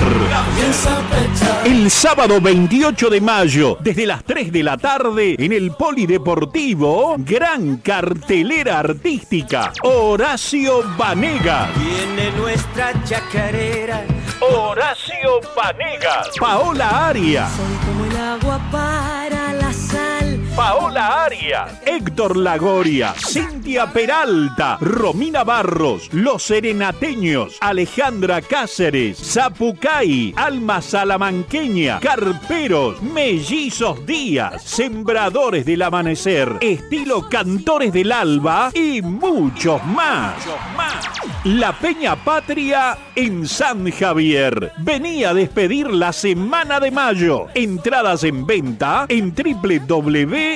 [1.64, 7.78] El sábado 28 de mayo, desde las 3 de la tarde, en el Polideportivo, gran
[7.78, 9.72] cartelera artística.
[9.84, 11.70] Horacio Vanegas.
[11.78, 14.08] Viene nuestra chacarera.
[14.40, 16.30] Horacio Vanegas.
[16.40, 17.48] Paola Aria.
[17.48, 18.60] Soy como el agua
[20.56, 32.00] Paola Arias, Héctor Lagoria, Cintia Peralta, Romina Barros, Los Serenateños, Alejandra Cáceres, Zapucay, Alma Salamanqueña,
[32.00, 40.36] Carperos, Mellizos Díaz, Sembradores del Amanecer, Estilo Cantores del Alba y muchos más.
[41.46, 44.72] La Peña Patria en San Javier.
[44.78, 47.48] Venía a despedir la semana de mayo.
[47.54, 49.34] Entradas en venta en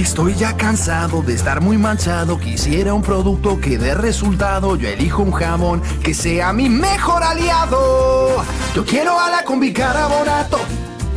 [0.00, 2.40] Estoy ya cansado de estar muy manchado.
[2.40, 4.74] Quisiera un producto que dé resultado.
[4.76, 8.42] Yo elijo un jamón que sea mi mejor aliado.
[8.74, 10.58] Yo quiero a la combi carbonato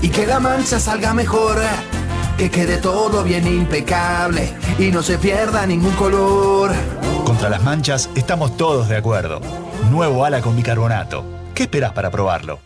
[0.01, 1.61] y que la mancha salga mejor.
[2.37, 6.73] Que quede todo bien impecable y no se pierda ningún color.
[7.25, 9.39] Contra las manchas estamos todos de acuerdo.
[9.91, 11.23] Nuevo ala con bicarbonato.
[11.55, 12.59] ¿Qué esperas para probarlo?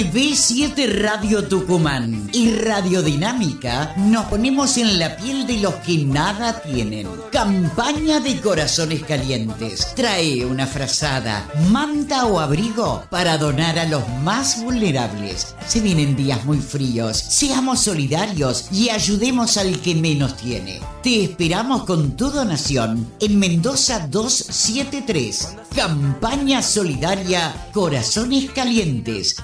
[0.00, 7.06] LB7 Radio Tucumán y Radiodinámica nos ponemos en la piel de los que nada tienen.
[7.30, 9.92] Campaña de corazones calientes.
[9.94, 15.54] Trae una frazada, manta o abrigo para donar a los más vulnerables.
[15.66, 17.18] Se vienen días muy fríos.
[17.18, 20.80] Seamos solidarios y ayudemos al que menos tiene.
[21.02, 25.56] Te esperamos con tu donación en Mendoza 273.
[25.74, 29.36] Campaña solidaria Corazones Calientes,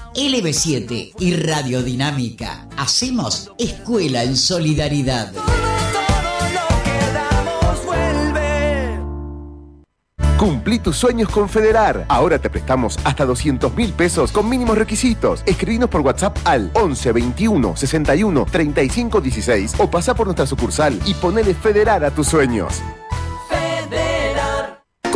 [0.47, 2.69] LB7 y Radiodinámica.
[2.77, 5.33] Hacemos escuela en solidaridad.
[10.37, 12.05] Cumplí tus sueños con Federar.
[12.07, 15.43] Ahora te prestamos hasta 200 mil pesos con mínimos requisitos.
[15.45, 21.13] Escribinos por WhatsApp al 11 21 61 35 16 o pasa por nuestra sucursal y
[21.15, 22.81] ponele Federar a tus sueños.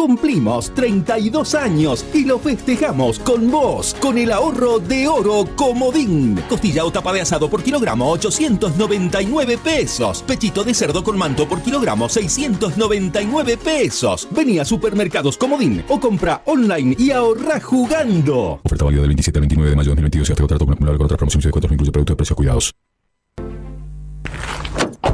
[0.02, 6.42] Cumplimos 32 años y lo festejamos con vos, con el ahorro de oro Comodín.
[6.50, 10.24] Costilla o tapa de asado por kilogramo 899 pesos.
[10.24, 14.28] Pechito de cerdo con manto por kilogramo 699 pesos.
[14.32, 18.60] Vení a Supermercados Comodín o compra online y ahorra jugando.
[18.64, 20.98] Oferta válida del 27 al 29 de mayo de 2022 y hasta contrato con acumulador
[20.98, 22.74] con otras promociones y descuentos incluye productos de precios cuidados.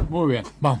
[0.08, 0.80] Muy bien, vamos.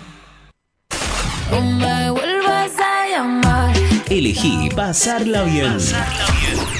[1.51, 3.75] No me vuelvas a llamar.
[4.09, 5.77] Elegí pasarla bien.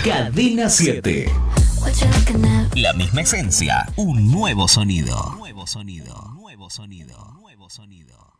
[0.03, 1.29] Cadena 7.
[2.75, 5.35] La misma esencia, un nuevo sonido.
[5.37, 6.15] Nuevo sonido.
[6.35, 7.37] Nuevo sonido.
[7.41, 8.31] Nuevo sonido.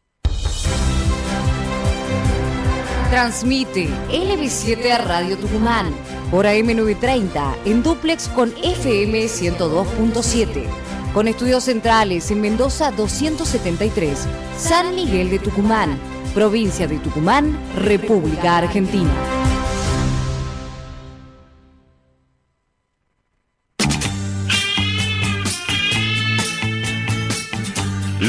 [3.10, 5.94] Transmite LB7 a Radio Tucumán
[6.32, 10.64] por AM930 en duplex con FM 102.7.
[11.14, 14.28] Con estudios centrales en Mendoza 273,
[14.58, 16.00] San Miguel de Tucumán,
[16.34, 19.12] provincia de Tucumán, República Argentina.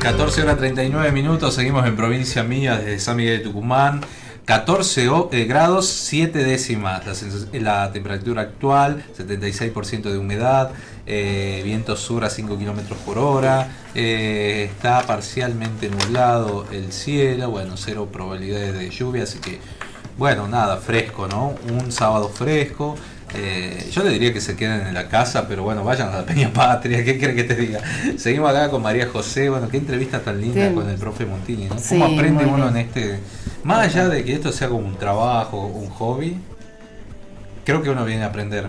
[0.00, 1.54] ...14 horas 39 minutos...
[1.54, 2.78] ...seguimos en Provincia Mía...
[2.78, 4.00] ...desde San Miguel de Tucumán...
[4.48, 7.04] 14 o- eh, grados 7 décimas
[7.52, 10.70] la, la temperatura actual, 76% de humedad,
[11.06, 17.74] eh, viento sur a 5 kilómetros por hora, eh, está parcialmente nublado el cielo, bueno,
[17.76, 19.58] cero probabilidades de lluvia, así que,
[20.16, 21.54] bueno, nada, fresco, ¿no?
[21.70, 22.94] Un sábado fresco.
[23.34, 26.24] Eh, yo le diría que se queden en la casa, pero bueno, vayan a la
[26.24, 27.80] Peña Patria, ¿qué quiere que te diga?
[28.16, 30.74] Seguimos acá con María José, bueno, qué entrevista tan linda Sí.
[30.74, 31.70] con el profe Montini, ¿no?
[31.70, 33.18] ¿Cómo Sí, aprende uno en este,
[33.64, 36.36] más allá de que esto sea como un trabajo, un hobby,
[37.64, 38.68] creo que uno viene a aprender.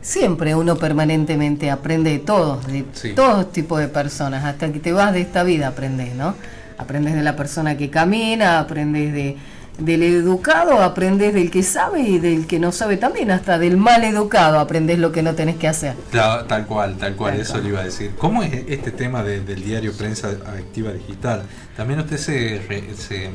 [0.00, 3.12] Siempre uno permanentemente aprende de todos, de Sí.
[3.14, 6.34] todos tipos de personas, hasta que te vas de esta vida aprendes, ¿no?
[6.78, 9.36] Aprendes de la persona que camina, aprendes de,
[9.78, 14.02] del educado, aprendes del que sabe y del que no sabe también, hasta del mal
[14.04, 15.94] educado aprendes lo que no tenés que hacer.
[16.10, 17.62] Ta- Tal cual, tal cual, Tal eso cual.
[17.62, 18.12] le iba a decir.
[18.18, 21.42] ¿Cómo es este tema de- del diario Prensa Activa Digital?
[21.76, 23.30] También usted se, se,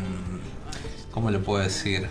[1.11, 2.07] ¿cómo le puedo decir?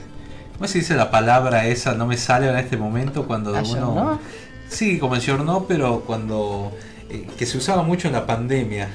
[0.56, 1.94] ¿Cómo se dice la palabra esa?
[1.94, 3.59] No me sale en este momento cuando uno...
[3.60, 4.20] ¿Ayornó?
[4.68, 6.72] Sí, como no, pero cuando...
[7.10, 8.88] eh, que se usaba mucho en la pandemia.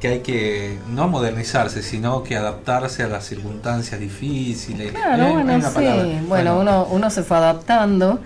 [0.00, 4.92] Que hay que no modernizarse, sino que adaptarse a las circunstancias difíciles.
[4.92, 6.20] Claro, Eh, hay bueno, sí.
[6.28, 8.20] Bueno, uno, uno se fue adaptando,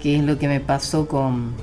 [0.00, 1.54] que es lo que me pasó con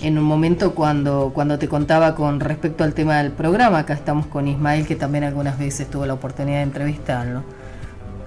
[0.00, 3.80] en un momento cuando, cuando te contaba con respecto al tema del programa.
[3.80, 7.44] Acá estamos con Ismael, que también algunas veces tuve la oportunidad de entrevistarlo.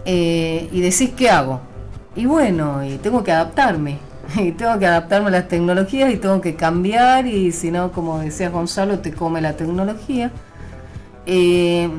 [0.06, 1.62] Eh, y decís, ¿qué hago?
[2.16, 4.00] Y bueno, y tengo que adaptarme.
[4.38, 7.28] Y tengo que adaptarme a las tecnologías y tengo que cambiar.
[7.28, 10.32] Y si no, como decía Gonzalo, te come la tecnología.
[11.26, 11.90] Eh,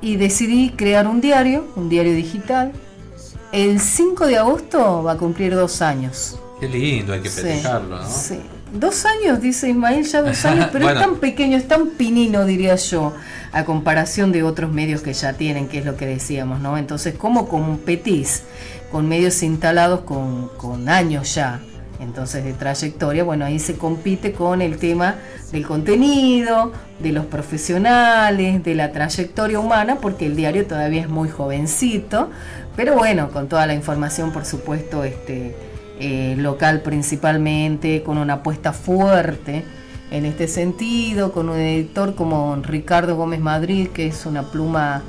[0.00, 2.72] y decidí crear un diario, un diario digital.
[3.52, 6.38] El 5 de agosto va a cumplir dos años.
[6.58, 8.08] Qué lindo, hay que Sí, festejarlo, ¿no?
[8.08, 8.40] sí.
[8.72, 10.98] Dos años, dice Ismael, ya dos años, pero Bueno.
[11.00, 13.12] es tan pequeño, es tan pinino, diría yo,
[13.52, 16.78] a comparación de otros medios que ya tienen, que es lo que decíamos, ¿no?
[16.78, 18.44] Entonces, ¿cómo competís
[18.90, 21.60] con medios instalados con, con años ya?
[22.02, 25.14] Entonces, de trayectoria, bueno, ahí se compite con el tema
[25.52, 31.28] del contenido, de los profesionales, de la trayectoria humana, porque el diario todavía es muy
[31.28, 32.28] jovencito,
[32.74, 35.54] pero bueno, con toda la información, por supuesto, este,
[36.00, 39.64] eh, local principalmente, con una apuesta fuerte
[40.10, 45.02] en este sentido, con un editor como Ricardo Gómez Madrid, que es una pluma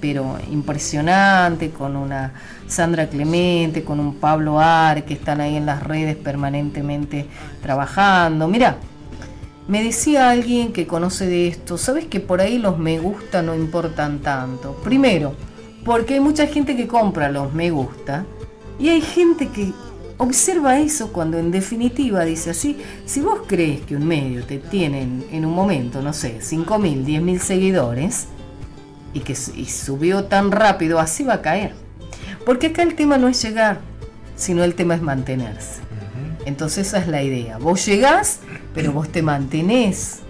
[0.00, 2.32] pero impresionante, con una
[2.66, 7.26] Sandra Clemente, con un Pablo Ar, que están ahí en las redes permanentemente
[7.62, 8.48] trabajando.
[8.48, 8.76] Mira,
[9.68, 13.54] me decía alguien que conoce de esto, ¿sabes que por ahí los me gusta no
[13.54, 14.74] importan tanto?
[14.82, 15.34] Primero,
[15.84, 18.24] porque hay mucha gente que compra los me gusta
[18.78, 19.72] y hay gente que
[20.16, 25.02] observa eso cuando en definitiva dice así, si vos crees que un medio te tiene
[25.02, 28.26] en, en un momento, no sé, 5.000, 10.000 seguidores
[29.12, 31.74] y que y subió tan rápido, así va a caer.
[32.44, 33.80] Porque acá el tema no es llegar,
[34.36, 35.80] sino el tema es mantenerse.
[36.46, 37.58] Entonces esa es la idea.
[37.58, 38.40] Vos llegás,
[38.74, 40.20] pero vos te mantenés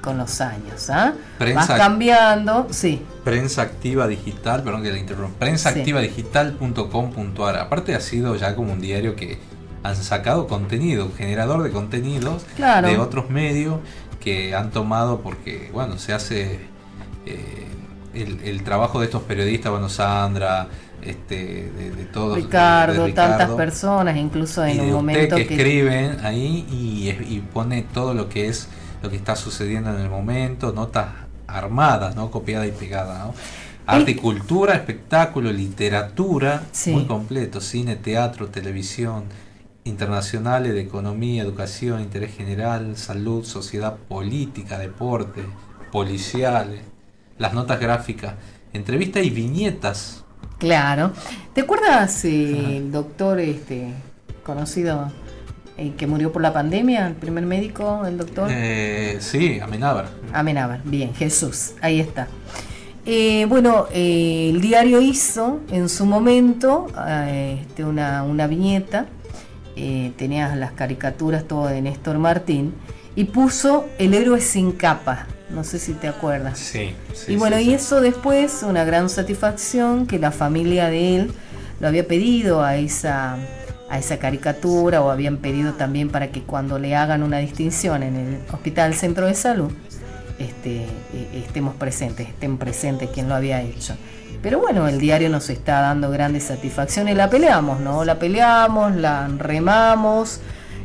[0.00, 0.88] con los años.
[0.90, 1.14] ¿ah?
[1.54, 3.02] Vas cambiando, sí.
[3.24, 7.56] Prensa Activa Digital, perdón que la interrumpa, prensaactivadigital.com.ar.
[7.58, 9.38] Aparte ha sido ya como un diario que
[9.82, 12.88] han sacado contenido, generador de contenidos Claro.
[12.88, 13.80] de otros medios
[14.20, 16.60] que han tomado porque, bueno, se hace
[17.26, 17.66] eh,
[18.14, 20.68] el, el trabajo de estos periodistas, bueno, Sandra,
[21.02, 22.36] este, de, de todos.
[22.36, 25.54] de- de Ricardo, Ricardo, tantas personas, incluso y en de un usted momento que, que...
[25.54, 28.68] escriben ahí y, y pone todo lo que es
[29.02, 31.08] lo que está sucediendo en el momento, notas
[31.46, 32.30] armadas, ¿no?
[32.30, 33.34] Copiada y pegada, ¿no?
[33.86, 36.92] Arte y cultura, espectáculo, literatura, Sí.
[36.92, 39.24] muy completo, cine, teatro, televisión,
[39.84, 45.42] internacionales de economía, educación, interés general, salud, sociedad política, deporte,
[45.90, 46.82] policiales,
[47.40, 48.34] las notas gráficas,
[48.72, 50.24] entrevistas y viñetas.
[50.58, 51.10] Claro.
[51.54, 53.94] ¿Te acuerdas eh, el doctor este
[54.44, 55.10] conocido
[55.76, 58.48] eh, que murió por la pandemia, el primer médico, el doctor?
[58.52, 60.10] Eh, sí, Amenábar.
[60.32, 62.28] Amenábar, bien, Jesús, ahí está.
[63.06, 66.88] Eh, bueno, eh, el diario hizo en su momento
[67.26, 69.06] este, una, una viñeta,
[69.74, 72.74] eh, tenía las caricaturas todo de Néstor Martín,
[73.16, 76.58] y puso El héroe sin capa, no sé si te acuerdas.
[76.58, 81.16] Sí, sí, y bueno, sí, y eso después, una gran satisfacción que la familia de
[81.16, 81.32] él
[81.80, 83.36] lo había pedido a esa,
[83.88, 88.16] a esa caricatura o habían pedido también para que cuando le hagan una distinción en
[88.16, 89.72] el Hospital Centro de Salud,
[90.38, 93.96] este, eh, estemos presentes, estén presentes quien lo había hecho.
[94.42, 98.04] Pero bueno, el diario nos está dando grandes satisfacciones, la peleamos, ¿no?
[98.04, 100.40] La peleamos, la remamos,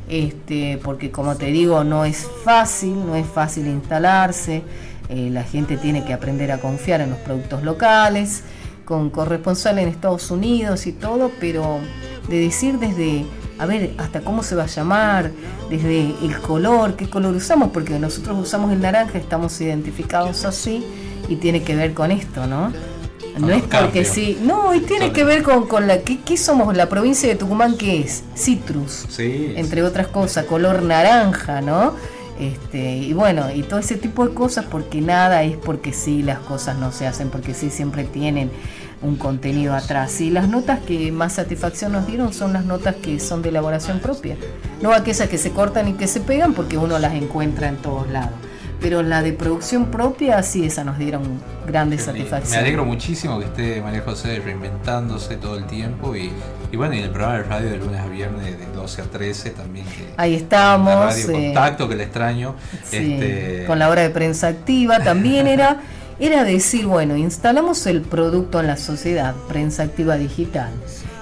[0.10, 4.64] este, porque como te digo, no es fácil, no es fácil instalarse,
[5.10, 8.44] eh, la gente tiene que aprender a confiar en los productos locales,
[8.86, 11.80] con corresponsal en Estados Unidos y todo, pero
[12.30, 13.26] de decir desde,
[13.57, 15.32] a ver, hasta cómo se va a llamar,
[15.69, 20.86] desde el color, qué color usamos, porque nosotros usamos el naranja, estamos identificados así
[21.27, 22.72] y tiene que ver con esto, ¿no?
[23.38, 26.76] No es porque sí, no, y tiene que ver con, con la, ¿qué, qué somos?
[26.76, 28.24] La provincia de Tucumán, ¿qué es?
[28.36, 29.53] Citrus Sí.
[29.57, 31.94] entre otras cosas, color naranja, ¿no?
[32.40, 36.40] Este, y bueno, y todo ese tipo de cosas, porque nada es porque sí, las
[36.40, 38.52] cosas no se hacen porque sí, siempre tienen
[39.02, 40.20] un contenido atrás.
[40.22, 43.99] Y las notas que más satisfacción nos dieron son las notas que son de elaboración
[43.99, 44.36] propia,
[44.82, 48.10] no aquellas que se cortan y que se pegan porque uno las encuentra en todos
[48.10, 48.34] lados.
[48.86, 51.24] Pero la de producción propia, sí, esa nos dieron
[51.66, 52.60] grandes Me satisfacciones.
[52.60, 56.32] alegro muchísimo que esté María José reinventándose todo el tiempo y,
[56.72, 59.49] y bueno, y el programa de radio de lunes a viernes de 12 a 13
[59.52, 59.88] también.
[59.88, 60.94] Que, Ahí la estamos.
[60.94, 62.53] radio eh, Contacto, que le extraño.
[62.84, 65.78] Sí, este, con la hora de prensa activa también era
[66.20, 70.70] era decir bueno instalamos el producto en la sociedad prensa activa digital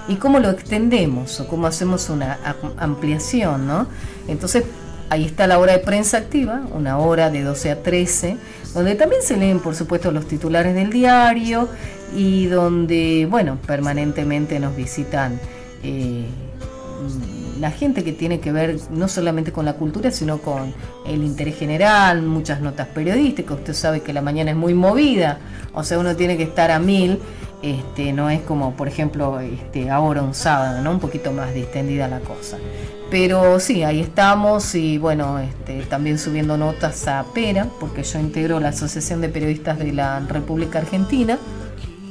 [0.06, 3.86] y cómo lo extendemos o cómo hacemos una am- ampliación no
[4.28, 4.62] entonces
[5.10, 8.36] ahí está la hora de prensa activa una hora de 12 a 13
[8.74, 11.68] donde también se leen por supuesto los titulares del diario
[12.14, 15.40] y donde bueno permanentemente nos visitan
[15.82, 16.26] eh,
[17.60, 20.74] la gente que tiene que ver no solamente con la cultura, sino con
[21.06, 23.58] el interés general, muchas notas periodísticas.
[23.58, 25.38] Usted sabe que la mañana es muy movida,
[25.72, 27.20] o sea, uno tiene que estar a mil.
[27.62, 30.90] Este, no es como, por ejemplo, este, ahora un sábado, ¿no?
[30.90, 32.58] Un poquito más distendida la cosa.
[33.10, 38.60] Pero sí, ahí estamos y bueno, este, también subiendo notas a Pera, porque yo integro
[38.60, 41.38] la Asociación de Periodistas de la República Argentina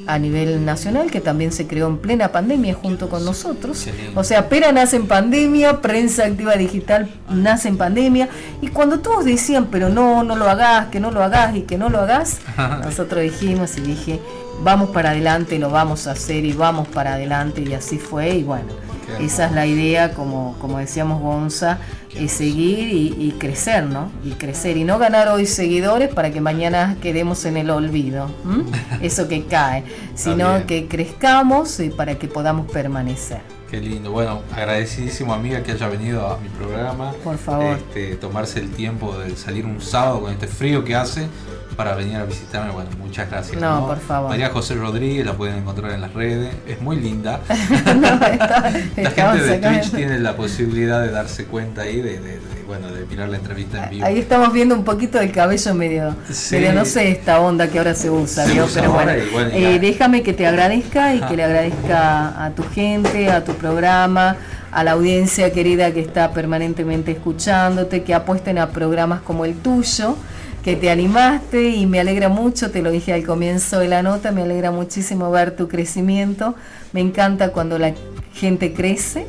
[0.06, 3.88] a nivel nacional, que también se creó en plena pandemia junto con nosotros.
[4.16, 8.30] O sea, Pera nace en pandemia, Prensa Activa Digital nace en pandemia,
[8.62, 11.78] y cuando todos decían, pero no, no lo hagas, que no lo hagas y que
[11.78, 12.40] no lo hagas,
[12.84, 14.20] nosotros dijimos y dije,
[14.62, 18.44] vamos para adelante, lo vamos a hacer y vamos para adelante, y así fue, y
[18.44, 18.84] bueno.
[19.20, 21.80] Esa es la idea, como, como decíamos Gonza,
[22.16, 24.12] es seguir y, y crecer, ¿no?
[24.24, 24.78] Y crecer.
[24.78, 28.30] Y no ganar hoy seguidores para que mañana quedemos en el olvido.
[28.46, 28.64] ¿m?
[29.02, 29.84] Eso que cae.
[30.16, 33.42] Sino que crezcamos y para que podamos permanecer.
[33.70, 34.12] Qué lindo.
[34.12, 37.12] Bueno, agradecidísimo amiga que haya venido a mi programa.
[37.24, 37.78] Por favor.
[37.78, 41.28] Este, tomarse el tiempo de salir un sábado con este frío que hace
[41.74, 42.72] para venir a visitarme.
[42.72, 43.60] Bueno, muchas gracias.
[43.62, 44.30] No, por favor.
[44.30, 46.54] María José Rodríguez, la pueden encontrar en las redes.
[46.68, 47.40] Es muy linda.
[47.96, 49.58] No, está- La gente de.
[49.60, 53.38] Twitch tiene la posibilidad de darse cuenta ahí de, de- de, bueno, de mirar la
[53.38, 54.06] entrevista en vivo.
[54.06, 56.56] Ahí estamos viendo un poquito del cabello medio, Sí.
[56.56, 59.64] medio no sé, esta onda que ahora se usa, Se pero bueno, y bueno, y
[59.64, 61.28] eh, déjame que te agradezca y Ajá.
[61.28, 64.38] que le agradezca a tu gente, a tu programa,
[64.72, 70.16] a la audiencia querida que está permanentemente escuchándote, que apuesten a programas como el tuyo,
[70.64, 74.32] que te animaste y me alegra mucho, te lo dije al comienzo de la nota,
[74.32, 76.56] me alegra muchísimo ver tu crecimiento,
[76.94, 77.94] me encanta cuando la
[78.34, 79.28] gente crece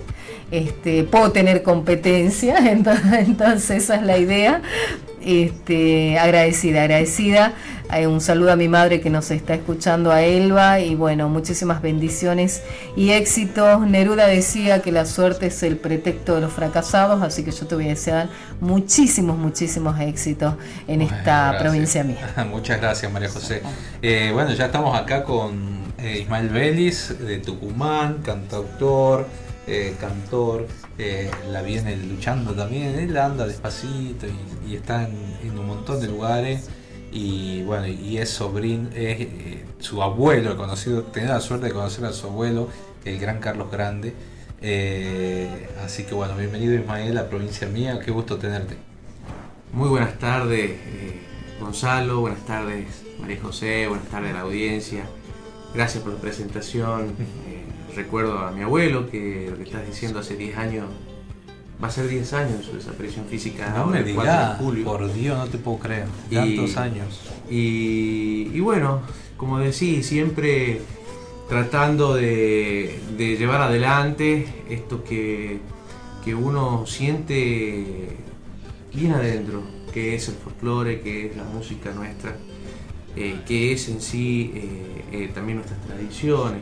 [0.51, 4.63] este, puedo tener competencia, entonces, entonces esa es la idea.
[5.25, 7.55] Este, agradecida, agradecida.
[7.93, 11.81] Eh, un saludo a mi madre que nos está escuchando, a Elba, y bueno, muchísimas
[11.81, 12.63] bendiciones
[12.97, 13.81] y éxitos.
[13.87, 17.75] Neruda decía que la suerte es el pretexto de los fracasados, así que yo te
[17.75, 18.29] voy a desear
[18.61, 20.55] muchísimos, muchísimos éxitos
[20.89, 21.63] en esta Gracias.
[21.63, 22.47] provincia mía.
[22.51, 23.63] Muchas gracias, María José.
[24.03, 29.27] Eh, bueno, ya estamos acá con eh, Ismael Vélez, de Tucumán, cantautor,
[29.67, 30.67] eh, cantor.
[30.99, 32.99] eh, la viene luchando también.
[32.99, 36.71] Él anda despacito y, y está en, en un montón de lugares.
[37.13, 41.73] Y bueno, y es sobrino, es eh, su abuelo, he conocido, tener la suerte de
[41.73, 42.69] conocer a su abuelo,
[43.05, 44.15] el gran Carlos Grande.
[44.61, 48.77] Eh, así que bueno, bienvenido Ismael a provincia mía, qué gusto tenerte.
[49.73, 51.21] Muy buenas tardes, eh,
[51.61, 52.87] Gonzalo, buenas tardes,
[53.21, 55.05] María José, buenas tardes a la audiencia.
[55.75, 57.15] Gracias por la presentación.
[57.97, 60.87] Recuerdo a mi abuelo que lo que estás diciendo hace 10 años
[61.83, 63.71] va a ser 10 años su desaparición física.
[63.71, 64.85] No ahora, me el 4 de digas, julio.
[64.85, 66.07] por Dios, no te puedo creer.
[66.31, 67.21] Y- Tantos años.
[67.51, 69.01] Y, y bueno,
[69.37, 70.81] como decís, siempre
[71.49, 75.59] tratando de, de llevar adelante esto que,
[76.25, 78.17] que uno siente
[78.95, 79.63] bien adentro,
[79.93, 82.35] que es el folclore, que es la música nuestra,
[83.15, 86.61] eh, que es en sí eh, eh, también nuestras tradiciones.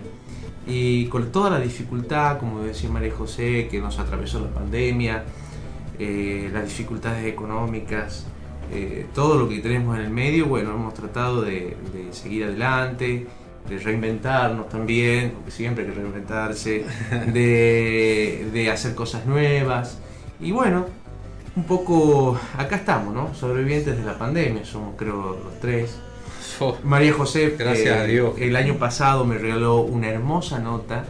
[0.67, 5.25] Y con toda la dificultad, como decía María José, que nos atravesó la pandemia,
[5.99, 8.27] eh, las dificultades económicas,
[8.73, 13.27] eh, todo lo que tenemos en el medio, bueno, hemos tratado de, de seguir adelante,
[13.69, 16.85] de reinventarnos también, porque siempre hay que reinventarse,
[17.33, 19.99] de, de hacer cosas nuevas.
[20.41, 20.87] Y bueno,
[21.55, 23.35] un poco, acá estamos, ¿no?
[23.35, 25.99] Sobrevivientes de la pandemia, somos creo los tres.
[26.85, 28.35] María José, eh, Gracias a Dios.
[28.39, 31.05] el año pasado me regaló una hermosa nota,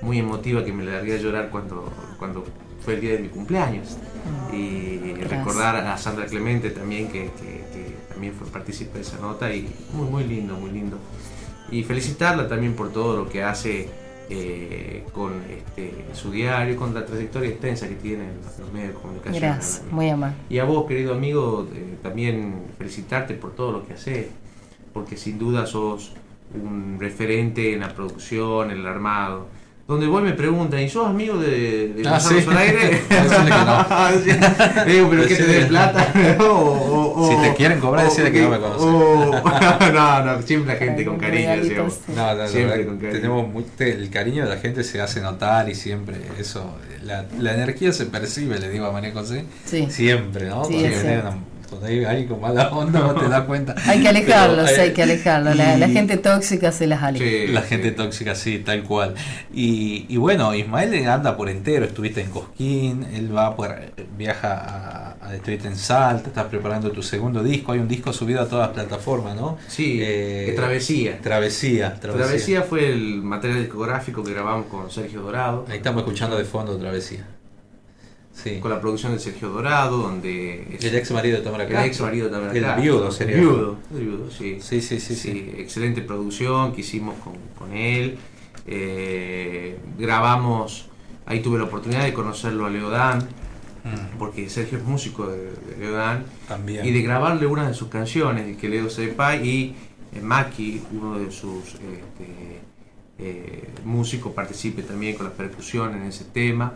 [0.00, 2.44] muy emotiva, que me largué a llorar cuando, cuando
[2.84, 3.96] fue el día de mi cumpleaños.
[4.52, 5.30] Y Gracias.
[5.30, 9.68] recordar a Sandra Clemente también, que, que- que también fue partícipe de esa nota, y
[9.92, 10.98] muy, muy lindo, muy lindo.
[11.70, 13.88] Y felicitarla también por todo lo que hace
[14.30, 19.00] eh, con este, su diario, con la trayectoria extensa que tiene en los medios de
[19.00, 19.40] comunicación.
[19.42, 20.36] Gracias, muy amable.
[20.48, 24.26] Y a vos, querido amigo, eh, también felicitarte por todo lo que haces,
[24.92, 26.12] porque sin duda sos
[26.54, 29.46] un referente en la producción, en el armado.
[29.88, 32.34] Donde vos me preguntan, ¿y sos amigo de, de Ah, sí.
[32.36, 34.84] Decirle que no.
[34.86, 36.12] Digo, ¿pero qué te dé plata?
[36.40, 38.82] O- o- o- Si te quieren cobrar, decirle que no me conoces.
[38.82, 41.56] o- no, no, siempre la gente con cariño.
[41.56, 41.98] Decíamos.
[42.08, 43.12] No, no, no, siempre con cariño.
[43.20, 47.26] tenemos muy- te- el cariño de la gente se hace notar y siempre eso, la,
[47.38, 49.88] la energía se percibe, le digo a María José, Sí.
[49.90, 50.64] siempre, ¿no?
[50.64, 50.76] Sí,
[51.72, 53.74] cuando, hay alguien con mala onda no te das cuenta.
[53.86, 55.56] Hay que alejarlos, Pero, eh, hay que alejarlos.
[55.56, 57.52] La, gente tóxica se las aleja.
[57.52, 59.14] la gente tóxica, sí, tal cual.
[59.52, 63.74] Y, y bueno, Ismael anda por entero, estuviste en Cosquín, él va por,
[64.16, 68.42] viaja a, a estuviste en Salta, estás preparando tu segundo disco, hay un disco subido
[68.42, 69.58] a todas las plataformas, ¿no?
[69.68, 71.18] Sí, Eh, que Travesía.
[71.20, 72.26] Travesía, Travesía.
[72.26, 75.64] Travesía fue el material discográfico que grabamos con Sergio Dorado.
[75.68, 77.24] Ahí estamos escuchando de fondo Travesía.
[78.34, 78.58] Sí.
[78.60, 80.78] Con la producción de Sergio Dorado, donde...
[80.80, 81.86] El ex marido de Tamara El Castro.
[81.86, 83.34] ex marido de Tamara El viudo sería.
[83.36, 84.58] El viudo, el viudo, sí.
[84.60, 85.52] Sí, sí, sí, sí.
[85.58, 88.16] Excelente producción que hicimos con, con él.
[88.66, 90.86] Eh, grabamos,
[91.26, 93.28] ahí tuve la oportunidad de conocerlo a Leodán,
[94.18, 96.24] porque Sergio es músico de, de Leodán.
[96.48, 96.86] También.
[96.86, 99.74] Y de grabarle una de sus canciones, que Leo sepa, y
[100.14, 102.60] eh, Maki, uno de sus este,
[103.18, 106.74] eh, músicos, participe también con la percusión en ese tema.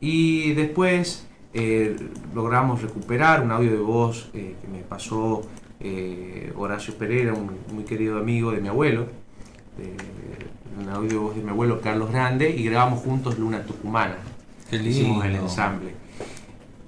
[0.00, 1.96] Y después eh,
[2.34, 5.42] logramos recuperar un audio de voz eh, que me pasó
[5.80, 9.06] eh, Horacio Pereira, un muy querido amigo de mi abuelo,
[10.80, 14.16] un audio de voz de mi abuelo Carlos Grande, y grabamos juntos Luna Tucumana.
[14.70, 15.46] Qué Hicimos el lindo.
[15.46, 15.90] ensamble.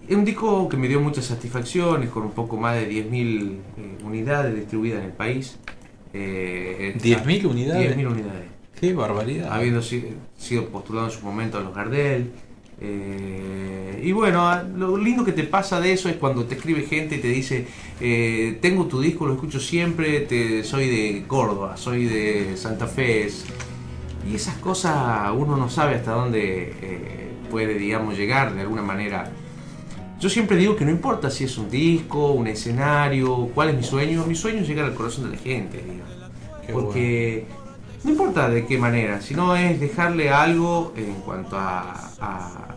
[0.08, 3.98] Es un disco que me dio muchas satisfacciones, con un poco más de 10.000 eh,
[4.04, 5.58] unidades distribuidas en el país.
[6.12, 7.96] Eh, 10.000 unidades.
[7.96, 8.44] 10.000 unidades.
[8.78, 9.52] Qué barbaridad.
[9.52, 10.04] Habiendo si-
[10.36, 12.30] sido postulado en su momento a los Gardel.
[12.84, 16.82] Eh, y bueno, a- lo lindo que te pasa de eso es cuando te escribe
[16.82, 17.66] gente y te dice,
[18.00, 23.28] eh, tengo tu disco, lo escucho siempre, te, soy de Córdoba, soy de Santa Fe.
[24.28, 29.30] Y esas cosas uno no sabe hasta dónde eh, puede, digamos, llegar de alguna manera.
[30.20, 33.82] Yo siempre digo que no importa si es un disco, un escenario, cuál es mi
[33.82, 34.24] sueño.
[34.26, 35.82] Mi sueño es llegar al corazón de la gente.
[36.66, 37.44] Qué Porque
[38.04, 42.71] no importa de qué manera, sino es dejarle algo en cuanto a, a-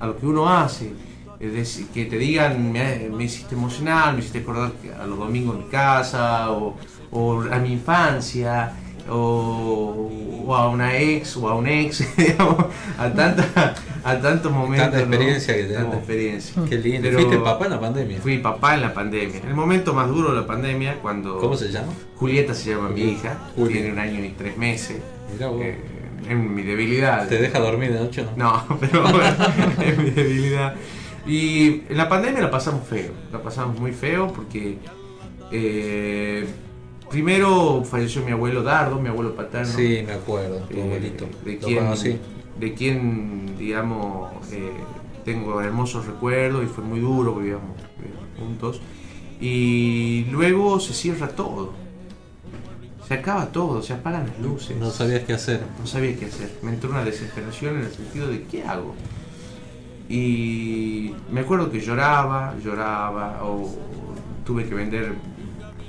[0.00, 0.92] a- lo que uno hace.
[1.38, 5.56] Es decir, que te digan, me, me hiciste emocionar, me hiciste acordar a los domingos
[5.56, 6.76] en mi casa, o,
[7.12, 8.72] o a mi infancia,
[9.08, 10.10] o,
[10.46, 12.56] o a una ex, o a un ex, digamos,
[12.98, 13.74] a, tanta,
[14.04, 14.90] a tantos momentos.
[14.90, 15.12] Tanta ¿no?
[15.14, 15.82] experiencia que tenemos.
[15.84, 16.62] Tanta experiencia.
[16.68, 17.00] Qué lindo.
[17.08, 18.18] Pero- ¿Fuiste papá en la pandemia?
[18.20, 19.40] Fui papá en la pandemia.
[19.46, 21.38] El momento más duro de la pandemia, cuando.
[21.38, 21.88] ¿Cómo se llama?
[22.16, 23.38] Julieta se llama mi hija.
[23.56, 24.98] Tiene un año y tres meses.
[25.32, 25.62] Mirá vos.
[25.62, 25.78] Eh,
[26.28, 27.28] es mi debilidad.
[27.28, 28.66] ¿Te deja dormir de noche no?
[28.68, 29.36] No, pero bueno,
[29.84, 30.74] es mi debilidad.
[31.26, 33.12] Y en la pandemia la pasamos feo.
[33.32, 34.78] La pasamos muy feo porque.
[35.50, 36.46] eh,
[37.10, 39.72] primero falleció mi abuelo Dardo, mi abuelo paterno.
[39.72, 41.26] Sí, me acuerdo, tu Eh, abuelito.
[41.44, 42.18] De quien, conocí.
[42.58, 44.70] de quien, digamos, eh,
[45.24, 48.80] tengo hermosos recuerdos y fue muy duro vivíamos, vivíamos juntos.
[49.40, 51.72] Y luego se cierra todo.
[53.10, 54.76] Se acaba todo, se apagan las luces.
[54.76, 55.60] No sabías qué hacer.
[55.80, 56.48] No sabía qué hacer.
[56.62, 58.94] Me entró una desesperación en el sentido de ¿qué hago?
[60.08, 63.68] Y me acuerdo que lloraba, lloraba, o
[64.46, 65.14] tuve que vender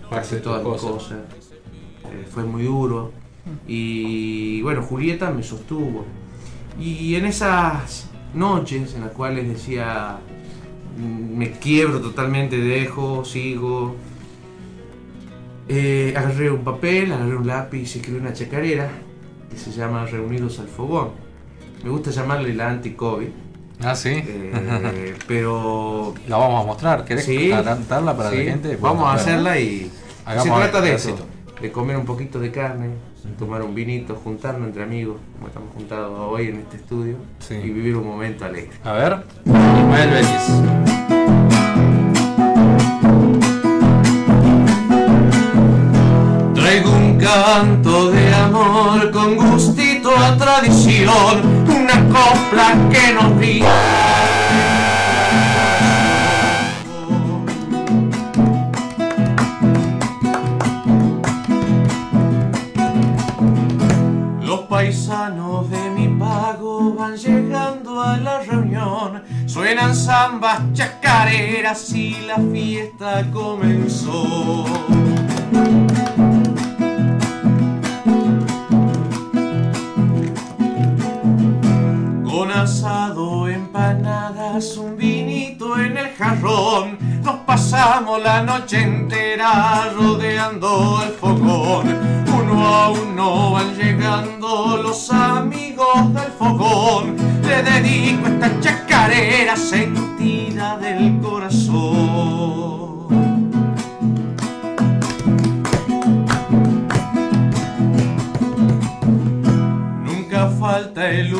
[0.10, 0.92] casi todas mis cosas.
[0.94, 1.20] cosas.
[2.06, 3.12] Eh, fue muy duro.
[3.68, 6.06] Y bueno, Julieta me sostuvo.
[6.80, 10.18] Y en esas noches en las cuales decía,
[10.98, 13.96] mm, me quiebro totalmente, dejo, sigo.
[15.68, 18.90] Eh, agarré un papel, agarré un lápiz y escribí una chacarera
[19.50, 21.10] que se llama Reunidos al Fogón.
[21.84, 23.28] Me gusta llamarle la anti-COVID.
[23.84, 24.10] Ah, sí.
[24.10, 26.14] Eh, pero.
[26.28, 27.06] La vamos a mostrar.
[27.06, 28.38] ¿Querés Sí, cantarla para sí.
[28.38, 28.78] la gente?
[28.80, 29.92] Vamos a hacerla y.
[30.26, 31.16] Hagamos se trata de eso.
[31.62, 32.90] De comer un poquito de carne,
[33.38, 37.18] tomar un vinito, juntarnos entre amigos, como estamos juntados hoy en este estudio,
[37.52, 38.72] y vivir un momento alegre.
[38.84, 40.81] A ver, Ismael Vélez.
[47.34, 53.72] Canto de amor con gustito a tradición, una copla que nos diga.
[64.42, 72.40] Los paisanos de mi pago van llegando a la reunión, suenan zambas, chacareras y la
[72.52, 74.66] fiesta comenzó.
[82.42, 91.12] Con asado, empanadas, un vinito en el jarrón, nos pasamos la noche entera rodeando el
[91.12, 91.86] fogón.
[92.36, 97.16] Uno a uno van llegando los amigos del fogón.
[97.44, 102.72] Le dedico esta chacarera sentida del corazón.
[110.04, 111.36] Nunca falta el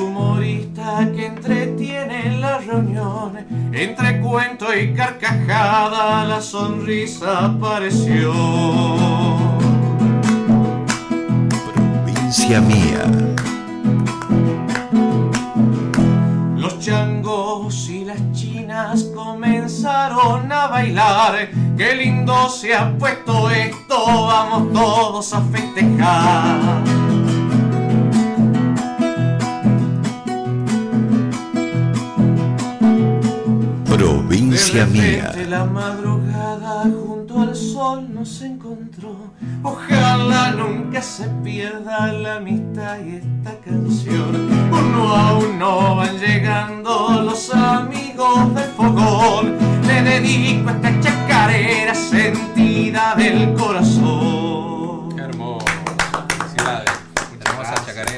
[1.10, 3.46] que entretiene en la reunión.
[3.74, 8.32] Entre cuento y carcajada la sonrisa apareció.
[11.74, 13.04] Provincia mía.
[16.58, 21.50] Los changos y las chinas comenzaron a bailar.
[21.78, 27.01] Qué lindo se ha puesto esto, vamos todos a festejar.
[34.70, 35.34] De mía.
[35.50, 39.34] la madrugada junto al sol nos encontró.
[39.64, 44.50] Ojalá nunca se pierda la amistad y esta canción.
[44.72, 49.58] Uno a uno van llegando los amigos del fogón.
[49.88, 54.51] Le dedico esta chacarera sentida del corazón.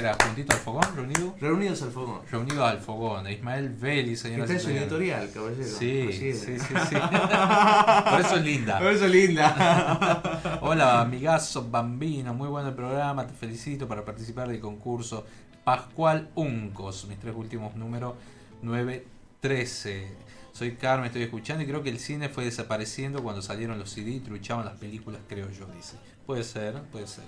[0.03, 0.25] Chacarera.
[0.25, 1.35] Juntito al fogón, reunido.
[1.39, 2.21] Reunidos al fogón.
[2.29, 3.29] Reunidos al fogón.
[3.29, 5.63] Ismael Vélez, señoras Está en su editorial, caballero.
[5.63, 6.95] Sí, sí, sí, sí.
[8.09, 8.79] Por eso es linda.
[8.79, 10.59] Por eso es linda.
[10.61, 12.33] Hola, amigazo Bambino.
[12.33, 13.25] Muy bueno el programa.
[13.25, 15.25] Te felicito para participar del concurso.
[15.63, 17.05] Pascual Uncos.
[17.07, 18.15] Mis tres últimos números
[18.61, 20.23] 913.
[20.51, 24.11] Soy Carmen, estoy escuchando y creo que el cine fue desapareciendo cuando salieron los CD
[24.11, 25.97] y truchaban las películas, creo yo, dice.
[26.27, 27.23] Puede ser, puede ser.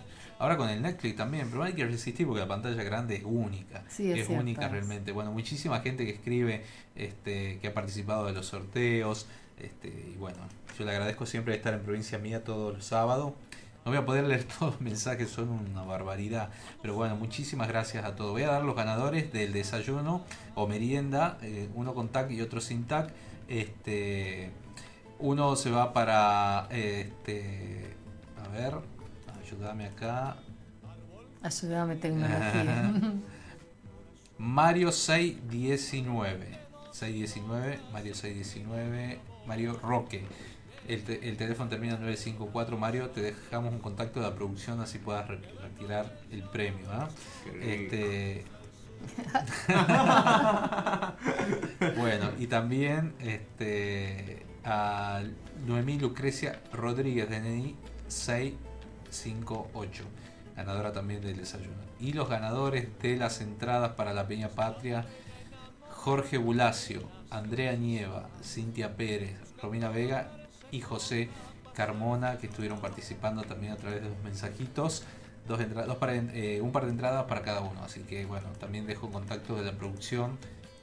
[0.46, 3.84] Ahora con el Netflix también, pero hay que resistir porque la pantalla grande es única.
[3.88, 4.72] Sí, es cierto, única es.
[4.74, 5.12] realmente.
[5.12, 6.64] Bueno, muchísima gente que escribe,
[6.96, 9.26] este, que ha participado de los sorteos.
[9.58, 10.38] Este, y bueno,
[10.78, 13.34] yo le agradezco siempre estar en provincia mía todos los sábados.
[13.86, 16.52] No voy a poder leer todos los mensajes, son una barbaridad.
[16.80, 18.34] Pero bueno, muchísimas gracias a todos.
[18.34, 20.24] Voy a dar los ganadores del desayuno
[20.54, 23.12] o merienda, eh, uno con TAC y otro sin TAC.
[23.48, 24.52] Este,
[25.18, 27.96] uno se va para, eh, este,
[28.46, 28.76] a ver,
[29.46, 30.38] ayúdame acá.
[31.42, 32.94] Ayúdame tecnología.
[34.38, 36.66] Mario 619.
[36.92, 40.24] 619, Mario 619, Mario Roque.
[40.88, 42.78] El, te- el teléfono termina en 954.
[42.78, 46.86] Mario, te dejamos un contacto de la producción así puedas re- retirar el premio.
[46.92, 47.10] ¿ah?
[47.62, 48.46] Este.
[51.98, 55.22] bueno, y también este, a
[55.66, 57.76] Noemí Lucrecia Rodríguez, DNI
[59.16, 60.04] 658,
[60.56, 61.76] ganadora también del desayuno.
[62.00, 65.06] Y los ganadores de las entradas para la Peña Patria,
[65.90, 70.30] Jorge Bulacio, Andrea Nieva, Cintia Pérez, Romina Vega
[70.72, 71.30] y José
[71.74, 75.04] Carmona, que estuvieron participando también a través de los mensajitos.
[75.48, 75.98] Dos dos
[76.34, 77.84] eh, un par de entradas para cada uno.
[77.84, 80.38] Así que bueno, también dejo contacto de la producción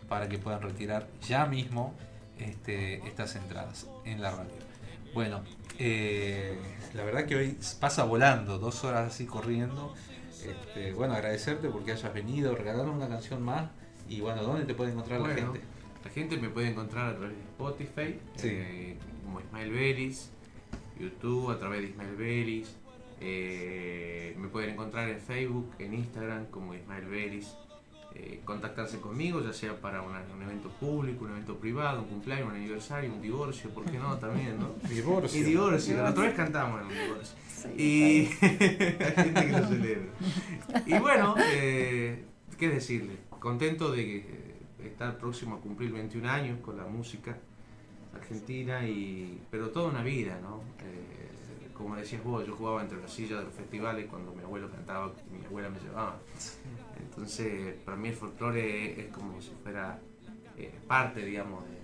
[0.09, 1.95] para que puedan retirar ya mismo
[2.39, 4.53] este, estas entradas en la radio.
[5.15, 5.43] Bueno,
[5.85, 6.57] eh,
[6.95, 9.95] la verdad que hoy pasa volando, dos horas así corriendo.
[10.45, 13.71] Este, bueno, agradecerte porque hayas venido, regalarnos una canción más.
[14.09, 15.61] Y bueno, ¿dónde te puede encontrar la gente?
[16.05, 18.49] La gente me puede encontrar a través de Spotify, Sí.
[18.51, 20.31] eh, como Ismael Beris,
[20.99, 22.77] YouTube a través de Ismael Beris.
[23.25, 27.55] eh, me pueden encontrar en Facebook, en Instagram como Ismael Beris.
[28.15, 32.49] Eh, contactarse conmigo, ya sea para una- un evento público, un evento privado, un cumpleaños,
[32.49, 34.17] un aniversario, un divorcio, ¿por qué no?
[34.19, 34.71] También, ¿no?
[34.89, 35.41] Divorcio.
[35.41, 37.37] Y divorcio, la otra vez cantamos en un divorcio.
[37.77, 40.13] y hay gente que lo celebra.
[40.87, 42.25] Y bueno, eh,
[42.59, 43.17] ¿qué decirle?
[43.39, 47.37] Contento de que, eh, estar próximo a cumplir 21 años con la música
[48.15, 50.61] argentina, y pero toda una vida, ¿no?
[50.81, 51.29] Eh,
[51.75, 55.13] como decías vos, yo jugaba entre las sillas de los festivales cuando mi abuelo cantaba
[55.31, 56.19] y mi abuela me llevaba.
[57.15, 59.99] Entonces, para mí el folclore es como si fuera
[60.57, 61.77] eh, parte, digamos, de,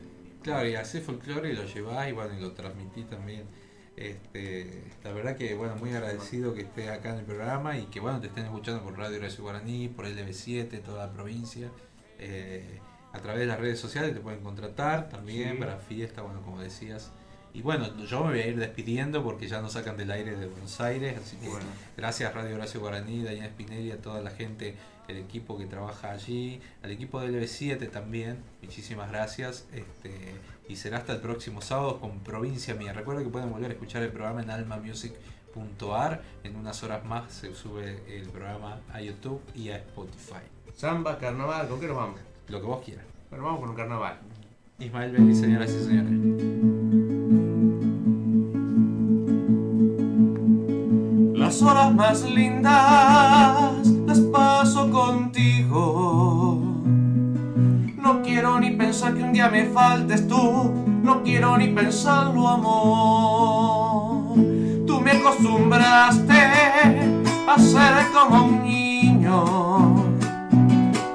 [0.42, 3.44] Claro, y haces folclore y lo llevás y bueno, y lo transmitís también.
[3.96, 7.98] Este, la verdad que bueno, muy agradecido que estés acá en el programa y que
[8.00, 11.68] bueno, te estén escuchando por Radio Horacio Guaraní, por LB7, toda la provincia.
[12.18, 12.78] Eh,
[13.12, 15.58] a través de las redes sociales te pueden contratar también Sí.
[15.58, 17.10] para fiesta, bueno, como decías.
[17.52, 20.46] Y bueno, yo me voy a ir despidiendo porque ya nos sacan del aire de
[20.46, 21.66] Buenos Aires, así que Bueno.
[21.96, 24.76] gracias Radio Horacio Guaraní, Diana Spinelli, a toda la gente,
[25.08, 29.66] el equipo que trabaja allí, al equipo de LB7 también, muchísimas gracias.
[29.72, 30.34] Este,
[30.68, 32.92] y será hasta el próximo sábado con Provincia Mía.
[32.92, 36.22] Recuerden que pueden volver a escuchar el programa en almamusic.ar.
[36.44, 40.44] En unas horas más se sube el programa a YouTube y a Spotify.
[40.76, 42.20] Samba, carnaval, ¿con qué nos vamos?
[42.48, 43.04] Lo que vos quieras.
[43.30, 44.18] Bueno, vamos con un carnaval.
[44.78, 46.12] Ismael Belli, señoras y señores.
[51.34, 56.62] Las horas más lindas las paso contigo.
[58.02, 60.72] No quiero ni pensar que un día me faltes tú.
[61.02, 64.34] No quiero ni pensarlo, amor.
[64.86, 66.40] Tú me acostumbraste
[67.46, 69.44] a ser como un niño.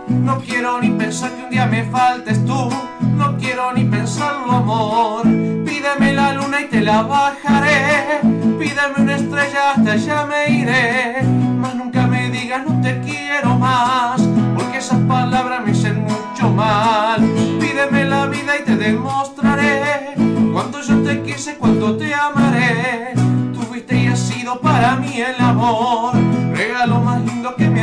[0.08, 2.70] No quiero ni pensar que un día me faltes tú.
[3.18, 5.24] No quiero ni pensarlo, amor.
[5.66, 8.20] Pídeme la luna y te la bajaré.
[8.60, 11.24] Pídeme una estrella, hasta allá me iré.
[11.58, 12.13] Más nunca me
[12.60, 14.22] no te quiero más,
[14.56, 17.20] porque esas palabras me hacen mucho mal.
[17.60, 20.14] Pídeme la vida y te demostraré
[20.54, 23.14] cuánto yo te quise, cuánto te amaré.
[23.54, 26.14] Tuviste y has sido para mí el amor,
[26.54, 27.72] regalo más lindo que me